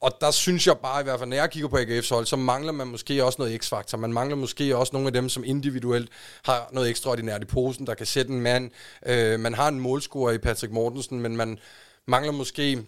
Og 0.00 0.12
der 0.20 0.30
synes 0.30 0.66
jeg 0.66 0.76
bare, 0.82 1.00
i 1.00 1.04
hvert 1.04 1.18
fald 1.18 1.30
når 1.30 1.36
jeg 1.36 1.50
kigger 1.50 1.68
på 1.68 1.76
AGF's 1.76 2.14
hold, 2.14 2.26
så 2.26 2.36
mangler 2.36 2.72
man 2.72 2.86
måske 2.86 3.24
også 3.24 3.36
noget 3.38 3.62
x-faktor. 3.62 3.98
Man 3.98 4.12
mangler 4.12 4.36
måske 4.36 4.76
også 4.76 4.90
nogle 4.92 5.06
af 5.06 5.12
dem, 5.12 5.28
som 5.28 5.44
individuelt 5.44 6.10
har 6.44 6.68
noget 6.72 6.90
ekstraordinært 6.90 7.42
i 7.42 7.46
posen, 7.46 7.86
der 7.86 7.94
kan 7.94 8.06
sætte 8.06 8.32
en 8.32 8.40
mand. 8.40 8.70
Øh, 9.06 9.40
man 9.40 9.54
har 9.54 9.68
en 9.68 9.80
målscorer 9.80 10.32
i 10.32 10.38
Patrick 10.38 10.72
Mortensen, 10.72 11.20
men 11.20 11.36
man 11.36 11.58
mangler 12.06 12.32
måske 12.32 12.86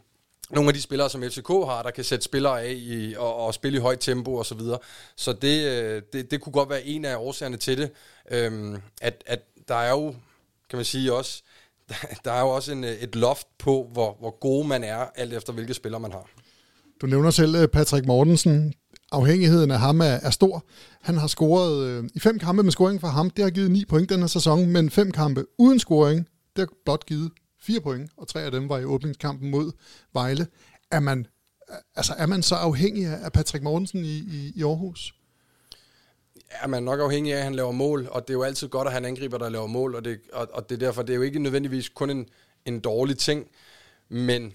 nogle 0.50 0.69
af 0.69 0.75
de 0.75 0.83
spillere, 0.83 1.11
som 1.11 1.23
FCK 1.23 1.49
har, 1.49 1.83
der 1.83 1.90
kan 1.90 2.05
sætte 2.05 2.25
spillere 2.25 2.62
af 2.62 2.75
i, 2.76 3.14
og, 3.19 3.37
og 3.37 3.55
spille 3.55 3.78
i 3.78 3.81
højt 3.81 4.00
tempo 4.00 4.35
og 4.35 4.47
så 4.47 4.55
videre. 4.55 4.78
Så 5.17 5.33
det, 5.33 5.67
øh, 5.67 6.02
det, 6.12 6.31
det 6.31 6.40
kunne 6.40 6.52
godt 6.52 6.71
være 6.71 6.85
en 6.87 7.05
af 7.05 7.17
årsagerne 7.17 7.57
til 7.57 7.78
det, 7.78 7.90
øhm, 8.31 8.76
at, 9.00 9.25
at 9.26 9.40
der 9.69 9.75
er 9.75 9.90
jo, 9.90 10.14
kan 10.71 10.76
man 10.76 10.85
sige 10.85 11.12
også, 11.12 11.43
der, 12.25 12.33
er 12.33 12.40
jo 12.40 12.49
også 12.49 12.73
en, 12.73 12.85
øh, 12.85 12.90
et 12.90 13.17
loft 13.17 13.47
på, 13.59 13.88
hvor, 13.93 14.17
hvor 14.21 14.38
god 14.40 14.67
man 14.67 14.85
er, 14.85 15.07
alt 15.14 15.33
efter 15.33 15.52
hvilke 15.52 15.75
spillere 15.75 16.00
man 16.00 16.12
har. 16.12 16.31
Du 17.00 17.07
nævner 17.07 17.31
selv 17.31 17.55
øh, 17.55 17.69
Patrick 17.69 18.07
Mortensen. 18.07 18.75
Afhængigheden 19.12 19.71
af 19.71 19.78
ham 19.78 20.00
er, 20.00 20.05
er 20.05 20.31
stor. 20.31 20.64
Han 21.02 21.17
har 21.17 21.26
scoret 21.26 21.87
øh, 21.87 22.05
i 22.14 22.21
fem 22.21 22.38
kampe 22.38 22.62
med 22.62 22.73
scoring 22.73 23.00
for 23.00 23.09
ham. 23.09 23.31
Det 23.31 23.45
har 23.45 23.50
givet 23.50 23.71
ni 23.71 23.85
point 23.85 24.11
den 24.11 24.21
her 24.21 24.26
sæson, 24.26 24.67
men 24.67 24.90
fem 24.90 25.11
kampe 25.11 25.45
uden 25.59 25.78
scoring, 25.78 26.28
det 26.57 26.59
har 26.59 26.69
blot 26.85 27.07
givet 27.07 27.31
fire 27.60 27.80
point, 27.80 28.10
og 28.16 28.28
tre 28.28 28.42
af 28.42 28.50
dem 28.50 28.68
var 28.68 28.78
i 28.78 28.84
åbningskampen 28.84 29.50
mod 29.50 29.72
Vejle. 30.12 30.46
Er 30.90 31.00
man, 31.00 31.26
altså, 31.96 32.14
er 32.18 32.26
man 32.26 32.42
så 32.42 32.54
afhængig 32.54 33.06
af 33.06 33.32
Patrick 33.32 33.62
Mortensen 33.64 34.04
i, 34.04 34.18
i, 34.18 34.52
i 34.56 34.62
Aarhus? 34.62 35.14
Ja, 36.62 36.66
man 36.66 36.82
er 36.82 36.84
nok 36.84 37.00
afhængig 37.00 37.32
af, 37.32 37.38
at 37.38 37.44
han 37.44 37.54
laver 37.54 37.72
mål, 37.72 38.08
og 38.10 38.28
det 38.28 38.30
er 38.30 38.38
jo 38.38 38.42
altid 38.42 38.68
godt 38.68 38.88
at 38.88 38.94
han 38.94 39.04
angriber, 39.04 39.38
der 39.38 39.48
laver 39.48 39.66
mål, 39.66 39.94
og 39.94 40.04
det, 40.04 40.20
og, 40.32 40.48
og 40.52 40.68
det 40.68 40.74
er 40.74 40.78
derfor, 40.86 41.02
det 41.02 41.12
er 41.12 41.16
jo 41.16 41.22
ikke 41.22 41.38
nødvendigvis 41.38 41.88
kun 41.88 42.10
en, 42.10 42.28
en 42.64 42.80
dårlig 42.80 43.18
ting, 43.18 43.46
men 44.08 44.52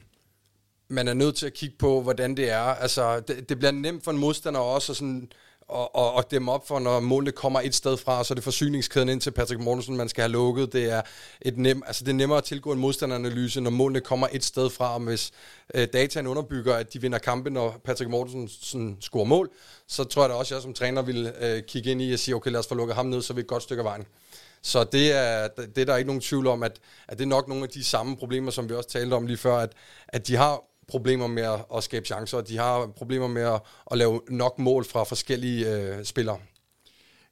man 0.88 1.08
er 1.08 1.14
nødt 1.14 1.36
til 1.36 1.46
at 1.46 1.54
kigge 1.54 1.76
på, 1.80 2.02
hvordan 2.02 2.38
det 2.38 2.50
er. 2.50 2.60
Altså, 2.60 3.20
det, 3.20 3.50
det 3.50 3.60
bliver 3.60 3.72
nemt 3.72 4.04
for 4.04 4.12
en 4.12 4.18
modstander 4.18 4.60
også 4.60 4.92
at 4.92 4.98
sådan 4.98 5.32
og, 5.74 5.96
og, 5.96 6.14
og 6.14 6.32
dem 6.32 6.50
op 6.50 6.68
for, 6.68 6.80
når 6.80 7.00
målene 7.00 7.32
kommer 7.32 7.62
et 7.62 7.76
sted 7.76 7.98
fra, 7.98 8.24
så 8.24 8.34
er 8.34 8.36
det 8.36 8.44
forsyningskæden 8.44 9.10
ind 9.10 9.22
til 9.22 9.32
Patrick 9.32 9.62
Mortensen, 9.62 9.98
man 9.98 10.10
skal 10.10 10.22
have 10.22 10.32
lukket. 10.32 10.74
Det 10.74 10.92
er, 10.92 11.02
et 11.42 11.58
nem, 11.58 11.84
altså 11.88 12.04
det 12.04 12.12
er 12.12 12.16
nemmere 12.16 12.38
at 12.38 12.44
tilgå 12.44 12.72
en 12.72 12.80
modstanderanalyse, 12.80 13.62
når 13.62 13.70
målene 13.70 14.00
kommer 14.00 14.28
et 14.32 14.44
sted 14.44 14.70
fra, 14.70 14.94
og 14.94 15.00
hvis 15.00 15.32
øh, 15.76 15.88
dataen 15.94 16.28
underbygger, 16.28 16.76
at 16.76 16.94
de 16.94 17.02
vinder 17.02 17.18
kampe, 17.18 17.50
når 17.50 17.82
Patrick 17.86 18.10
Mortensen 18.10 18.98
scorer 19.02 19.26
mål, 19.26 19.50
så 19.88 20.04
tror 20.04 20.22
jeg 20.22 20.30
da 20.30 20.36
også, 20.36 20.56
at 20.56 20.58
jeg 20.58 20.64
som 20.64 20.74
træner 20.74 21.02
vil 21.02 21.34
øh, 21.42 21.64
kigge 21.68 21.92
ind 21.92 22.02
i 22.02 22.14
og 22.14 22.20
sige, 22.20 22.36
okay, 22.36 22.52
lad 22.52 22.60
os 22.60 22.68
få 22.68 22.76
lukket 22.76 22.96
ham 22.96 23.06
ned, 23.06 23.22
så 23.22 23.34
er 23.34 23.36
vi 23.36 23.42
et 23.42 23.48
godt 23.48 23.64
stykke 23.64 23.82
af 23.82 23.86
vejen. 23.86 24.06
Så 24.62 24.84
det 24.84 25.12
er, 25.12 25.48
det 25.48 25.78
er 25.78 25.86
der 25.86 25.98
ikke 25.98 26.08
nogen 26.08 26.22
tvivl 26.22 26.48
om, 26.48 26.64
at, 26.64 26.80
at 27.08 27.18
det 27.18 27.24
er 27.24 27.30
nok 27.30 27.48
nogle 27.48 27.64
af 27.64 27.70
de 27.70 27.84
samme 27.84 28.18
problemer, 28.18 28.52
som 28.52 28.70
vi 28.70 28.74
også 28.74 28.90
talte 28.90 29.14
om 29.14 29.28
lige 29.28 29.38
før, 29.38 29.58
at, 29.58 29.72
at 30.08 30.28
de 30.28 30.36
har 30.36 30.62
problemer 30.88 31.28
med 31.28 31.44
at, 31.44 31.66
at 31.76 31.84
skabe 31.84 32.06
chancer, 32.06 32.38
og 32.38 32.48
de 32.48 32.58
har 32.58 32.92
problemer 32.98 33.28
med 33.28 33.42
at, 33.42 33.62
at 33.92 33.98
lave 33.98 34.22
nok 34.30 34.60
mål 34.60 34.86
fra 34.86 35.04
forskellige 35.04 35.76
øh, 35.76 36.06
spillere. 36.06 36.38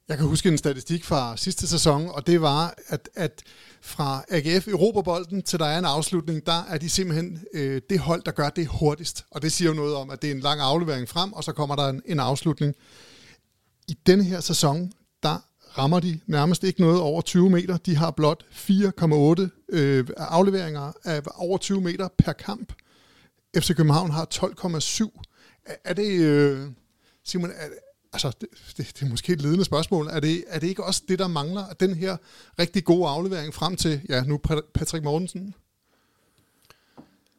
Jeg 0.08 0.18
kan 0.18 0.26
huske 0.26 0.48
en 0.48 0.58
statistik 0.58 1.04
fra 1.04 1.36
sidste 1.36 1.66
sæson, 1.66 2.08
og 2.08 2.26
det 2.26 2.42
var, 2.42 2.74
at, 2.88 3.08
at 3.14 3.42
fra 3.82 4.24
AGF 4.30 4.68
Europabolden 4.68 5.42
til 5.42 5.58
der 5.58 5.66
er 5.66 5.78
en 5.78 5.84
afslutning, 5.84 6.46
der 6.46 6.64
er 6.68 6.78
de 6.78 6.88
simpelthen 6.88 7.44
øh, 7.54 7.80
det 7.90 7.98
hold, 7.98 8.22
der 8.22 8.30
gør 8.30 8.48
det 8.48 8.66
hurtigst. 8.66 9.24
Og 9.30 9.42
det 9.42 9.52
siger 9.52 9.68
jo 9.68 9.74
noget 9.74 9.94
om, 9.94 10.10
at 10.10 10.22
det 10.22 10.30
er 10.30 10.34
en 10.34 10.40
lang 10.40 10.60
aflevering 10.60 11.08
frem, 11.08 11.32
og 11.32 11.44
så 11.44 11.52
kommer 11.52 11.76
der 11.76 11.88
en, 11.88 12.02
en 12.06 12.20
afslutning. 12.20 12.74
I 13.88 13.94
denne 14.06 14.24
her 14.24 14.40
sæson, 14.40 14.92
der 15.22 15.38
rammer 15.78 16.00
de 16.00 16.20
nærmest 16.26 16.64
ikke 16.64 16.80
noget 16.80 17.00
over 17.00 17.20
20 17.20 17.50
meter. 17.50 17.76
De 17.76 17.96
har 17.96 18.10
blot 18.10 18.44
4,8 18.52 19.66
øh, 19.68 20.06
afleveringer 20.16 20.92
af 21.04 21.22
over 21.34 21.58
20 21.58 21.80
meter 21.80 22.08
per 22.18 22.32
kamp. 22.32 22.72
FC 23.56 23.76
København 23.76 24.10
har 24.10 24.26
12,7. 24.34 25.22
Er, 25.64 25.74
er 25.84 25.94
det, 25.94 26.20
øh, 26.20 26.66
Simon, 27.24 27.50
er, 27.50 27.68
altså, 28.12 28.32
det, 28.40 28.48
det, 28.76 28.92
det 28.98 29.02
er 29.06 29.10
måske 29.10 29.32
et 29.32 29.40
ledende 29.40 29.64
spørgsmål. 29.64 30.06
Er 30.06 30.20
det, 30.20 30.44
er 30.48 30.58
det 30.58 30.66
ikke 30.66 30.84
også 30.84 31.02
det, 31.08 31.18
der 31.18 31.28
mangler? 31.28 31.64
At 31.66 31.80
den 31.80 31.94
her 31.94 32.16
rigtig 32.58 32.84
gode 32.84 33.08
aflevering 33.08 33.54
frem 33.54 33.76
til, 33.76 34.00
ja, 34.08 34.22
nu 34.22 34.38
Patrick 34.74 35.04
Mortensen? 35.04 35.54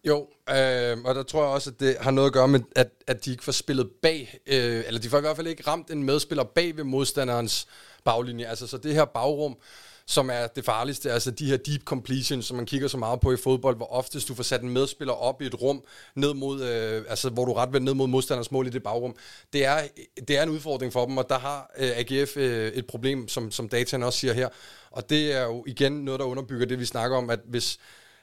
Jo, 0.07 0.27
øh, 0.49 0.97
og 1.05 1.15
der 1.15 1.23
tror 1.23 1.43
jeg 1.43 1.49
også, 1.49 1.69
at 1.69 1.79
det 1.79 1.97
har 2.01 2.11
noget 2.11 2.27
at 2.27 2.33
gøre 2.33 2.47
med, 2.47 2.59
at, 2.75 2.89
at 3.07 3.25
de 3.25 3.31
ikke 3.31 3.43
får 3.43 3.51
spillet 3.51 3.91
bag, 4.01 4.39
øh, 4.47 4.83
eller 4.87 4.99
de 4.99 5.09
får 5.09 5.17
i 5.17 5.21
hvert 5.21 5.35
fald 5.35 5.47
ikke 5.47 5.67
ramt 5.67 5.91
en 5.91 6.03
medspiller 6.03 6.43
bag 6.43 6.77
ved 6.77 6.83
modstanderens 6.83 7.67
baglinje. 8.03 8.45
Altså, 8.45 8.67
så 8.67 8.77
det 8.77 8.93
her 8.93 9.05
bagrum, 9.05 9.57
som 10.07 10.29
er 10.29 10.47
det 10.47 10.65
farligste, 10.65 11.11
altså 11.11 11.31
de 11.31 11.45
her 11.45 11.57
deep 11.57 11.83
completions, 11.83 12.45
som 12.45 12.57
man 12.57 12.65
kigger 12.65 12.87
så 12.87 12.97
meget 12.97 13.19
på 13.19 13.33
i 13.33 13.37
fodbold, 13.37 13.75
hvor 13.75 13.93
oftest 13.93 14.27
du 14.27 14.35
får 14.35 14.43
sat 14.43 14.61
en 14.61 14.69
medspiller 14.69 15.13
op 15.13 15.41
i 15.41 15.45
et 15.45 15.61
rum, 15.61 15.83
ned 16.15 16.33
mod, 16.33 16.61
øh, 16.63 17.03
altså 17.09 17.29
hvor 17.29 17.45
du 17.45 17.53
ret 17.53 17.73
ved 17.73 17.79
ned 17.79 17.93
mod 17.93 18.07
modstanders 18.07 18.51
mål 18.51 18.67
i 18.67 18.69
det 18.69 18.83
bagrum. 18.83 19.15
Det 19.53 19.65
er, 19.65 19.81
det 20.27 20.37
er 20.37 20.43
en 20.43 20.49
udfordring 20.49 20.93
for 20.93 21.05
dem, 21.05 21.17
og 21.17 21.29
der 21.29 21.39
har 21.39 21.71
øh, 21.77 21.91
AGF 21.97 22.37
øh, 22.37 22.71
et 22.71 22.85
problem, 22.85 23.27
som, 23.27 23.51
som 23.51 23.69
dataen 23.69 24.03
også 24.03 24.19
siger 24.19 24.33
her, 24.33 24.49
og 24.91 25.09
det 25.09 25.33
er 25.33 25.43
jo 25.43 25.63
igen 25.67 25.91
noget, 25.91 26.19
der 26.19 26.25
underbygger 26.25 26.65
det, 26.65 26.79
vi 26.79 26.85
snakker 26.85 27.17
om, 27.17 27.29
at 27.29 27.39
hvis 27.45 27.79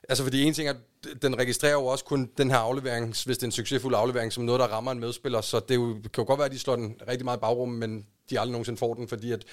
Altså 0.08 0.24
fordi 0.24 0.42
en 0.42 0.54
ting 0.54 0.68
er, 0.68 0.74
at 1.10 1.22
den 1.22 1.38
registrerer 1.38 1.72
jo 1.72 1.86
også 1.86 2.04
kun 2.04 2.30
den 2.38 2.50
her 2.50 2.56
aflevering, 2.56 3.06
hvis 3.06 3.24
det 3.24 3.42
er 3.42 3.46
en 3.46 3.52
succesfuld 3.52 3.94
aflevering, 3.94 4.32
som 4.32 4.44
noget, 4.44 4.60
der 4.60 4.66
rammer 4.66 4.92
en 4.92 5.00
medspiller. 5.00 5.40
Så 5.40 5.60
det, 5.68 5.74
jo, 5.74 5.94
det 5.94 6.12
kan 6.12 6.22
jo 6.22 6.26
godt 6.26 6.38
være, 6.38 6.46
at 6.46 6.52
de 6.52 6.58
slår 6.58 6.76
den 6.76 6.96
rigtig 7.08 7.24
meget 7.24 7.38
i 7.38 7.40
bagrummet, 7.40 7.78
men 7.78 8.06
de 8.30 8.40
aldrig 8.40 8.52
nogensinde 8.52 8.78
får 8.78 8.94
den, 8.94 9.08
fordi 9.08 9.32
at 9.32 9.44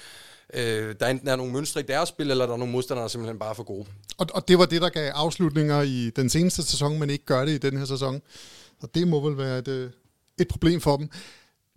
øh, 0.54 0.96
der 1.00 1.08
enten 1.08 1.28
er 1.28 1.36
nogle 1.36 1.54
mønstre 1.54 1.82
i 1.82 1.84
deres 1.84 2.10
spil, 2.10 2.32
eller 2.32 2.46
der 2.46 2.54
er 2.54 2.58
nogle 2.58 2.72
modstandere, 2.72 3.04
der 3.04 3.10
simpelthen 3.10 3.40
bare 3.40 3.56
for 3.56 3.64
gode. 3.64 3.86
Og, 4.18 4.28
og 4.34 4.48
det 4.48 4.60
var 4.60 4.66
det, 4.66 4.82
der 4.82 4.90
gav 4.90 5.12
afslutninger 5.16 5.82
i 5.82 6.10
den 6.16 6.30
seneste 6.30 6.64
sæson, 6.64 7.00
men 7.00 7.10
ikke 7.10 7.26
gør 7.26 7.46
det 7.46 7.52
i 7.52 7.58
den 7.58 7.78
her 7.78 7.86
sæson. 7.86 8.22
Så 8.82 8.88
det 8.96 9.08
må 9.08 9.30
vel 9.30 9.38
være 9.38 9.60
et, 9.60 9.68
øh, 9.68 9.90
et 10.40 10.48
problem 10.48 10.82
for 10.82 10.98
dem. 10.98 11.10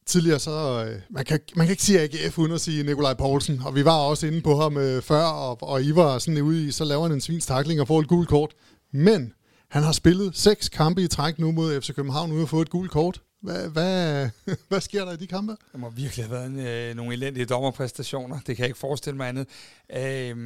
Tidligere 0.07 0.39
så, 0.39 0.85
øh, 0.87 1.01
man, 1.11 1.25
kan, 1.25 1.41
man 1.57 1.67
kan 1.67 1.73
ikke 1.73 1.83
sige 1.83 2.01
AGF 2.01 2.39
uden 2.39 2.53
at 2.53 2.61
sige 2.61 2.83
Nikolaj 2.83 3.15
Poulsen, 3.15 3.63
og 3.65 3.75
vi 3.75 3.85
var 3.85 3.99
også 3.99 4.27
inde 4.27 4.41
på 4.41 4.57
ham 4.57 4.77
øh, 4.77 5.03
før, 5.03 5.23
og, 5.23 5.63
og 5.63 5.83
I 5.83 5.95
var 5.95 6.19
sådan 6.19 6.43
ude 6.43 6.67
i, 6.67 6.71
så 6.71 6.85
laver 6.85 7.03
han 7.03 7.13
en 7.13 7.21
svins 7.21 7.47
takling 7.47 7.81
og 7.81 7.89
får 7.89 8.01
et 8.01 8.09
gult 8.09 8.29
kort. 8.29 8.55
Men 8.93 9.33
han 9.69 9.83
har 9.83 9.93
spillet 9.93 10.37
seks 10.37 10.69
kampe 10.69 11.03
i 11.03 11.09
træk 11.09 11.39
nu 11.39 11.53
mod 11.53 11.81
FC 11.81 11.95
København 11.95 12.33
uden 12.33 12.43
at 12.43 12.49
få 12.49 12.61
et 12.61 12.71
gult 12.71 12.91
kort. 12.91 13.23
Hvad, 13.41 13.69
hvad, 13.69 14.29
hvad 14.69 14.81
sker 14.81 15.05
der 15.05 15.13
i 15.13 15.17
de 15.17 15.27
kampe? 15.27 15.57
Det 15.73 15.81
må 15.81 15.91
virkelig 15.91 16.25
have 16.25 16.33
været 16.33 16.47
en, 16.47 16.59
øh, 16.59 16.97
nogle 16.97 17.13
elendige 17.13 17.47
dommerpræstationer. 17.47 18.37
Det 18.37 18.57
kan 18.57 18.59
jeg 18.59 18.67
ikke 18.67 18.79
forestille 18.79 19.17
mig 19.17 19.29
andet. 19.29 19.49
Øh, 19.97 20.37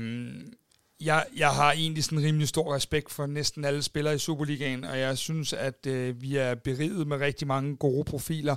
jeg, 1.01 1.27
jeg 1.37 1.51
har 1.51 1.73
egentlig 1.73 2.05
sådan 2.05 2.19
en 2.19 2.25
rimelig 2.25 2.49
stor 2.49 2.75
respekt 2.75 3.13
for 3.13 3.27
næsten 3.27 3.65
alle 3.65 3.83
spillere 3.83 4.15
i 4.15 4.19
Superligaen, 4.19 4.85
og 4.85 4.99
jeg 4.99 5.19
synes, 5.19 5.53
at 5.53 5.87
øh, 5.87 6.23
vi 6.23 6.37
er 6.37 6.55
beriget 6.55 7.07
med 7.07 7.17
rigtig 7.17 7.47
mange 7.47 7.77
gode 7.77 8.05
profiler. 8.05 8.57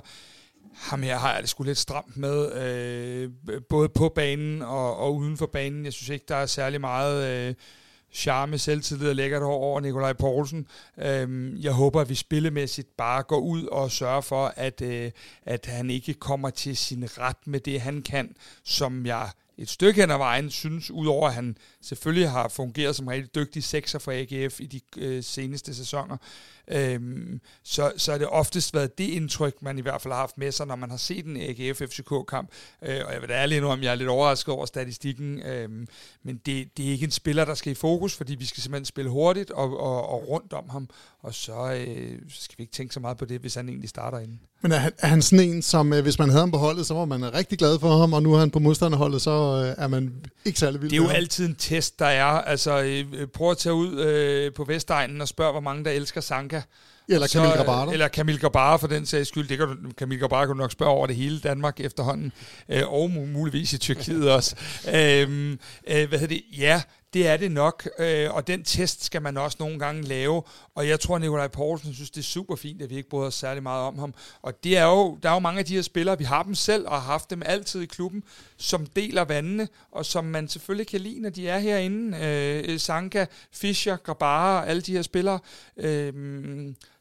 Ham 0.74 1.02
her 1.02 1.18
har 1.18 1.32
jeg 1.32 1.42
det 1.42 1.50
sgu 1.50 1.62
lidt 1.62 1.78
stramt 1.78 2.16
med, 2.16 2.52
øh, 2.52 3.30
både 3.68 3.88
på 3.88 4.08
banen 4.08 4.62
og, 4.62 4.96
og 4.96 5.14
uden 5.14 5.36
for 5.36 5.46
banen. 5.46 5.84
Jeg 5.84 5.92
synes 5.92 6.08
ikke, 6.08 6.24
der 6.28 6.36
er 6.36 6.46
særlig 6.46 6.80
meget... 6.80 7.48
Øh, 7.48 7.54
charme, 8.12 8.58
selvtillid 8.58 9.08
og 9.08 9.14
lækkert 9.14 9.42
hår 9.42 9.54
over 9.54 9.80
Nikolaj 9.80 10.12
Poulsen. 10.12 10.66
Øhm, 10.98 11.56
jeg 11.56 11.72
håber, 11.72 12.00
at 12.00 12.08
vi 12.08 12.14
spillemæssigt 12.14 12.96
bare 12.96 13.22
går 13.22 13.38
ud 13.38 13.64
og 13.64 13.90
sørger 13.90 14.20
for, 14.20 14.52
at, 14.56 14.80
øh, 14.80 15.10
at 15.46 15.66
han 15.66 15.90
ikke 15.90 16.14
kommer 16.14 16.50
til 16.50 16.76
sin 16.76 17.18
ret 17.18 17.46
med 17.46 17.60
det, 17.60 17.80
han 17.80 18.02
kan, 18.02 18.34
som 18.64 19.06
jeg 19.06 19.30
et 19.58 19.68
stykke 19.68 20.00
hen 20.00 20.10
ad 20.10 20.16
vejen 20.16 20.50
synes, 20.50 20.90
udover 20.90 21.28
at 21.28 21.34
han 21.34 21.56
selvfølgelig 21.80 22.30
har 22.30 22.48
fungeret 22.48 22.96
som 22.96 23.06
rigtig 23.06 23.34
dygtig 23.34 23.64
sekser 23.64 23.98
for 23.98 24.12
AGF 24.12 24.60
i 24.60 24.66
de 24.66 24.80
øh, 24.96 25.24
seneste 25.24 25.74
sæsoner, 25.74 26.16
øhm, 26.68 27.40
så, 27.62 27.92
så 27.96 28.12
er 28.12 28.18
det 28.18 28.26
oftest 28.26 28.74
været 28.74 28.98
det 28.98 29.04
indtryk, 29.04 29.62
man 29.62 29.78
i 29.78 29.80
hvert 29.80 30.02
fald 30.02 30.12
har 30.12 30.20
haft 30.20 30.38
med 30.38 30.52
sig, 30.52 30.66
når 30.66 30.76
man 30.76 30.90
har 30.90 30.96
set 30.96 31.26
en 31.26 31.36
AGF-FCK-kamp. 31.36 32.50
Øh, 32.82 33.00
og 33.06 33.12
jeg 33.12 33.20
vil 33.20 33.28
da 33.28 33.34
ærligt 33.34 33.62
nu, 33.62 33.68
om 33.68 33.82
jeg 33.82 33.90
er 33.90 33.94
lidt 33.94 34.08
overrasket 34.08 34.54
over 34.54 34.66
statistikken, 34.66 35.42
øhm, 35.42 35.88
men 36.22 36.36
det, 36.36 36.76
det 36.76 36.86
er 36.86 36.90
ikke 36.90 37.04
en 37.04 37.10
spiller, 37.10 37.44
der 37.44 37.54
skal 37.54 37.72
i 37.72 37.74
fokus, 37.74 38.16
fordi 38.16 38.34
vi 38.34 38.44
skal 38.44 38.62
simpelthen 38.62 38.84
spille 38.84 39.10
hurtigt 39.10 39.50
og, 39.50 39.80
og, 39.80 40.08
og 40.08 40.28
rundt 40.28 40.52
om 40.52 40.68
ham, 40.68 40.88
og 41.18 41.34
så, 41.34 41.72
øh, 41.72 42.18
så 42.28 42.42
skal 42.42 42.58
vi 42.58 42.62
ikke 42.62 42.72
tænke 42.72 42.94
så 42.94 43.00
meget 43.00 43.16
på 43.16 43.24
det, 43.24 43.40
hvis 43.40 43.54
han 43.54 43.68
egentlig 43.68 43.88
starter 43.88 44.18
inden. 44.18 44.40
Men 44.60 44.72
er 44.72 44.76
han, 44.76 44.92
er 44.98 45.06
han 45.06 45.22
sådan 45.22 45.48
en, 45.48 45.62
som 45.62 45.92
øh, 45.92 46.02
hvis 46.02 46.18
man 46.18 46.28
havde 46.28 46.40
ham 46.40 46.50
på 46.50 46.58
holdet, 46.58 46.86
så 46.86 46.94
var 46.94 47.04
man 47.04 47.34
rigtig 47.34 47.58
glad 47.58 47.78
for 47.78 47.98
ham, 47.98 48.12
og 48.12 48.22
nu 48.22 48.34
er 48.34 48.38
han 48.38 48.50
på 48.50 48.58
modstanderholdet, 48.58 49.22
så 49.22 49.30
øh, 49.30 49.84
er 49.84 49.88
man 49.88 50.12
ikke 50.44 50.58
særlig 50.58 50.80
vild 50.82 50.90
Det 50.90 50.98
er 50.98 51.02
jo 51.02 51.08
altid 51.08 51.46
en 51.46 51.54
test, 51.54 51.98
der 51.98 52.06
er. 52.06 52.24
Altså, 52.24 52.82
øh, 52.82 53.26
prøv 53.26 53.50
at 53.50 53.58
tage 53.58 53.74
ud 53.74 54.00
øh, 54.00 54.52
på 54.52 54.64
Vestegnen 54.64 55.20
og 55.20 55.28
spørg, 55.28 55.52
hvor 55.52 55.60
mange 55.60 55.84
der 55.84 55.90
elsker 55.90 56.20
Sanka. 56.20 56.60
Eller 57.08 57.28
Camille 57.28 57.56
Grabara. 57.56 57.92
Eller 57.92 58.08
Camille 58.08 58.40
Grabara 58.40 58.76
for 58.76 58.86
den 58.86 59.06
sags 59.06 59.28
skyld. 59.28 59.48
Det 59.48 59.58
kan 59.58 59.68
du, 59.68 59.74
Camille 59.98 60.20
Grabara 60.20 60.46
kan 60.46 60.48
du 60.48 60.60
nok 60.62 60.72
spørge 60.72 60.90
over 60.90 61.06
det 61.06 61.16
hele 61.16 61.40
Danmark 61.40 61.80
efterhånden. 61.80 62.32
Øh, 62.68 62.92
og 62.92 63.10
muligvis 63.10 63.72
i 63.72 63.78
Tyrkiet 63.78 64.30
også. 64.30 64.56
Øh, 64.94 65.56
øh, 65.88 66.08
hvad 66.08 66.18
hedder 66.18 66.26
det? 66.26 66.42
Ja, 66.58 66.82
det 67.12 67.28
er 67.28 67.36
det 67.36 67.52
nok, 67.52 67.88
øh, 67.98 68.34
og 68.34 68.46
den 68.46 68.64
test 68.64 69.04
skal 69.04 69.22
man 69.22 69.36
også 69.36 69.56
nogle 69.60 69.78
gange 69.78 70.02
lave, 70.02 70.42
og 70.74 70.88
jeg 70.88 71.00
tror, 71.00 71.14
at 71.14 71.20
Nikolaj 71.20 71.48
Poulsen 71.48 71.94
synes, 71.94 72.10
det 72.10 72.20
er 72.20 72.24
super 72.24 72.56
fint, 72.56 72.82
at 72.82 72.90
vi 72.90 72.96
ikke 72.96 73.08
bryder 73.08 73.26
os 73.26 73.34
særlig 73.34 73.62
meget 73.62 73.82
om 73.82 73.98
ham. 73.98 74.14
Og 74.42 74.64
det 74.64 74.76
er 74.76 74.84
jo, 74.84 75.18
der 75.22 75.28
er 75.28 75.32
jo 75.32 75.38
mange 75.38 75.58
af 75.58 75.64
de 75.64 75.74
her 75.74 75.82
spillere, 75.82 76.18
vi 76.18 76.24
har 76.24 76.42
dem 76.42 76.54
selv, 76.54 76.86
og 76.86 76.92
har 76.92 77.12
haft 77.12 77.30
dem 77.30 77.42
altid 77.46 77.80
i 77.80 77.86
klubben, 77.86 78.22
som 78.56 78.86
deler 78.86 79.24
vandene, 79.24 79.68
og 79.92 80.06
som 80.06 80.24
man 80.24 80.48
selvfølgelig 80.48 80.86
kan 80.86 81.00
lide, 81.00 81.20
når 81.20 81.30
de 81.30 81.48
er 81.48 81.58
herinde. 81.58 82.18
Øh, 82.18 82.80
Sanka, 82.80 83.26
Fischer, 83.52 83.96
Grabara, 83.96 84.66
alle 84.66 84.82
de 84.82 84.92
her 84.92 85.02
spillere. 85.02 85.38
Øh, 85.76 86.12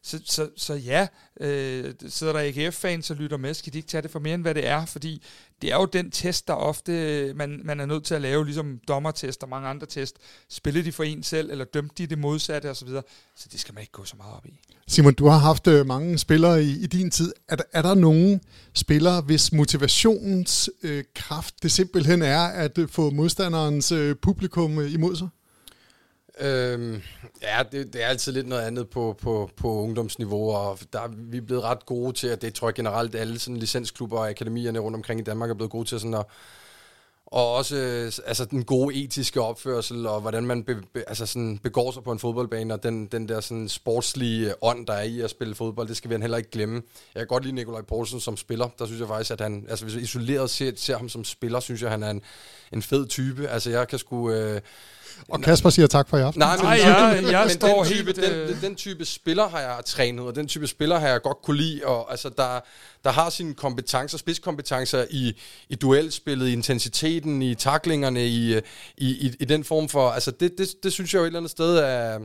så, 0.03 0.19
så, 0.25 0.49
så 0.57 0.73
ja, 0.73 1.07
øh, 1.39 1.93
sidder 2.07 2.33
der 2.33 2.39
AGF-fans 2.39 3.11
og 3.11 3.17
lytter 3.17 3.37
med, 3.37 3.53
skal 3.53 3.73
de 3.73 3.77
ikke 3.77 3.89
tage 3.89 4.01
det 4.01 4.11
for 4.11 4.19
mere 4.19 4.33
end 4.33 4.41
hvad 4.41 4.55
det 4.55 4.67
er, 4.67 4.85
fordi 4.85 5.23
det 5.61 5.71
er 5.71 5.75
jo 5.75 5.85
den 5.85 6.11
test, 6.11 6.47
der 6.47 6.53
ofte 6.53 7.33
man, 7.35 7.61
man 7.63 7.79
er 7.79 7.85
nødt 7.85 8.03
til 8.03 8.15
at 8.15 8.21
lave, 8.21 8.45
ligesom 8.45 8.79
dommertest 8.87 9.43
og 9.43 9.49
mange 9.49 9.69
andre 9.69 9.87
test. 9.87 10.15
Spillede 10.49 10.85
de 10.85 10.91
for 10.91 11.03
en 11.03 11.23
selv, 11.23 11.51
eller 11.51 11.65
dømte 11.65 11.95
de 11.97 12.07
det 12.07 12.17
modsatte 12.17 12.69
osv.? 12.69 12.87
Så, 12.87 13.01
så 13.35 13.47
det 13.51 13.59
skal 13.59 13.73
man 13.73 13.81
ikke 13.81 13.91
gå 13.91 14.05
så 14.05 14.15
meget 14.17 14.33
op 14.35 14.45
i. 14.45 14.59
Simon, 14.87 15.13
du 15.13 15.27
har 15.27 15.37
haft 15.37 15.67
øh, 15.67 15.85
mange 15.85 16.17
spillere 16.17 16.63
i, 16.63 16.83
i 16.83 16.87
din 16.87 17.11
tid. 17.11 17.33
Er, 17.49 17.55
er 17.73 17.81
der 17.81 17.93
nogen 17.93 18.41
spillere, 18.73 19.21
hvis 19.21 19.53
motivationens 19.53 20.69
øh, 20.83 21.03
kraft 21.15 21.63
det 21.63 21.71
simpelthen 21.71 22.21
er 22.21 22.39
at 22.39 22.77
øh, 22.77 22.89
få 22.89 23.09
modstanderens 23.09 23.91
øh, 23.91 24.15
publikum 24.15 24.79
øh, 24.79 24.93
imod 24.93 25.15
sig? 25.15 25.27
Øhm, 26.39 27.01
ja, 27.41 27.63
det, 27.71 27.93
det 27.93 28.03
er 28.03 28.07
altid 28.07 28.31
lidt 28.31 28.47
noget 28.47 28.61
andet 28.61 28.89
på, 28.89 29.15
på, 29.21 29.49
på 29.55 29.81
ungdomsniveau, 29.81 30.51
og 30.51 30.79
der, 30.93 31.01
vi 31.17 31.37
er 31.37 31.41
blevet 31.41 31.63
ret 31.63 31.85
gode 31.85 32.13
til, 32.13 32.27
at 32.27 32.41
det 32.41 32.53
tror 32.53 32.67
jeg 32.67 32.75
generelt 32.75 33.15
alle 33.15 33.39
sådan 33.39 33.57
licensklubber 33.57 34.17
og 34.17 34.29
akademierne 34.29 34.79
rundt 34.79 34.95
omkring 34.95 35.19
i 35.19 35.23
Danmark 35.23 35.49
er 35.49 35.53
blevet 35.53 35.71
gode 35.71 35.87
til 35.87 35.99
sådan 35.99 36.13
at, 36.13 36.25
og 37.25 37.53
også 37.53 37.75
øh, 37.75 38.11
altså, 38.25 38.45
den 38.45 38.63
gode 38.63 38.95
etiske 38.95 39.41
opførsel, 39.41 40.07
og 40.07 40.21
hvordan 40.21 40.45
man 40.45 40.63
be, 40.63 40.75
be, 40.93 41.03
altså, 41.07 41.25
sådan, 41.25 41.57
begår 41.57 41.91
sig 41.91 42.03
på 42.03 42.11
en 42.11 42.19
fodboldbane, 42.19 42.73
og 42.73 42.83
den, 42.83 43.05
den 43.05 43.29
der 43.29 43.41
sådan, 43.41 43.69
sportslige 43.69 44.63
ånd, 44.63 44.87
der 44.87 44.93
er 44.93 45.03
i 45.03 45.21
at 45.21 45.29
spille 45.29 45.55
fodbold, 45.55 45.87
det 45.87 45.97
skal 45.97 46.09
vi 46.09 46.17
heller 46.21 46.37
ikke 46.37 46.49
glemme. 46.49 46.81
Jeg 47.15 47.19
kan 47.19 47.27
godt 47.27 47.43
lide 47.43 47.55
Nikolaj 47.55 47.81
Poulsen 47.81 48.19
som 48.19 48.37
spiller. 48.37 48.69
Der 48.79 48.85
synes 48.85 48.99
jeg 48.99 49.07
faktisk, 49.07 49.31
at 49.31 49.41
han, 49.41 49.65
altså 49.69 49.85
hvis 49.85 49.95
vi 49.95 50.01
isoleret 50.01 50.49
ser, 50.49 50.71
ser 50.75 50.97
ham 50.97 51.09
som 51.09 51.23
spiller, 51.23 51.59
synes 51.59 51.81
jeg, 51.81 51.87
at 51.87 51.91
han 51.91 52.03
er 52.03 52.09
en, 52.09 52.21
en 52.73 52.81
fed 52.81 53.07
type. 53.07 53.47
Altså 53.47 53.69
jeg 53.69 53.87
kan 53.87 53.99
sgu... 53.99 54.31
Øh, 54.31 54.61
og 55.29 55.41
Kasper 55.41 55.69
siger 55.69 55.87
tak 55.87 56.09
for 56.09 56.17
i 56.17 56.21
aften. 56.21 56.39
Nej, 56.39 56.55
men, 56.55 56.65
Nej 56.65 56.71
jeg, 56.73 57.23
jeg 57.31 57.41
men 57.45 57.49
står 57.49 57.83
den 57.83 57.93
type, 57.93 58.05
helt... 58.05 58.15
Den, 58.15 58.47
den, 58.47 58.57
den 58.61 58.75
type 58.75 59.05
spiller 59.05 59.47
har 59.47 59.59
jeg 59.59 59.75
trænet, 59.85 60.25
og 60.25 60.35
den 60.35 60.47
type 60.47 60.67
spiller 60.67 60.99
har 60.99 61.07
jeg 61.07 61.21
godt 61.21 61.37
kunne 61.43 61.57
lide, 61.57 61.81
og 61.85 62.11
altså 62.11 62.29
der, 62.29 62.59
der 63.03 63.11
har 63.11 63.29
sine 63.29 63.53
kompetencer, 63.53 64.17
spidskompetencer 64.17 65.05
i, 65.09 65.41
i 65.69 65.75
duelspillet, 65.75 66.47
i 66.47 66.53
intensiteten, 66.53 67.41
i 67.41 67.55
taklingerne, 67.55 68.25
i, 68.25 68.57
i, 68.57 68.61
i, 68.97 69.33
i 69.39 69.45
den 69.45 69.63
form 69.63 69.89
for... 69.89 70.09
Altså 70.09 70.31
det, 70.31 70.51
det, 70.57 70.67
det 70.83 70.93
synes 70.93 71.13
jeg 71.13 71.19
jo 71.19 71.23
et 71.23 71.27
eller 71.27 71.39
andet 71.39 71.51
sted 71.51 71.77
er 71.77 72.19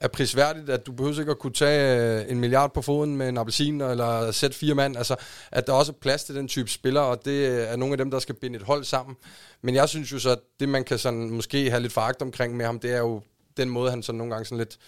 er 0.00 0.08
prisværdigt, 0.08 0.70
at 0.70 0.86
du 0.86 0.92
behøver 0.92 1.20
ikke 1.20 1.30
at 1.30 1.38
kunne 1.38 1.52
tage 1.52 2.20
øh, 2.20 2.30
en 2.30 2.40
milliard 2.40 2.74
på 2.74 2.82
foden 2.82 3.16
med 3.16 3.28
en 3.28 3.38
appelsin, 3.38 3.80
eller 3.80 4.30
sætte 4.30 4.56
fire 4.56 4.74
mand. 4.74 4.96
Altså, 4.96 5.16
at 5.52 5.66
der 5.66 5.72
også 5.72 5.92
er 5.92 5.96
plads 6.00 6.24
til 6.24 6.34
den 6.34 6.48
type 6.48 6.70
spillere, 6.70 7.04
og 7.04 7.24
det 7.24 7.48
øh, 7.48 7.58
er 7.58 7.76
nogle 7.76 7.92
af 7.92 7.98
dem, 7.98 8.10
der 8.10 8.18
skal 8.18 8.34
binde 8.34 8.56
et 8.56 8.62
hold 8.62 8.84
sammen. 8.84 9.16
Men 9.62 9.74
jeg 9.74 9.88
synes 9.88 10.12
jo 10.12 10.18
så, 10.18 10.30
at 10.30 10.38
det, 10.60 10.68
man 10.68 10.84
kan 10.84 10.98
sådan 10.98 11.30
måske 11.30 11.70
have 11.70 11.82
lidt 11.82 11.92
foragt 11.92 12.22
omkring 12.22 12.56
med 12.56 12.66
ham, 12.66 12.80
det 12.80 12.92
er 12.92 12.98
jo 12.98 13.22
den 13.56 13.70
måde, 13.70 13.90
han 13.90 14.02
sådan 14.02 14.18
nogle 14.18 14.32
gange 14.32 14.44
sådan 14.44 14.58
lidt 14.58 14.78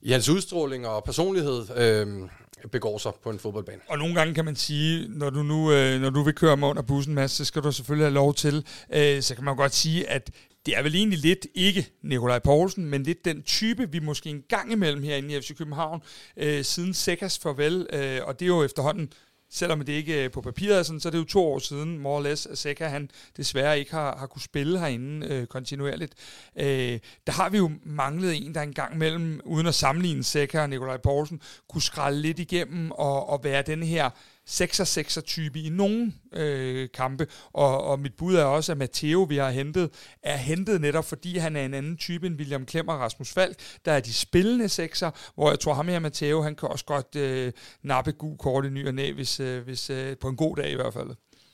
i 0.00 0.12
hans 0.12 0.28
udstråling 0.28 0.86
og 0.86 1.04
personlighed 1.04 1.66
øh, 1.76 2.28
begår 2.72 2.98
sig 2.98 3.12
på 3.22 3.30
en 3.30 3.38
fodboldbane. 3.38 3.80
Og 3.88 3.98
nogle 3.98 4.14
gange 4.14 4.34
kan 4.34 4.44
man 4.44 4.56
sige, 4.56 5.08
når 5.08 5.30
du 5.30 5.42
nu 5.42 5.72
øh, 5.72 6.00
når 6.00 6.10
du 6.10 6.22
vil 6.22 6.34
køre 6.34 6.56
mig 6.56 6.68
under 6.68 6.82
bussen, 6.82 7.14
Mads, 7.14 7.30
så 7.30 7.44
skal 7.44 7.62
du 7.62 7.72
selvfølgelig 7.72 8.06
have 8.06 8.14
lov 8.14 8.34
til. 8.34 8.66
Øh, 8.94 9.22
så 9.22 9.34
kan 9.34 9.44
man 9.44 9.56
godt 9.56 9.74
sige, 9.74 10.10
at 10.10 10.30
det 10.68 10.76
er 10.76 10.82
vel 10.82 10.94
egentlig 10.94 11.18
lidt 11.18 11.46
ikke 11.54 11.88
Nikolaj 12.02 12.38
Poulsen, 12.38 12.84
men 12.84 13.02
lidt 13.02 13.24
den 13.24 13.42
type, 13.42 13.92
vi 13.92 13.98
måske 13.98 14.30
en 14.30 14.42
gang 14.48 14.72
imellem 14.72 15.02
herinde 15.02 15.36
i 15.36 15.40
FC 15.40 15.56
København, 15.56 16.02
øh, 16.36 16.64
siden 16.64 16.94
Sækkers 16.94 17.38
farvel, 17.38 17.86
øh, 17.92 18.20
og 18.24 18.40
det 18.40 18.44
er 18.44 18.48
jo 18.48 18.64
efterhånden 18.64 19.12
selvom 19.50 19.84
det 19.84 19.92
ikke 19.92 20.24
er 20.24 20.28
på 20.28 20.40
papiret 20.40 20.86
sådan, 20.86 21.00
så 21.00 21.08
er 21.08 21.10
det 21.10 21.18
jo 21.18 21.24
to 21.24 21.46
år 21.46 21.58
siden, 21.58 21.98
more 21.98 22.16
or 22.16 22.22
less, 22.22 22.46
at 22.46 22.58
Seca 22.58 22.88
han 22.88 23.10
desværre 23.36 23.78
ikke 23.78 23.90
har, 23.90 24.16
har 24.16 24.26
kunne 24.26 24.42
spille 24.42 24.78
herinde 24.78 25.26
øh, 25.26 25.46
kontinuerligt. 25.46 26.14
Øh, 26.56 26.98
der 27.26 27.32
har 27.32 27.48
vi 27.50 27.58
jo 27.58 27.70
manglet 27.84 28.36
en, 28.36 28.54
der 28.54 28.60
engang 28.60 28.98
mellem, 28.98 29.40
uden 29.44 29.66
at 29.66 29.74
sammenligne 29.74 30.24
Seca 30.24 30.60
og 30.60 30.70
Nikolaj 30.70 30.96
Poulsen, 30.96 31.40
kunne 31.68 31.82
skralde 31.82 32.20
lidt 32.20 32.38
igennem 32.38 32.90
og, 32.90 33.28
og 33.28 33.44
være 33.44 33.62
den 33.62 33.82
her 33.82 34.10
6-6 34.48 35.20
type 35.20 35.60
i 35.60 35.68
nogle 35.68 36.12
øh, 36.32 36.88
kampe, 36.94 37.26
og, 37.52 37.84
og 37.84 38.00
mit 38.00 38.14
bud 38.14 38.34
er 38.34 38.44
også, 38.44 38.72
at 38.72 38.78
Matteo, 38.78 39.22
vi 39.22 39.36
har 39.36 39.50
hentet, 39.50 39.90
er 40.22 40.36
hentet 40.36 40.80
netop, 40.80 41.04
fordi 41.04 41.38
han 41.38 41.56
er 41.56 41.64
en 41.64 41.74
anden 41.74 41.96
type 41.96 42.26
end 42.26 42.36
William 42.36 42.66
Klemmer 42.66 42.92
og 42.92 43.00
Rasmus 43.00 43.32
Falk, 43.32 43.56
der 43.84 43.92
er 43.92 44.00
de 44.00 44.12
spillende 44.12 44.68
sekser, 44.68 45.10
hvor 45.34 45.50
jeg 45.50 45.60
tror 45.60 45.74
ham 45.74 45.88
her, 45.88 45.98
Matteo, 45.98 46.42
han 46.42 46.54
kan 46.54 46.68
også 46.68 46.84
godt 46.84 47.16
øh, 47.16 47.52
nappe 47.82 48.12
gul 48.12 48.38
kort 48.38 48.64
i 48.64 48.68
ny 48.68 48.86
og 48.86 48.94
næ, 48.94 49.12
hvis, 49.12 49.40
øh, 49.40 49.64
hvis, 49.64 49.90
øh, 49.90 50.16
på 50.20 50.28
en 50.28 50.36
god 50.36 50.56
dag 50.56 50.70
i 50.70 50.74
hvert 50.74 50.94
fald. 50.94 51.10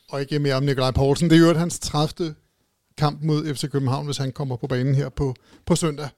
Og 0.09 0.21
ikke 0.21 0.39
mere 0.39 0.55
om 0.55 0.63
Nikolaj 0.63 0.91
Poulsen. 0.91 1.31
Det 1.31 1.37
er 1.37 1.49
jo 1.49 1.55
hans 1.55 1.79
30. 1.79 2.35
kamp 2.99 3.23
mod 3.23 3.55
FC 3.55 3.71
København, 3.71 4.05
hvis 4.05 4.17
han 4.17 4.33
kommer 4.33 4.57
på 4.57 4.67
banen 4.67 4.95
her 4.95 5.09
på, 5.09 5.35
på 5.67 5.77
søndag. 5.77 6.09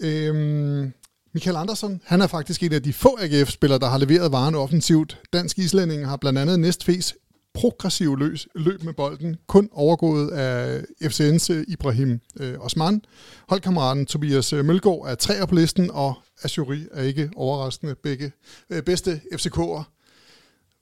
Øhm, 0.00 0.92
Michael 1.34 1.56
Andersen, 1.56 2.00
han 2.04 2.20
er 2.20 2.26
faktisk 2.26 2.62
en 2.62 2.72
af 2.72 2.82
de 2.82 2.92
få 2.92 3.18
AGF-spillere, 3.20 3.78
der 3.78 3.88
har 3.88 3.98
leveret 3.98 4.32
varen 4.32 4.54
offensivt. 4.54 5.20
Dansk 5.32 5.58
islænding 5.58 6.06
har 6.06 6.16
blandt 6.16 6.38
andet 6.38 6.60
næstfæs 6.60 7.14
progressiv 7.54 8.16
løs, 8.16 8.48
løb 8.54 8.82
med 8.82 8.92
bolden, 8.92 9.36
kun 9.46 9.68
overgået 9.72 10.30
af 10.30 10.82
FCN's 11.04 11.52
øh, 11.52 11.64
Ibrahim 11.68 12.20
øh, 12.40 12.58
Osman. 12.58 13.02
Holdkammeraten 13.48 14.06
Tobias 14.06 14.52
øh, 14.52 14.64
Mølgaard 14.64 15.04
er 15.06 15.14
træer 15.14 15.46
på 15.46 15.54
listen, 15.54 15.90
og 15.90 16.14
Azuri 16.42 16.86
er 16.92 17.02
ikke 17.02 17.30
overraskende 17.36 17.94
begge 17.94 18.32
øh, 18.70 18.82
bedste 18.82 19.20
FCK'er. 19.32 19.82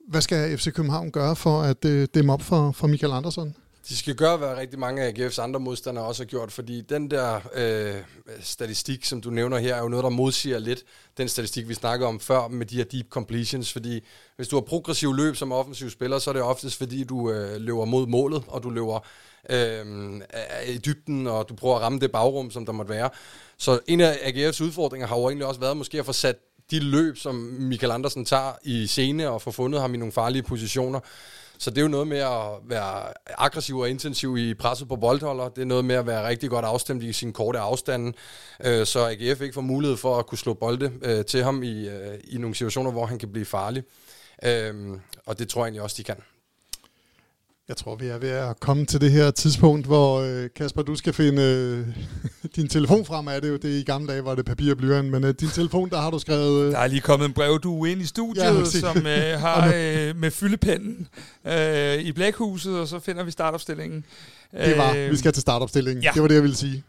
Hvad 0.08 0.20
skal 0.20 0.58
FC 0.58 0.72
København 0.72 1.10
gøre 1.10 1.36
for 1.36 1.62
at 1.62 1.84
øh, 1.84 2.08
dem 2.14 2.30
op 2.30 2.42
for, 2.42 2.72
for 2.72 2.86
Michael 2.86 3.12
Andersen? 3.12 3.56
De 3.88 3.97
skal 3.97 4.14
gøre, 4.14 4.37
hvad 4.37 4.57
rigtig 4.57 4.79
mange 4.79 5.03
af 5.03 5.12
AGF's 5.12 5.40
andre 5.40 5.61
modstandere 5.61 6.05
også 6.05 6.23
har 6.23 6.27
gjort, 6.27 6.53
fordi 6.53 6.81
den 6.81 7.11
der 7.11 7.40
øh, 7.55 7.95
statistik, 8.40 9.05
som 9.05 9.21
du 9.21 9.31
nævner 9.31 9.59
her, 9.59 9.75
er 9.75 9.83
jo 9.83 9.88
noget, 9.88 10.03
der 10.03 10.11
modsiger 10.11 10.59
lidt 10.59 10.85
den 11.16 11.29
statistik, 11.29 11.68
vi 11.68 11.75
snakkede 11.75 12.09
om 12.09 12.21
før 12.21 12.49
med 12.49 12.66
de 12.66 12.77
her 12.77 12.85
deep 12.85 13.09
completions, 13.11 13.73
fordi 13.73 14.05
hvis 14.37 14.49
du 14.49 14.57
har 14.57 14.61
progressiv 14.61 15.12
løb 15.14 15.37
som 15.37 15.53
offensiv 15.53 15.90
spiller, 15.90 16.18
så 16.18 16.31
er 16.31 16.35
det 16.35 16.42
oftest 16.42 16.79
fordi, 16.79 17.05
du 17.05 17.31
øh, 17.31 17.61
løber 17.61 17.85
mod 17.85 18.07
målet, 18.07 18.45
og 18.49 18.62
du 18.62 18.71
løber 18.71 19.07
øh, 19.51 20.21
i 20.68 20.79
dybden, 20.79 21.27
og 21.27 21.49
du 21.49 21.55
prøver 21.55 21.77
at 21.77 21.83
ramme 21.83 22.01
det 22.01 22.12
bagrum, 22.12 22.51
som 22.51 22.66
der 22.66 22.73
måtte 22.73 22.90
være. 22.90 23.11
Så 23.59 23.79
en 23.87 24.01
af 24.01 24.12
AGF's 24.12 24.64
udfordringer 24.64 25.07
har 25.07 25.16
jo 25.16 25.29
egentlig 25.29 25.47
også 25.47 25.61
været 25.61 25.77
måske 25.77 25.99
at 25.99 26.07
få 26.07 26.12
sat 26.12 26.37
de 26.71 26.81
løb, 26.81 27.16
som 27.16 27.35
Michael 27.59 27.92
Andersen 27.92 28.25
tager 28.25 28.53
i 28.64 28.87
scene, 28.87 29.31
og 29.31 29.42
få 29.42 29.51
fundet 29.51 29.81
ham 29.81 29.95
i 29.95 29.97
nogle 29.97 30.12
farlige 30.12 30.42
positioner. 30.42 31.01
Så 31.62 31.70
det 31.70 31.79
er 31.79 31.83
jo 31.83 31.88
noget 31.88 32.09
med 32.09 32.18
at 32.18 32.48
være 32.68 33.12
aggressiv 33.38 33.79
og 33.79 33.90
intensiv 33.90 34.37
i 34.37 34.55
presset 34.55 34.88
på 34.88 34.96
boldholder. 34.96 35.48
Det 35.48 35.62
er 35.62 35.66
noget 35.66 35.85
med 35.85 35.94
at 35.94 36.07
være 36.07 36.29
rigtig 36.29 36.51
godt 36.51 36.64
afstemt 36.64 37.03
i 37.03 37.12
sin 37.12 37.33
korte 37.33 37.59
afstande, 37.59 38.12
øh, 38.64 38.87
så 38.87 39.07
AGF 39.07 39.40
ikke 39.40 39.55
får 39.55 39.61
mulighed 39.61 39.96
for 39.96 40.18
at 40.18 40.27
kunne 40.27 40.38
slå 40.38 40.55
bolde 40.55 40.92
øh, 41.03 41.25
til 41.25 41.44
ham 41.44 41.62
i, 41.62 41.88
øh, 41.88 42.18
i 42.25 42.38
nogle 42.38 42.55
situationer, 42.55 42.90
hvor 42.90 43.07
han 43.07 43.18
kan 43.18 43.33
blive 43.33 43.44
farlig. 43.44 43.83
Øh, 44.44 44.98
og 45.27 45.38
det 45.38 45.48
tror 45.48 45.61
jeg 45.61 45.66
egentlig 45.66 45.83
også, 45.83 45.96
de 45.98 46.05
kan. 46.05 46.16
Jeg 47.72 47.76
tror, 47.76 47.96
vi 47.96 48.06
er 48.06 48.18
ved 48.18 48.28
at 48.28 48.61
komme 48.61 48.87
til 48.87 49.00
det 49.00 49.11
her 49.12 49.30
tidspunkt, 49.30 49.87
hvor 49.87 50.20
øh, 50.20 50.48
Kasper, 50.56 50.82
du 50.82 50.94
skal 50.94 51.12
finde 51.12 51.42
øh, 51.42 51.87
din 52.56 52.68
telefon 52.68 53.04
frem. 53.04 53.26
Er 53.26 53.40
det 53.40 53.48
jo 53.48 53.56
det 53.56 53.80
i 53.80 53.82
gamle 53.82 54.12
dage, 54.12 54.24
var 54.24 54.35
det 54.35 54.44
papir 54.44 54.70
og 54.70 54.78
blyant, 54.78 55.11
men 55.11 55.24
øh, 55.24 55.35
din 55.40 55.48
telefon, 55.48 55.90
der 55.90 56.00
har 56.00 56.11
du 56.11 56.18
skrevet... 56.18 56.66
Øh, 56.66 56.72
der 56.72 56.78
er 56.78 56.87
lige 56.87 57.00
kommet 57.00 57.26
en 57.26 57.32
brev, 57.32 57.61
du 57.61 57.85
er 57.85 57.90
ind 57.90 58.00
i 58.00 58.06
studiet, 58.06 58.44
ja, 58.44 58.64
som 58.64 59.06
øh, 59.06 59.40
har 59.46 59.66
øh, 59.66 60.16
med 60.16 60.30
fyldepennen 60.30 61.08
øh, 61.46 61.98
i 61.98 62.12
blækhuset, 62.12 62.78
og 62.78 62.88
så 62.88 62.98
finder 62.98 63.24
vi 63.24 63.30
startopstillingen. 63.30 64.04
Det 64.64 64.78
var, 64.78 64.94
øh, 64.94 65.11
vi 65.11 65.16
skal 65.16 65.32
til 65.32 65.40
startopstillingen. 65.40 66.02
Ja. 66.02 66.11
Det 66.14 66.22
var 66.22 66.28
det, 66.28 66.35
jeg 66.35 66.42
ville 66.42 66.56
sige. 66.56 66.82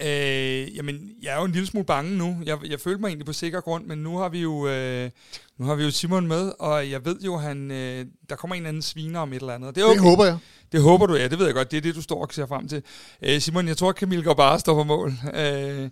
Øh, 0.00 0.76
jamen, 0.76 1.10
jeg 1.22 1.34
er 1.34 1.38
jo 1.38 1.44
en 1.44 1.52
lille 1.52 1.66
smule 1.66 1.86
bange 1.86 2.18
nu. 2.18 2.36
Jeg, 2.46 2.58
jeg 2.70 2.80
følte 2.80 3.00
mig 3.00 3.08
egentlig 3.08 3.26
på 3.26 3.32
sikker 3.32 3.60
grund, 3.60 3.84
men 3.84 3.98
nu 3.98 4.16
har 4.16 4.28
vi 4.28 4.40
jo, 4.40 4.68
øh, 4.68 5.10
nu 5.58 5.66
har 5.66 5.74
vi 5.74 5.84
jo 5.84 5.90
Simon 5.90 6.26
med, 6.26 6.52
og 6.58 6.90
jeg 6.90 7.04
ved 7.04 7.20
jo, 7.20 7.36
han, 7.36 7.70
øh, 7.70 8.06
der 8.28 8.36
kommer 8.36 8.56
en 8.56 8.66
anden 8.66 8.82
sviner 8.82 9.20
om 9.20 9.32
et 9.32 9.40
eller 9.40 9.54
andet. 9.54 9.74
Det, 9.74 9.80
er 9.80 9.84
okay. 9.84 9.94
det 9.94 10.02
håber 10.02 10.24
jeg. 10.24 10.38
Det 10.72 10.82
håber 10.82 11.06
du, 11.06 11.14
ja, 11.14 11.28
det 11.28 11.38
ved 11.38 11.46
jeg 11.46 11.54
godt. 11.54 11.70
Det 11.70 11.76
er 11.76 11.80
det, 11.80 11.94
du 11.94 12.02
står 12.02 12.22
og 12.22 12.28
ser 12.32 12.46
frem 12.46 12.68
til. 12.68 12.82
Øh, 13.22 13.40
Simon, 13.40 13.68
jeg 13.68 13.76
tror, 13.76 13.88
at 13.88 13.96
Camille 13.96 14.24
går 14.24 14.34
bare 14.34 14.58
står 14.58 14.74
på 14.74 14.84
mål. 14.84 15.12
Øh, 15.34 15.90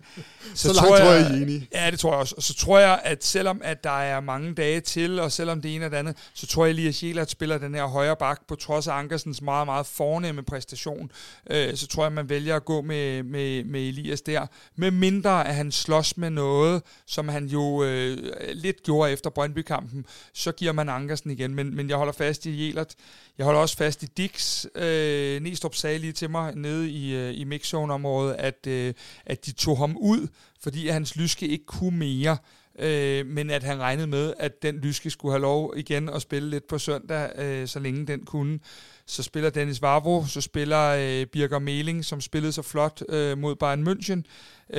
så, 0.53 0.67
så 0.67 0.73
langt 0.73 0.87
tror 0.87 0.97
jeg, 0.97 1.05
tror 1.05 1.11
jeg, 1.11 1.21
I 1.21 1.33
er 1.33 1.41
enige. 1.41 1.67
Ja, 1.73 1.91
det 1.91 1.99
tror 1.99 2.11
jeg 2.11 2.19
også. 2.19 2.35
Og 2.37 2.43
så 2.43 2.53
tror 2.53 2.79
jeg, 2.79 3.01
at 3.03 3.23
selvom 3.23 3.61
at 3.63 3.83
der 3.83 3.99
er 3.99 4.19
mange 4.19 4.53
dage 4.53 4.79
til, 4.79 5.19
og 5.19 5.31
selvom 5.31 5.61
det 5.61 5.75
ene 5.75 5.85
og 5.85 5.91
det 5.91 5.97
andet, 5.97 6.17
så 6.33 6.47
tror 6.47 6.65
jeg 6.65 6.75
lige, 6.75 6.87
at 6.87 6.95
Sjælert 6.95 7.31
spiller 7.31 7.57
den 7.57 7.75
her 7.75 7.85
højre 7.85 8.15
bak, 8.15 8.41
på 8.47 8.55
trods 8.55 8.87
af 8.87 8.93
Ankersens 8.93 9.41
meget, 9.41 9.67
meget 9.67 9.85
fornemme 9.85 10.43
præstation. 10.43 11.11
Øh, 11.49 11.75
så 11.75 11.87
tror 11.87 12.03
jeg, 12.03 12.11
man 12.11 12.29
vælger 12.29 12.55
at 12.55 12.65
gå 12.65 12.81
med, 12.81 13.23
med, 13.23 13.63
med 13.63 13.87
Elias 13.87 14.21
der. 14.21 14.47
Med 14.75 14.91
mindre, 14.91 15.47
at 15.47 15.55
han 15.55 15.71
slås 15.71 16.17
med 16.17 16.29
noget, 16.29 16.81
som 17.05 17.29
han 17.29 17.45
jo 17.45 17.83
øh, 17.83 18.17
lidt 18.53 18.83
gjorde 18.83 19.11
efter 19.11 19.29
Brøndby-kampen, 19.29 20.05
så 20.33 20.51
giver 20.51 20.71
man 20.71 20.89
Ankersen 20.89 21.31
igen. 21.31 21.55
Men, 21.55 21.75
men 21.75 21.89
jeg 21.89 21.97
holder 21.97 22.13
fast 22.13 22.45
i 22.45 22.67
Jelert. 22.67 22.95
Jeg 23.37 23.45
holder 23.45 23.61
også 23.61 23.77
fast 23.77 24.03
i 24.03 24.05
Dix. 24.05 24.65
Øh, 24.75 25.41
Næstrup 25.41 25.75
sagde 25.75 25.99
lige 25.99 26.13
til 26.13 26.29
mig 26.29 26.55
nede 26.55 26.89
i, 26.89 27.15
øh, 27.15 27.39
i 27.39 27.43
mixzone-området, 27.43 28.33
at, 28.33 28.67
øh, 28.67 28.93
at 29.25 29.45
de 29.45 29.51
tog 29.51 29.77
ham 29.77 29.97
ud, 29.97 30.27
fordi 30.63 30.87
hans 30.87 31.15
lyske 31.15 31.47
ikke 31.47 31.65
kunne 31.65 31.97
mere. 31.97 32.37
Øh, 32.79 33.25
men 33.25 33.49
at 33.49 33.63
han 33.63 33.79
regnede 33.79 34.07
med, 34.07 34.33
at 34.39 34.61
den 34.61 34.75
lyske 34.75 35.09
skulle 35.09 35.31
have 35.31 35.41
lov 35.41 35.73
igen 35.77 36.09
at 36.09 36.21
spille 36.21 36.49
lidt 36.49 36.67
på 36.67 36.77
søndag, 36.77 37.39
øh, 37.39 37.67
så 37.67 37.79
længe 37.79 38.07
den 38.07 38.25
kunne. 38.25 38.59
Så 39.05 39.23
spiller 39.23 39.49
Dennis 39.49 39.81
Vavro, 39.81 40.25
så 40.25 40.41
spiller 40.41 40.89
øh, 40.89 41.25
Birger 41.25 41.59
Meling, 41.59 42.05
som 42.05 42.21
spillede 42.21 42.51
så 42.51 42.61
flot 42.61 43.03
øh, 43.09 43.37
mod 43.37 43.55
Bayern 43.55 43.87
München. 43.87 44.21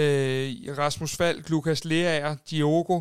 Øh, 0.01 0.79
Rasmus 0.79 1.17
Falk, 1.17 1.51
Lukas 1.51 1.85
Leaer, 1.85 2.37
Diogo. 2.51 3.01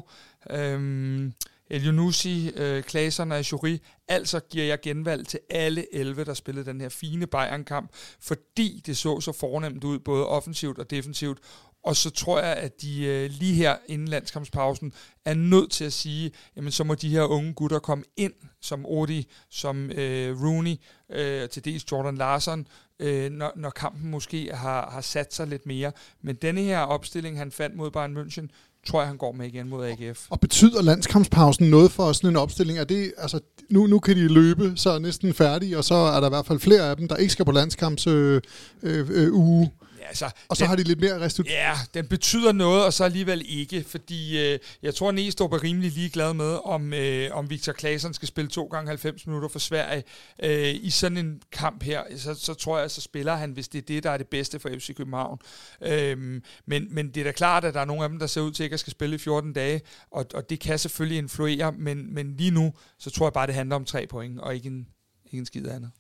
Øh, 0.50 1.32
Elionusi, 1.72 2.52
øh, 2.56 2.84
Klaseren 2.84 3.32
og 3.32 3.52
Jury. 3.52 3.78
Altså 4.08 4.40
giver 4.40 4.66
jeg 4.66 4.80
genvalg 4.82 5.28
til 5.28 5.40
alle 5.50 5.96
11, 5.96 6.24
der 6.24 6.34
spillede 6.34 6.66
den 6.66 6.82
her 6.82 6.90
fine 6.90 7.28
Bayern-kamp, 7.28 7.90
fordi 8.20 8.82
det 8.86 8.98
så 8.98 9.20
så 9.20 9.32
fornemt 9.32 9.84
ud, 9.84 10.00
både 10.00 10.28
offensivt 10.28 10.80
og 10.80 10.90
defensivt. 10.90 11.40
Og 11.84 11.96
så 11.96 12.10
tror 12.10 12.40
jeg, 12.40 12.56
at 12.56 12.82
de 12.82 13.06
øh, 13.06 13.30
lige 13.30 13.54
her 13.54 13.78
inden 13.88 14.08
landskampspausen 14.08 14.94
er 15.26 15.34
nødt 15.34 15.72
til 15.72 15.86
at 15.86 15.94
sige, 15.94 16.32
jamen 16.56 16.72
så 16.72 16.84
må 16.84 16.96
de 16.96 17.10
her 17.10 17.24
unge 17.24 17.54
gutter 17.54 17.80
komme 17.80 18.04
ind, 18.18 18.34
som 18.62 18.86
Odi, 18.86 19.32
som 19.50 19.92
øh, 19.92 20.44
Rooney, 20.44 20.76
øh, 21.10 21.50
til 21.50 21.66
dels 21.66 21.92
Jordan 21.92 22.18
Larson, 22.18 22.68
øh, 23.00 23.32
når, 23.32 23.52
når 23.56 23.70
kampen 23.70 24.12
måske 24.12 24.54
har, 24.54 24.90
har 24.90 25.02
sat 25.02 25.34
sig 25.34 25.48
lidt 25.48 25.66
mere. 25.66 25.92
Men 26.22 26.36
denne 26.36 26.62
her 26.62 26.80
opstilling, 26.80 27.38
han 27.38 27.52
fandt 27.52 27.76
mod 27.76 27.92
Bayern 27.92 28.18
München, 28.18 28.48
tror 28.88 29.02
jeg, 29.02 29.08
han 29.08 29.18
går 29.18 29.32
med 29.32 29.48
igen 29.48 29.70
mod 29.70 29.86
AGF. 29.86 30.26
Og 30.30 30.40
betyder 30.40 30.82
landskampspausen 30.82 31.70
noget 31.70 31.92
for 31.92 32.12
sådan 32.12 32.30
en 32.30 32.36
opstilling? 32.36 32.80
Er 32.80 32.84
det, 32.84 33.14
altså, 33.18 33.40
nu, 33.70 33.88
nu 33.88 34.00
kan 34.00 34.16
de 34.16 34.28
løbe, 34.28 34.74
så 34.76 34.90
er 34.90 35.00
næsten 35.00 35.34
færdige, 35.34 35.78
og 35.78 35.84
så 35.84 35.96
er 35.96 36.20
der 36.20 36.28
i 36.28 36.30
hvert 36.30 36.46
fald 36.46 36.60
flere 36.60 36.90
af 36.90 36.98
dem, 36.98 37.08
der 37.08 37.16
ikke 37.16 37.34
skal 37.34 37.46
på 37.46 37.52
landskampsuge. 37.52 38.42
Øh, 38.84 39.00
øh, 39.00 39.08
øh, 39.10 39.34
uge. 39.34 39.72
Altså, 40.08 40.26
og 40.48 40.58
så 40.58 40.64
den, 40.64 40.70
har 40.70 40.76
de 40.76 40.84
lidt 40.84 41.02
mere 41.02 41.20
restitution. 41.20 41.54
Ja, 41.54 41.74
den 41.94 42.08
betyder 42.08 42.52
noget, 42.52 42.86
og 42.86 42.94
så 42.94 43.04
alligevel 43.04 43.44
ikke, 43.46 43.84
fordi 43.88 44.40
øh, 44.40 44.60
jeg 44.82 44.96
tror, 44.96 45.12
Næstrup 45.12 45.54
er 45.54 45.64
rimelig 45.64 45.92
ligeglad 45.92 46.34
med, 46.34 46.60
om, 46.66 46.94
øh, 46.94 47.30
om 47.32 47.50
Victor 47.50 47.74
Claesson 47.74 48.14
skal 48.14 48.28
spille 48.28 48.50
to 48.50 48.66
gange 48.66 48.88
90 48.88 49.28
minutter 49.28 49.50
for 49.50 49.60
Sverige. 49.60 50.04
Øh, 50.44 50.76
I 50.76 50.90
sådan 50.90 51.18
en 51.18 51.42
kamp 51.52 51.84
her, 51.84 52.04
så, 52.18 52.34
så 52.34 52.54
tror 52.54 52.80
jeg, 52.80 52.92
så 52.92 53.02
spiller 53.02 53.36
han, 53.36 53.52
hvis 53.52 53.68
det 53.68 53.78
er 53.78 53.86
det, 53.86 54.04
der 54.04 54.12
er 54.12 54.18
det 54.18 54.28
bedste 54.28 54.60
for 54.60 54.70
FC 54.70 54.96
København. 54.96 55.40
Øh, 55.82 56.42
men, 56.66 56.88
men 56.96 57.08
det 57.08 57.18
er 57.18 57.24
da 57.24 57.32
klart, 57.32 57.66
at 57.66 57.74
der 57.74 57.80
er 57.80 57.86
nogle 57.86 58.04
af 58.04 58.10
dem, 58.10 58.20
der 58.20 58.28
ser 58.28 58.42
ud 58.42 58.52
til 58.52 58.64
ikke 58.64 58.74
at 58.74 58.80
skal 58.80 58.92
spille 58.92 59.16
i 59.16 59.20
14 59.20 59.54
dage, 59.54 59.82
og, 60.12 60.26
og 60.34 60.50
det 60.50 60.60
kan 60.60 60.80
selvfølgelig 60.80 61.18
influere, 61.18 61.72
men, 61.72 62.14
men 62.14 62.36
lige 62.38 62.52
nu, 62.52 62.74
så 63.00 63.10
tror 63.10 63.26
jeg 63.26 63.34
bare, 63.34 63.48
det 63.48 63.56
handler 63.56 63.76
om 63.76 63.86
tre 63.86 64.08
point, 64.08 64.40
og 64.40 64.56
ikke 64.56 64.68
en, 64.68 64.88
ikke 65.26 65.38
en 65.38 65.46
skid 65.46 65.68
andet. 65.68 65.92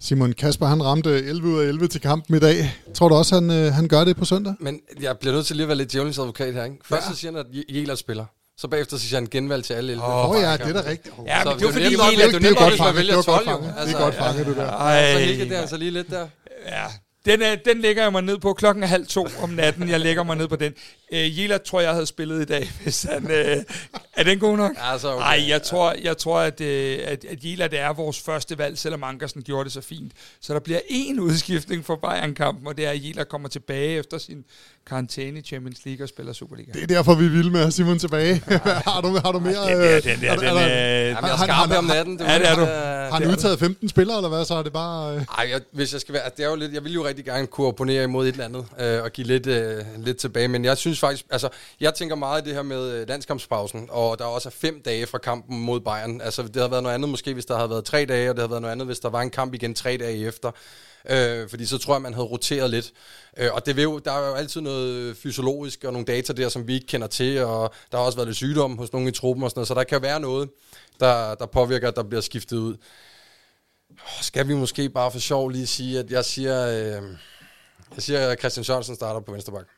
Simon 0.00 0.32
Kasper, 0.32 0.66
han 0.66 0.84
ramte 0.84 1.10
11 1.10 1.48
ud 1.48 1.60
af 1.60 1.66
11 1.68 1.88
til 1.88 2.00
kampen 2.00 2.36
i 2.36 2.38
dag. 2.38 2.74
Tror 2.94 3.08
du 3.08 3.14
også, 3.14 3.34
han, 3.34 3.50
øh, 3.50 3.72
han 3.72 3.88
gør 3.88 4.04
det 4.04 4.16
på 4.16 4.24
søndag? 4.24 4.54
Men 4.60 4.80
jeg 5.00 5.18
bliver 5.18 5.34
nødt 5.34 5.46
til 5.46 5.56
lige 5.56 5.64
at 5.64 5.68
være 5.68 5.78
lidt 5.78 5.92
djævelens 5.92 6.18
advokat 6.18 6.54
her. 6.54 6.64
Ikke? 6.64 6.76
Først 6.84 7.06
ja. 7.06 7.12
så 7.12 7.18
siger 7.18 7.32
han, 7.32 7.40
at 7.40 7.74
Jæler 7.74 7.94
spiller. 7.94 8.24
Så 8.58 8.68
bagefter 8.68 8.96
siger 8.96 9.16
han 9.16 9.28
genvalg 9.30 9.64
til 9.64 9.74
alle 9.74 9.92
11. 9.92 10.06
Åh 10.06 10.30
oh, 10.30 10.42
ja, 10.42 10.52
det 10.52 10.76
er 10.76 10.82
da 10.82 10.90
rigtigt. 10.90 11.14
Oh. 11.18 11.26
Ja, 11.26 11.44
men 11.44 11.58
det 11.58 11.66
er 11.66 11.72
fordi, 11.72 11.84
Jæler, 11.84 12.38
det 12.38 12.44
er 12.44 12.48
jo 12.48 12.56
godt 12.58 12.76
fanget. 12.76 13.06
Det 13.06 13.10
er 13.10 13.22
godt 13.22 13.44
fanget. 13.44 13.74
Det 13.86 13.94
er 13.94 13.98
godt 13.98 14.14
fanget, 14.14 14.46
det 14.46 14.56
der. 14.56 14.70
Så 15.12 15.18
hækker 15.18 15.44
det 15.44 15.54
altså 15.54 15.76
lige 15.76 15.90
lidt 15.90 16.10
der. 16.10 16.26
Ja, 16.66 16.84
den, 17.26 17.40
den 17.64 17.80
lægger 17.80 18.02
jeg 18.02 18.12
mig 18.12 18.22
ned 18.22 18.38
på 18.38 18.52
klokken 18.52 18.82
er 18.82 18.86
halv 18.86 19.06
to 19.06 19.28
om 19.42 19.50
natten. 19.50 19.88
Jeg 19.88 20.00
lægger 20.00 20.22
mig 20.22 20.36
ned 20.36 20.48
på 20.48 20.56
den. 20.56 20.72
Øh, 21.14 21.38
Jela 21.38 21.58
tror 21.58 21.80
jeg 21.80 21.92
havde 21.92 22.06
spillet 22.06 22.42
i 22.42 22.44
dag, 22.44 22.70
hvis 22.82 23.02
han... 23.02 23.30
Øh, 23.30 23.56
er 24.16 24.22
den 24.22 24.38
god 24.38 24.56
nok? 24.56 24.72
Altså, 24.76 25.14
okay. 25.14 25.24
Ej, 25.24 25.44
jeg 25.48 25.62
tror, 25.62 25.94
jeg 26.02 26.18
tror 26.18 26.40
at, 26.40 26.60
øh, 26.60 26.98
at, 27.04 27.24
at 27.24 27.44
Jela 27.44 27.66
det 27.66 27.78
er 27.78 27.92
vores 27.92 28.20
første 28.20 28.58
valg, 28.58 28.78
selvom 28.78 29.02
Ankersen 29.04 29.42
gjorde 29.42 29.64
det 29.64 29.72
så 29.72 29.80
fint. 29.80 30.12
Så 30.40 30.54
der 30.54 30.60
bliver 30.60 30.78
én 30.78 31.20
udskiftning 31.20 31.84
for 31.84 31.96
Bayern-kampen, 31.96 32.66
og 32.66 32.76
det 32.76 32.86
er, 32.86 32.90
at 32.90 33.04
Jela 33.04 33.24
kommer 33.24 33.48
tilbage 33.48 33.98
efter 33.98 34.18
sin 34.18 34.44
karantæne 34.86 35.38
i 35.38 35.42
Champions 35.42 35.84
League 35.84 36.04
og 36.04 36.08
spiller 36.08 36.32
Superliga. 36.32 36.72
Det 36.72 36.82
er 36.82 36.86
derfor, 36.86 37.14
vi 37.14 37.28
vil 37.28 37.52
med 37.52 37.60
at 37.60 37.72
Simon 37.72 37.98
tilbage. 37.98 38.34
har, 38.88 39.00
du, 39.00 39.18
har 39.24 39.32
du 39.32 39.38
mere... 39.38 39.52
Den 39.52 39.80
der, 39.80 40.00
den 40.00 40.20
der, 40.20 40.30
er, 40.30 40.36
den, 40.36 40.46
er, 40.46 40.54
øh, 40.54 41.06
Jamen, 41.08 41.24
jeg 41.24 41.32
er 41.32 41.36
skarp 41.36 41.70
om 41.78 41.84
natten. 41.84 42.20
Ja, 42.20 42.38
det 42.38 42.48
er 42.48 42.54
du. 42.54 42.64
Har 42.64 43.20
han 43.20 43.30
udtaget 43.30 43.58
15 43.58 43.88
spillere, 43.88 44.16
eller 44.16 44.28
hvad? 44.28 44.44
Så 44.44 44.54
er 44.54 44.62
det 44.62 44.72
bare... 44.72 45.16
Øh... 45.16 45.22
Ej, 45.38 45.48
jeg, 45.50 45.60
hvis 45.72 45.92
jeg 45.92 46.00
skal 46.00 46.14
være... 46.14 46.22
Det 46.36 46.44
er 46.44 46.48
jo 46.48 46.56
lidt, 46.56 46.72
jeg 46.72 46.84
vil 46.84 46.92
jo 46.92 47.06
rigtig 47.06 47.24
gerne 47.24 47.46
kunne 47.46 47.66
opponere 47.66 48.04
imod 48.04 48.26
et 48.26 48.32
eller 48.32 48.44
andet, 48.44 48.64
øh, 48.80 49.02
og 49.02 49.10
give 49.12 49.26
lidt, 49.26 49.46
øh, 49.46 49.84
lidt 49.98 50.16
tilbage. 50.16 50.48
Men 50.48 50.64
jeg 50.64 50.76
synes 50.76 51.02
faktisk... 51.06 51.26
Altså, 51.30 51.48
jeg 51.80 51.94
tænker 51.94 52.16
meget 52.16 52.42
i 52.42 52.44
det 52.44 52.54
her 52.54 52.62
med 52.62 52.92
øh, 52.92 53.08
landskampspausen, 53.08 53.88
og 53.90 54.18
der 54.18 54.24
er 54.24 54.28
også 54.28 54.50
fem 54.50 54.82
dage 54.84 55.06
fra 55.06 55.18
kampen 55.18 55.60
mod 55.60 55.80
Bayern. 55.80 56.20
Altså, 56.20 56.42
det 56.42 56.56
havde 56.56 56.70
været 56.70 56.82
noget 56.82 56.94
andet 56.94 57.08
måske, 57.08 57.34
hvis 57.34 57.46
der 57.46 57.56
havde 57.56 57.70
været 57.70 57.84
tre 57.84 58.04
dage, 58.04 58.30
og 58.30 58.36
det 58.36 58.42
havde 58.42 58.50
været 58.50 58.62
noget 58.62 58.72
andet, 58.72 58.86
hvis 58.86 58.98
der 58.98 59.08
var 59.08 59.20
en 59.20 59.30
kamp 59.30 59.54
igen 59.54 59.74
tre 59.74 59.96
dage 59.96 60.26
efter. 60.26 60.50
Øh, 61.10 61.48
fordi 61.48 61.66
så 61.66 61.78
tror 61.78 61.94
jeg, 61.94 62.02
man 62.02 62.14
havde 62.14 62.26
roteret 62.26 62.70
lidt. 62.70 62.92
Øh, 63.36 63.54
og 63.54 63.66
det 63.66 63.76
vil 63.76 63.82
jo, 63.82 63.98
der 63.98 64.12
er 64.12 64.28
jo 64.28 64.34
altid 64.34 64.60
noget 64.60 64.88
øh, 64.88 65.14
fysiologisk 65.14 65.84
og 65.84 65.92
nogle 65.92 66.06
data 66.06 66.32
der, 66.32 66.48
som 66.48 66.68
vi 66.68 66.74
ikke 66.74 66.86
kender 66.86 67.06
til, 67.06 67.44
og 67.44 67.74
der 67.92 67.98
har 67.98 68.04
også 68.04 68.18
været 68.18 68.28
lidt 68.28 68.36
sygdom 68.36 68.78
hos 68.78 68.92
nogle 68.92 69.08
i 69.08 69.12
truppen 69.12 69.44
og 69.44 69.50
sådan 69.50 69.58
noget, 69.58 69.68
så 69.68 69.74
der 69.74 69.84
kan 69.84 70.02
være 70.02 70.20
noget, 70.20 70.50
der, 71.00 71.34
der 71.34 71.46
påvirker, 71.46 71.88
at 71.88 71.96
der 71.96 72.02
bliver 72.02 72.20
skiftet 72.20 72.56
ud. 72.56 72.76
Skal 74.20 74.48
vi 74.48 74.54
måske 74.54 74.88
bare 74.88 75.10
for 75.10 75.18
sjov 75.18 75.48
lige 75.48 75.66
sige, 75.66 75.98
at 75.98 76.10
jeg 76.10 76.24
siger, 76.24 76.68
øh, 76.68 77.02
jeg 77.94 78.02
siger 78.02 78.28
at 78.28 78.38
Christian 78.38 78.64
Sørensen 78.64 78.94
starter 78.94 79.20
på 79.20 79.32
venstre 79.32 79.52
bak. 79.52 79.73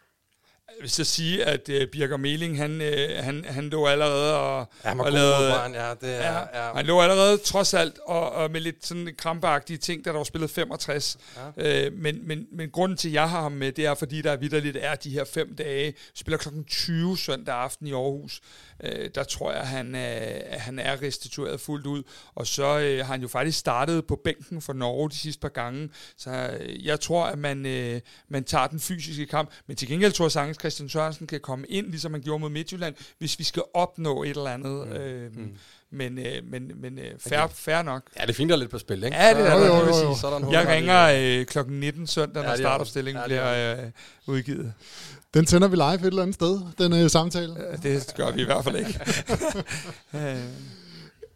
Jeg 0.68 0.82
vil 0.82 0.90
så 0.90 1.04
sige, 1.04 1.44
at 1.44 1.68
uh, 1.68 1.74
Birger 1.92 2.16
Meling, 2.16 2.58
han, 2.58 2.80
uh, 2.80 3.24
han, 3.24 3.44
han 3.48 3.68
lå 3.68 3.86
allerede 3.86 4.36
og, 4.38 4.68
Ja, 4.84 4.88
han 4.88 4.98
var 4.98 5.04
og 5.04 5.10
god 5.10 5.18
lavede- 5.18 5.52
Bayern, 5.52 5.74
ja, 5.74 5.90
det 6.00 6.24
er... 6.24 6.32
Ja, 6.32 6.66
Ja, 6.66 6.72
han 6.74 6.86
lå 6.86 7.00
allerede 7.00 7.38
trods 7.38 7.74
alt 7.74 7.98
og, 8.06 8.32
og 8.32 8.50
med 8.50 8.60
lidt 8.60 8.86
sådan 8.86 9.14
krampeagtige 9.18 9.76
ting, 9.76 10.04
da 10.04 10.10
der 10.10 10.16
var 10.16 10.24
spillet 10.24 10.50
65. 10.50 11.16
Ja. 11.56 11.86
Øh, 11.86 11.92
men, 11.92 12.26
men, 12.28 12.46
men 12.52 12.70
grunden 12.70 12.98
til, 12.98 13.08
at 13.08 13.14
jeg 13.14 13.30
har 13.30 13.40
ham 13.42 13.52
med, 13.52 13.72
det 13.72 13.86
er, 13.86 13.94
fordi 13.94 14.22
der 14.22 14.36
vidderligt 14.36 14.76
er 14.80 14.94
de 14.94 15.10
her 15.10 15.24
fem 15.24 15.56
dage. 15.56 15.94
Spiller 16.14 16.38
klokken 16.38 16.64
20 16.64 17.18
søndag 17.18 17.54
aften 17.54 17.86
i 17.86 17.92
Aarhus. 17.92 18.40
Øh, 18.84 19.10
der 19.14 19.24
tror 19.24 19.52
jeg, 19.52 19.66
han, 19.66 19.94
øh, 19.94 20.40
han 20.50 20.78
er 20.78 21.02
restitueret 21.02 21.60
fuldt 21.60 21.86
ud. 21.86 22.02
Og 22.34 22.46
så 22.46 22.78
øh, 22.78 22.98
har 22.98 23.12
han 23.12 23.22
jo 23.22 23.28
faktisk 23.28 23.58
startet 23.58 24.06
på 24.06 24.20
bænken 24.24 24.62
for 24.62 24.72
Norge 24.72 25.10
de 25.10 25.16
sidste 25.16 25.40
par 25.40 25.48
gange. 25.48 25.88
Så 26.18 26.30
øh, 26.60 26.86
jeg 26.86 27.00
tror, 27.00 27.24
at 27.26 27.38
man, 27.38 27.66
øh, 27.66 28.00
man 28.28 28.44
tager 28.44 28.66
den 28.66 28.80
fysiske 28.80 29.26
kamp. 29.26 29.50
Men 29.66 29.76
til 29.76 29.88
gengæld 29.88 30.12
tror 30.12 30.24
jeg 30.24 30.32
sagtens, 30.56 30.60
Christian 30.60 30.88
Sørensen 30.88 31.26
kan 31.26 31.40
komme 31.40 31.66
ind, 31.66 31.86
ligesom 31.86 32.12
han 32.12 32.22
gjorde 32.22 32.40
mod 32.40 32.50
Midtjylland, 32.50 32.94
hvis 33.18 33.38
vi 33.38 33.44
skal 33.44 33.62
opnå 33.74 34.22
et 34.22 34.30
eller 34.30 34.50
andet. 34.50 34.86
Mm. 34.88 34.92
Øh, 34.92 35.36
mm. 35.36 35.50
Men, 35.90 36.18
øh, 36.18 36.44
men, 36.44 36.72
men 36.76 36.98
øh, 36.98 37.04
fair, 37.18 37.46
fair 37.54 37.82
nok. 37.82 38.02
ja, 38.16 38.22
det 38.22 38.30
er 38.30 38.34
fint, 38.34 38.48
der 38.48 38.54
er 38.56 38.58
lidt 38.58 38.70
på 38.70 38.78
spil, 38.78 39.04
ikke? 39.04 39.16
Ja, 39.16 39.30
det 39.34 39.46
er. 39.46 39.66
Jo, 39.66 40.50
Jeg 40.52 40.68
ringer 40.68 41.38
øh, 41.40 41.46
klokken 41.46 41.80
19 41.80 42.06
søndag, 42.06 42.34
når 42.42 42.42
Ja, 42.42 42.50
det 42.50 42.58
startopstillingen. 42.58 43.22
Ja, 43.30 43.36
er 43.36 43.74
bliver 43.74 43.84
øh, 43.84 43.90
udgivet. 44.26 44.72
Den 45.34 45.46
sender 45.46 45.68
vi 45.68 45.76
live 45.76 45.94
et 45.94 46.04
eller 46.04 46.22
andet 46.22 46.34
sted, 46.34 46.60
den 46.78 46.92
øh, 46.92 47.10
samtale. 47.10 47.70
Øh, 47.72 47.82
Det 47.82 48.12
gør 48.16 48.30
vi 48.30 48.40
i 48.40 48.44
hvert 48.44 48.64
fald 48.64 48.76
ikke. 48.76 49.00
Øh, 50.14 50.36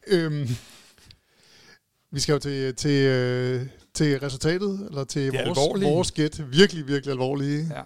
Øhm, 0.07 0.49
vi 2.13 2.21
skal 2.21 2.33
jo 2.33 2.39
til, 2.39 2.75
til, 2.75 2.91
øh, 3.07 3.67
til 3.95 4.19
resultatet, 4.21 4.87
eller 4.91 5.05
til 5.05 5.33
Det 5.33 5.47
vores, 5.47 5.83
vores 5.85 6.13
gæt. 6.13 6.43
Virkelig, 6.53 6.89
virkelig 6.89 7.13
alvorlige. 7.13 7.67
Ja. 7.77 7.83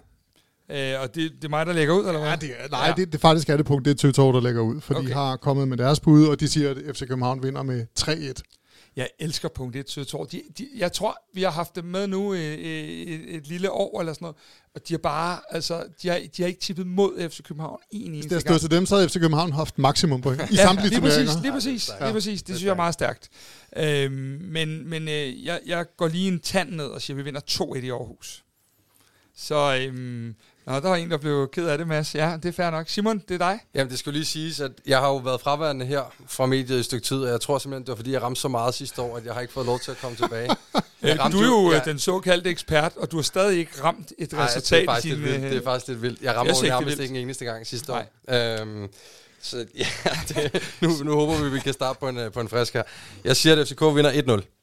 Øh, 0.71 1.01
og 1.01 1.15
det, 1.15 1.31
det 1.31 1.43
er 1.43 1.49
mig, 1.49 1.65
der 1.65 1.73
lægger 1.73 1.93
ud, 1.93 2.05
eller 2.07 2.19
hvad? 2.19 2.29
Ja, 2.29 2.35
det, 2.35 2.71
nej, 2.71 2.85
ja. 2.87 2.93
det, 2.97 3.11
det 3.11 3.21
faktisk 3.21 3.49
er 3.49 3.57
det 3.57 3.65
punkt, 3.65 3.85
det 3.85 3.91
er 3.91 3.95
Tøtov, 3.95 4.33
der 4.33 4.41
lægger 4.41 4.61
ud, 4.61 4.81
for 4.81 4.95
okay. 4.95 5.07
de 5.07 5.13
har 5.13 5.35
kommet 5.35 5.67
med 5.67 5.77
deres 5.77 5.99
bud, 5.99 6.27
og 6.27 6.39
de 6.39 6.47
siger, 6.47 6.69
at 6.69 6.77
FC 6.95 6.99
København 6.99 7.43
vinder 7.43 7.63
med 7.63 7.85
3-1. 7.99 8.41
Jeg 8.95 9.09
elsker 9.19 9.49
punkt 9.49 9.75
1 9.75 9.89
Sødtorv. 9.89 10.27
De, 10.31 10.41
de, 10.57 10.67
jeg 10.75 10.91
tror, 10.91 11.17
vi 11.33 11.43
har 11.43 11.51
haft 11.51 11.75
dem 11.75 11.85
med 11.85 12.07
nu 12.07 12.33
øh, 12.33 12.39
et, 12.39 13.35
et 13.35 13.47
lille 13.47 13.71
år 13.71 13.99
eller 13.99 14.13
sådan 14.13 14.25
noget, 14.25 14.35
og 14.75 14.87
de 14.87 14.93
har 14.93 14.97
bare, 14.97 15.39
altså, 15.49 15.83
de 16.01 16.07
har, 16.07 16.21
de 16.37 16.41
har 16.41 16.47
ikke 16.47 16.59
tippet 16.59 16.87
mod 16.87 17.29
FC 17.29 17.43
København 17.43 17.79
en 17.91 18.13
eneste 18.13 18.35
det 18.35 18.45
gang. 18.45 18.59
stod 18.59 18.69
til 18.69 18.77
dem, 18.77 18.85
så 18.85 18.95
havde 18.95 19.09
FC 19.09 19.19
København 19.19 19.51
haft 19.51 19.77
maksimum 19.77 20.21
point 20.21 20.41
i 20.51 20.55
samtlige 20.55 20.89
lige 20.89 20.99
turneringer. 20.99 21.25
præcis, 21.25 21.41
lige 21.41 21.51
præcis, 21.51 21.91
lige 22.01 22.13
præcis. 22.13 22.43
Det 22.43 22.55
synes 22.55 22.65
jeg 22.65 22.71
er 22.71 22.75
meget 22.75 22.93
stærkt. 22.93 23.29
Øhm, 23.77 24.13
men 24.41 24.89
men 24.89 25.07
øh, 25.07 25.45
jeg, 25.45 25.59
jeg 25.65 25.85
går 25.97 26.07
lige 26.07 26.27
en 26.27 26.39
tand 26.39 26.69
ned 26.69 26.85
og 26.85 27.01
siger, 27.01 27.15
at 27.15 27.17
vi 27.17 27.23
vinder 27.23 27.41
2-1 27.49 27.77
i 27.77 27.89
Aarhus. 27.89 28.43
Så 29.35 29.77
øhm, 29.81 30.35
nå, 30.67 30.73
der 30.73 30.89
var 30.89 30.95
en, 30.95 31.11
der 31.11 31.17
blev 31.17 31.49
ked 31.53 31.67
af 31.67 31.77
det, 31.77 31.87
Mads. 31.87 32.15
Ja, 32.15 32.37
det 32.43 32.49
er 32.49 32.53
fair 32.53 32.69
nok. 32.69 32.89
Simon, 32.89 33.19
det 33.27 33.33
er 33.33 33.37
dig. 33.37 33.59
Jamen, 33.75 33.91
det 33.91 33.99
skal 33.99 34.09
jo 34.09 34.13
lige 34.13 34.25
siges, 34.25 34.59
at 34.59 34.71
jeg 34.87 34.99
har 34.99 35.07
jo 35.07 35.17
været 35.17 35.41
fraværende 35.41 35.85
her 35.85 36.13
fra 36.27 36.45
mediet 36.45 36.77
i 36.77 36.79
et 36.79 36.85
stykke 36.85 37.05
tid, 37.05 37.17
og 37.17 37.29
jeg 37.29 37.41
tror 37.41 37.57
simpelthen, 37.57 37.83
det 37.83 37.89
var 37.89 37.95
fordi, 37.95 38.11
jeg 38.11 38.21
ramte 38.21 38.41
så 38.41 38.47
meget 38.47 38.73
sidste 38.73 39.01
år, 39.01 39.17
at 39.17 39.25
jeg 39.25 39.33
har 39.33 39.41
ikke 39.41 39.53
fået 39.53 39.65
lov 39.65 39.79
til 39.79 39.91
at 39.91 39.97
komme 39.97 40.17
tilbage. 40.17 40.49
Jeg 41.01 41.25
Øh, 41.25 41.31
du 41.31 41.39
er 41.39 41.45
jo 41.45 41.71
ja. 41.71 41.77
ja. 41.77 41.81
den 41.85 41.99
såkaldte 41.99 42.49
ekspert, 42.49 42.91
og 42.97 43.11
du 43.11 43.15
har 43.15 43.23
stadig 43.23 43.59
ikke 43.59 43.83
ramt 43.83 44.13
et 44.17 44.33
Ej, 44.33 44.45
resultat 44.45 44.81
det 44.81 44.89
er, 44.89 44.93
faktisk 44.93 45.05
i 45.05 45.09
lidt 45.09 45.19
din... 45.19 45.31
vildt. 45.31 45.45
øh, 45.45 45.51
det 45.51 45.57
er 45.57 45.63
faktisk 45.63 45.87
lidt 45.87 46.01
vildt. 46.01 46.21
Jeg 46.21 46.35
rammer 46.35 46.53
Jeg 46.63 46.63
jo 46.63 46.69
nærmest 46.69 46.99
ikke 46.99 47.15
en 47.15 47.21
eneste 47.21 47.45
gang 47.45 47.67
sidste 47.67 47.93
år. 47.93 48.03
Øhm, 48.29 48.87
så 49.41 49.57
ja, 49.77 49.87
det, 50.29 50.63
nu, 50.81 50.89
nu 51.03 51.13
håber 51.13 51.43
vi, 51.43 51.49
vi 51.49 51.59
kan 51.59 51.73
starte 51.73 51.99
på 51.99 52.09
en, 52.09 52.17
øh, 52.17 52.31
på 52.31 52.39
en 52.39 52.49
frisk 52.49 52.73
her. 52.73 52.83
Jeg 53.23 53.35
siger, 53.37 53.61
at 53.61 53.67
FCK 53.67 53.81
vinder 53.81 54.39
1-0. 54.41 54.54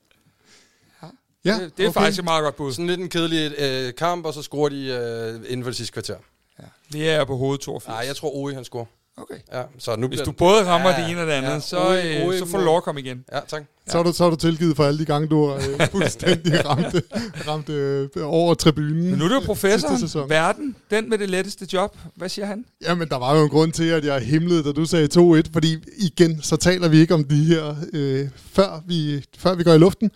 Ja, 1.44 1.52
det, 1.52 1.72
det 1.76 1.84
er 1.84 1.88
okay. 1.88 2.00
faktisk 2.00 2.18
et 2.18 2.24
meget 2.24 2.42
godt 2.42 2.56
bud. 2.56 2.72
Sådan 2.72 2.86
lidt 2.86 3.00
en 3.00 3.08
kedelig 3.08 3.52
øh, 3.58 3.94
kamp, 3.94 4.26
og 4.26 4.34
så 4.34 4.42
scorer 4.42 4.68
de 4.68 4.86
øh, 4.86 5.50
inden 5.50 5.64
for 5.64 5.70
det 5.70 5.76
sidste 5.76 5.92
kvarter. 5.92 6.16
Ja. 6.58 6.64
Det 6.92 7.10
er 7.10 7.24
på 7.24 7.36
hovedet 7.36 7.60
82. 7.60 7.88
Nej, 7.88 8.06
jeg 8.06 8.16
tror 8.16 8.36
Oi, 8.36 8.54
han 8.54 8.64
scorer. 8.64 8.84
Okay. 9.16 9.34
Ja, 9.52 9.62
så 9.78 9.96
nu 9.96 10.08
Hvis 10.08 10.20
du 10.20 10.32
både 10.32 10.64
rammer 10.64 10.90
Ja, 10.90 11.02
det 11.02 11.10
ene 11.10 11.20
og 11.20 11.26
det 11.26 11.32
andet, 11.32 11.50
ja. 11.50 11.60
så, 11.60 12.02
øh, 12.04 12.26
Oi 12.26 12.38
så 12.38 12.46
får 12.46 12.58
du 12.58 12.64
lov 12.64 12.76
at 12.76 12.82
komme 12.82 13.00
igen. 13.00 13.24
Ja, 13.32 13.40
tak. 13.48 13.62
Så 13.88 13.98
er, 13.98 14.02
du, 14.02 14.12
så 14.12 14.24
er 14.24 14.30
du 14.30 14.36
tilgivet 14.36 14.76
for 14.76 14.84
alle 14.84 14.98
de 14.98 15.04
gange, 15.04 15.28
du 15.28 15.46
har 15.46 15.54
øh, 15.54 15.88
fuldstændig 15.92 16.66
ramt, 16.66 16.94
ramt 17.48 17.68
øh, 17.68 18.08
over 18.22 18.54
tribunen. 18.54 19.10
Men 19.10 19.18
nu 19.18 19.24
er 19.24 19.28
du 19.28 19.98
sæson. 20.00 20.30
Verden, 20.30 20.76
den 20.90 21.10
med 21.10 21.18
det 21.18 21.30
letteste 21.30 21.66
job. 21.72 21.96
Hvad 22.16 22.28
siger 22.28 22.46
han? 22.46 22.64
Jamen, 22.82 23.08
der 23.08 23.16
var 23.16 23.36
jo 23.36 23.42
en 23.44 23.48
grund 23.48 23.72
til, 23.72 23.84
at 23.84 24.04
jeg 24.04 24.20
himlede, 24.20 24.64
da 24.64 24.72
du 24.72 24.84
sagde 24.84 25.08
2-1, 25.38 25.52
fordi 25.52 25.76
igen, 25.98 26.42
så 26.42 26.56
taler 26.56 26.88
vi 26.88 27.00
ikke 27.00 27.14
om 27.14 27.24
de 27.24 27.44
her, 27.44 27.74
øh, 27.92 28.28
før, 28.52 28.82
vi, 28.86 29.24
før 29.38 29.54
vi 29.54 29.64
går 29.64 29.72
i 29.72 29.78
luften. 29.78 30.10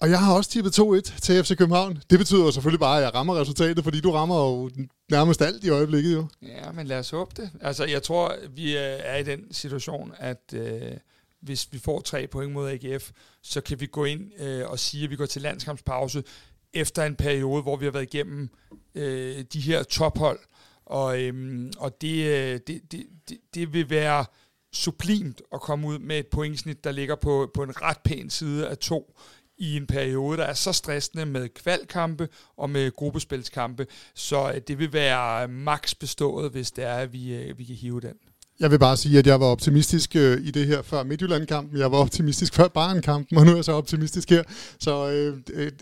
Og 0.00 0.10
jeg 0.10 0.20
har 0.24 0.34
også 0.34 0.50
tippet 0.50 0.78
2-1 0.78 1.20
til 1.20 1.44
FC 1.44 1.56
København. 1.56 2.02
Det 2.10 2.18
betyder 2.18 2.44
jo 2.44 2.50
selvfølgelig 2.50 2.80
bare, 2.80 2.98
at 2.98 3.04
jeg 3.04 3.14
rammer 3.14 3.40
resultatet, 3.40 3.84
fordi 3.84 4.00
du 4.00 4.10
rammer 4.10 4.36
jo 4.36 4.70
nærmest 5.10 5.42
alt 5.42 5.64
i 5.64 5.68
øjeblikket 5.68 6.14
jo. 6.14 6.26
Ja, 6.42 6.72
men 6.72 6.86
lad 6.86 6.98
os 6.98 7.10
håbe 7.10 7.42
det. 7.42 7.50
Altså, 7.60 7.84
jeg 7.84 8.02
tror, 8.02 8.36
vi 8.54 8.76
øh, 8.76 8.82
er 8.82 9.16
i 9.16 9.22
den 9.22 9.52
situation, 9.52 10.12
at 10.18 10.52
øh, 10.54 10.92
hvis 11.40 11.68
vi 11.72 11.78
får 11.78 12.00
tre 12.00 12.26
point 12.26 12.52
mod 12.52 12.70
AGF, 12.70 13.10
så 13.42 13.60
kan 13.60 13.80
vi 13.80 13.86
gå 13.86 14.04
ind 14.04 14.42
øh, 14.42 14.70
og 14.70 14.78
sige, 14.78 15.04
at 15.04 15.10
vi 15.10 15.16
går 15.16 15.26
til 15.26 15.42
landskampspause 15.42 16.24
efter 16.74 17.04
en 17.04 17.16
periode, 17.16 17.62
hvor 17.62 17.76
vi 17.76 17.84
har 17.84 17.92
været 17.92 18.14
igennem 18.14 18.48
øh, 18.94 19.44
de 19.52 19.60
her 19.60 19.82
tophold. 19.82 20.38
Og, 20.86 21.22
øhm, 21.22 21.72
og 21.78 22.00
det, 22.00 22.24
øh, 22.24 22.60
det, 22.66 22.92
det, 22.92 23.06
det, 23.28 23.38
det 23.54 23.72
vil 23.72 23.90
være 23.90 24.24
sublimt 24.72 25.42
at 25.52 25.60
komme 25.60 25.88
ud 25.88 25.98
med 25.98 26.18
et 26.18 26.26
pointsnit, 26.26 26.84
der 26.84 26.92
ligger 26.92 27.14
på, 27.14 27.50
på 27.54 27.62
en 27.62 27.82
ret 27.82 27.98
pæn 28.04 28.30
side 28.30 28.68
af 28.68 28.78
to 28.78 29.18
i 29.58 29.76
en 29.76 29.86
periode, 29.86 30.38
der 30.38 30.44
er 30.44 30.54
så 30.54 30.72
stressende 30.72 31.26
med 31.26 31.48
kvalkampe 31.48 32.28
og 32.56 32.70
med 32.70 32.96
gruppespilskampe, 32.96 33.86
så 34.14 34.52
øh, 34.54 34.60
det 34.68 34.78
vil 34.78 34.92
være 34.92 35.48
max 35.48 35.94
bestået, 35.94 36.50
hvis 36.50 36.70
det 36.70 36.84
er, 36.84 36.94
at 36.94 37.12
vi, 37.12 37.34
øh, 37.34 37.58
vi 37.58 37.64
kan 37.64 37.74
hive 37.74 38.00
den. 38.00 38.14
Jeg 38.60 38.70
vil 38.70 38.78
bare 38.78 38.96
sige, 38.96 39.18
at 39.18 39.26
jeg 39.26 39.40
var 39.40 39.46
optimistisk 39.46 40.16
øh, 40.16 40.40
i 40.46 40.50
det 40.50 40.66
her 40.66 40.82
før 40.82 41.02
Midtjylland-kampen. 41.02 41.78
Jeg 41.78 41.92
var 41.92 41.98
optimistisk 41.98 42.54
før 42.54 42.68
Bayern-kampen, 42.68 43.38
og 43.38 43.44
nu 43.44 43.50
er 43.50 43.54
jeg 43.54 43.64
så 43.64 43.72
optimistisk 43.72 44.30
her. 44.30 44.42
Så 44.78 45.10
øh, 45.10 45.36
øh, 45.52 45.72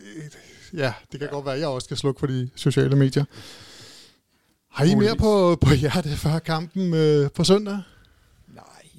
ja, 0.74 0.92
det 1.12 1.20
kan 1.20 1.28
ja. 1.28 1.34
godt 1.34 1.44
være, 1.44 1.54
at 1.54 1.60
jeg 1.60 1.68
også 1.68 1.84
skal 1.84 1.96
slukke 1.96 2.18
for 2.18 2.26
de 2.26 2.48
sociale 2.56 2.96
medier. 2.96 3.24
Har 4.70 4.84
I 4.84 4.94
mere 4.94 5.16
på, 5.16 5.56
på 5.60 5.74
hjerte 5.74 6.08
før 6.16 6.38
kampen 6.38 6.94
øh, 6.94 7.30
på 7.30 7.44
søndag? 7.44 7.78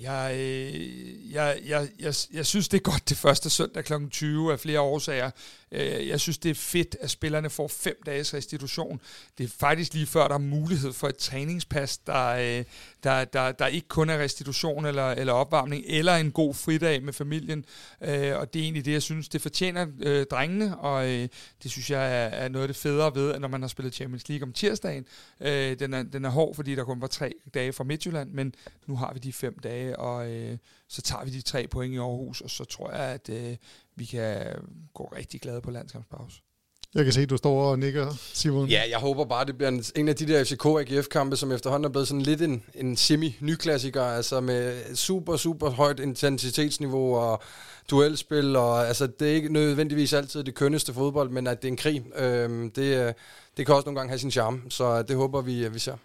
Jeg, 0.01 0.35
øh, 0.35 1.33
jeg, 1.33 1.59
jeg, 1.65 1.87
jeg, 1.99 2.13
jeg 2.33 2.45
synes, 2.45 2.67
det 2.67 2.77
er 2.77 2.81
godt 2.81 3.09
det 3.09 3.17
første 3.17 3.49
søndag 3.49 3.85
kl. 3.85 3.93
20 4.11 4.51
af 4.51 4.59
flere 4.59 4.79
årsager. 4.79 5.31
Øh, 5.71 6.07
jeg 6.07 6.19
synes, 6.19 6.37
det 6.37 6.51
er 6.51 6.55
fedt, 6.55 6.95
at 7.01 7.09
spillerne 7.09 7.49
får 7.49 7.67
fem 7.67 8.01
dages 8.05 8.33
restitution. 8.33 9.01
Det 9.37 9.43
er 9.43 9.47
faktisk 9.59 9.93
lige 9.93 10.05
før, 10.05 10.27
der 10.27 10.35
er 10.35 10.39
mulighed 10.39 10.93
for 10.93 11.07
et 11.07 11.17
træningspas, 11.17 11.97
der, 11.97 12.27
øh, 12.27 12.65
der, 13.03 13.25
der, 13.25 13.51
der 13.51 13.67
ikke 13.67 13.87
kun 13.87 14.09
er 14.09 14.17
restitution 14.17 14.85
eller, 14.85 15.11
eller 15.11 15.33
opvarmning, 15.33 15.83
eller 15.87 16.15
en 16.15 16.31
god 16.31 16.53
fridag 16.53 17.03
med 17.03 17.13
familien. 17.13 17.65
Øh, 18.01 18.37
og 18.37 18.53
det 18.53 18.59
er 18.59 18.63
egentlig 18.63 18.85
det, 18.85 18.91
jeg 18.91 19.01
synes, 19.01 19.29
det 19.29 19.41
fortjener 19.41 19.85
drengene, 20.31 20.77
og 20.77 21.05
det 21.63 21.71
synes 21.71 21.89
jeg 21.89 22.29
er, 22.33 22.47
noget 22.49 22.63
af 22.63 22.67
det 22.67 22.77
federe 22.77 23.15
ved, 23.15 23.33
at 23.33 23.41
når 23.41 23.47
man 23.47 23.61
har 23.61 23.67
spillet 23.67 23.93
Champions 23.93 24.29
League 24.29 24.47
om 24.47 24.53
tirsdagen. 24.53 25.05
Den, 25.79 25.93
er, 25.93 26.03
den 26.03 26.25
er 26.25 26.29
hård, 26.29 26.55
fordi 26.55 26.75
der 26.75 26.83
kun 26.83 27.01
var 27.01 27.07
tre 27.07 27.33
dage 27.53 27.73
fra 27.73 27.83
Midtjylland, 27.83 28.31
men 28.31 28.53
nu 28.87 28.95
har 28.95 29.13
vi 29.13 29.19
de 29.19 29.33
fem 29.33 29.59
dage, 29.59 29.99
og 29.99 30.27
så 30.87 31.01
tager 31.01 31.25
vi 31.25 31.31
de 31.31 31.41
tre 31.41 31.67
point 31.67 31.93
i 31.93 31.97
Aarhus, 31.97 32.41
og 32.41 32.49
så 32.49 32.63
tror 32.65 32.91
jeg, 32.91 32.99
at 32.99 33.29
vi 33.97 34.05
kan 34.05 34.45
gå 34.93 35.13
rigtig 35.17 35.41
glade 35.41 35.61
på 35.61 35.71
landskampspause. 35.71 36.41
Jeg 36.95 37.03
kan 37.03 37.13
se, 37.13 37.21
at 37.21 37.29
du 37.29 37.37
står 37.37 37.63
og 37.63 37.79
nikker, 37.79 38.15
Simon. 38.33 38.67
Ja, 38.67 38.83
jeg 38.89 38.99
håber 38.99 39.25
bare, 39.25 39.45
det 39.45 39.57
bliver 39.57 39.69
en, 39.69 39.83
en 39.95 40.07
af 40.07 40.15
de 40.15 40.27
der 40.27 40.43
FCK-AGF-kampe, 40.43 41.35
som 41.35 41.51
efterhånden 41.51 41.85
er 41.85 41.89
blevet 41.89 42.07
sådan 42.07 42.21
lidt 42.21 42.41
en, 42.41 42.63
en 42.75 42.97
semi-nyklassiker, 42.97 44.03
altså 44.03 44.41
med 44.41 44.95
super, 44.95 45.37
super 45.37 45.69
højt 45.69 45.99
intensitetsniveau 45.99 47.15
og 47.15 47.41
duelspil, 47.91 48.55
og 48.55 48.87
altså, 48.87 49.07
det 49.07 49.31
er 49.31 49.35
ikke 49.35 49.53
nødvendigvis 49.53 50.13
altid 50.13 50.43
det 50.43 50.55
kønneste 50.55 50.93
fodbold, 50.93 51.29
men 51.29 51.47
at 51.47 51.61
det 51.61 51.67
er 51.67 51.71
en 51.71 51.77
krig, 51.77 52.03
øhm, 52.17 52.71
det, 52.71 53.13
det 53.57 53.65
kan 53.65 53.75
også 53.75 53.85
nogle 53.85 53.99
gange 53.99 54.09
have 54.09 54.19
sin 54.19 54.31
charme, 54.31 54.61
så 54.69 55.01
det 55.01 55.15
håber 55.15 55.41
vi, 55.41 55.67
vi 55.69 55.79
ser. 55.79 55.95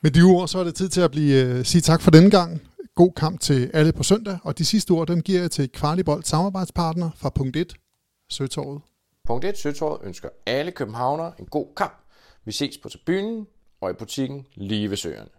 Med 0.00 0.10
de 0.10 0.22
ord, 0.22 0.48
så 0.48 0.58
er 0.58 0.64
det 0.64 0.74
tid 0.74 0.88
til 0.88 1.00
at 1.00 1.10
blive, 1.10 1.58
uh, 1.58 1.64
sige 1.64 1.82
tak 1.82 2.02
for 2.02 2.10
denne 2.10 2.30
gang. 2.30 2.62
God 2.98 3.12
kamp 3.12 3.40
til 3.40 3.70
alle 3.74 3.92
på 3.92 4.02
søndag, 4.02 4.38
og 4.44 4.58
de 4.58 4.64
sidste 4.64 4.90
ord, 4.90 5.06
dem 5.06 5.22
giver 5.22 5.40
jeg 5.40 5.50
til 5.50 5.72
Kvartibold 5.72 6.22
samarbejdspartner 6.22 7.10
fra 7.16 7.30
punkt 7.30 7.56
1, 7.56 7.74
Søtorvet. 8.30 8.82
Punkt 9.24 9.44
1, 9.44 9.58
Søtorvet 9.58 10.00
ønsker 10.04 10.28
alle 10.46 10.72
københavnere 10.72 11.32
en 11.38 11.46
god 11.46 11.66
kamp. 11.76 11.94
Vi 12.44 12.52
ses 12.52 12.78
på 12.78 12.88
tribunen 12.88 13.46
og 13.80 13.90
i 13.90 13.92
butikken 13.92 14.46
lige 14.54 14.90
ved 14.90 14.96
søerne. 14.96 15.30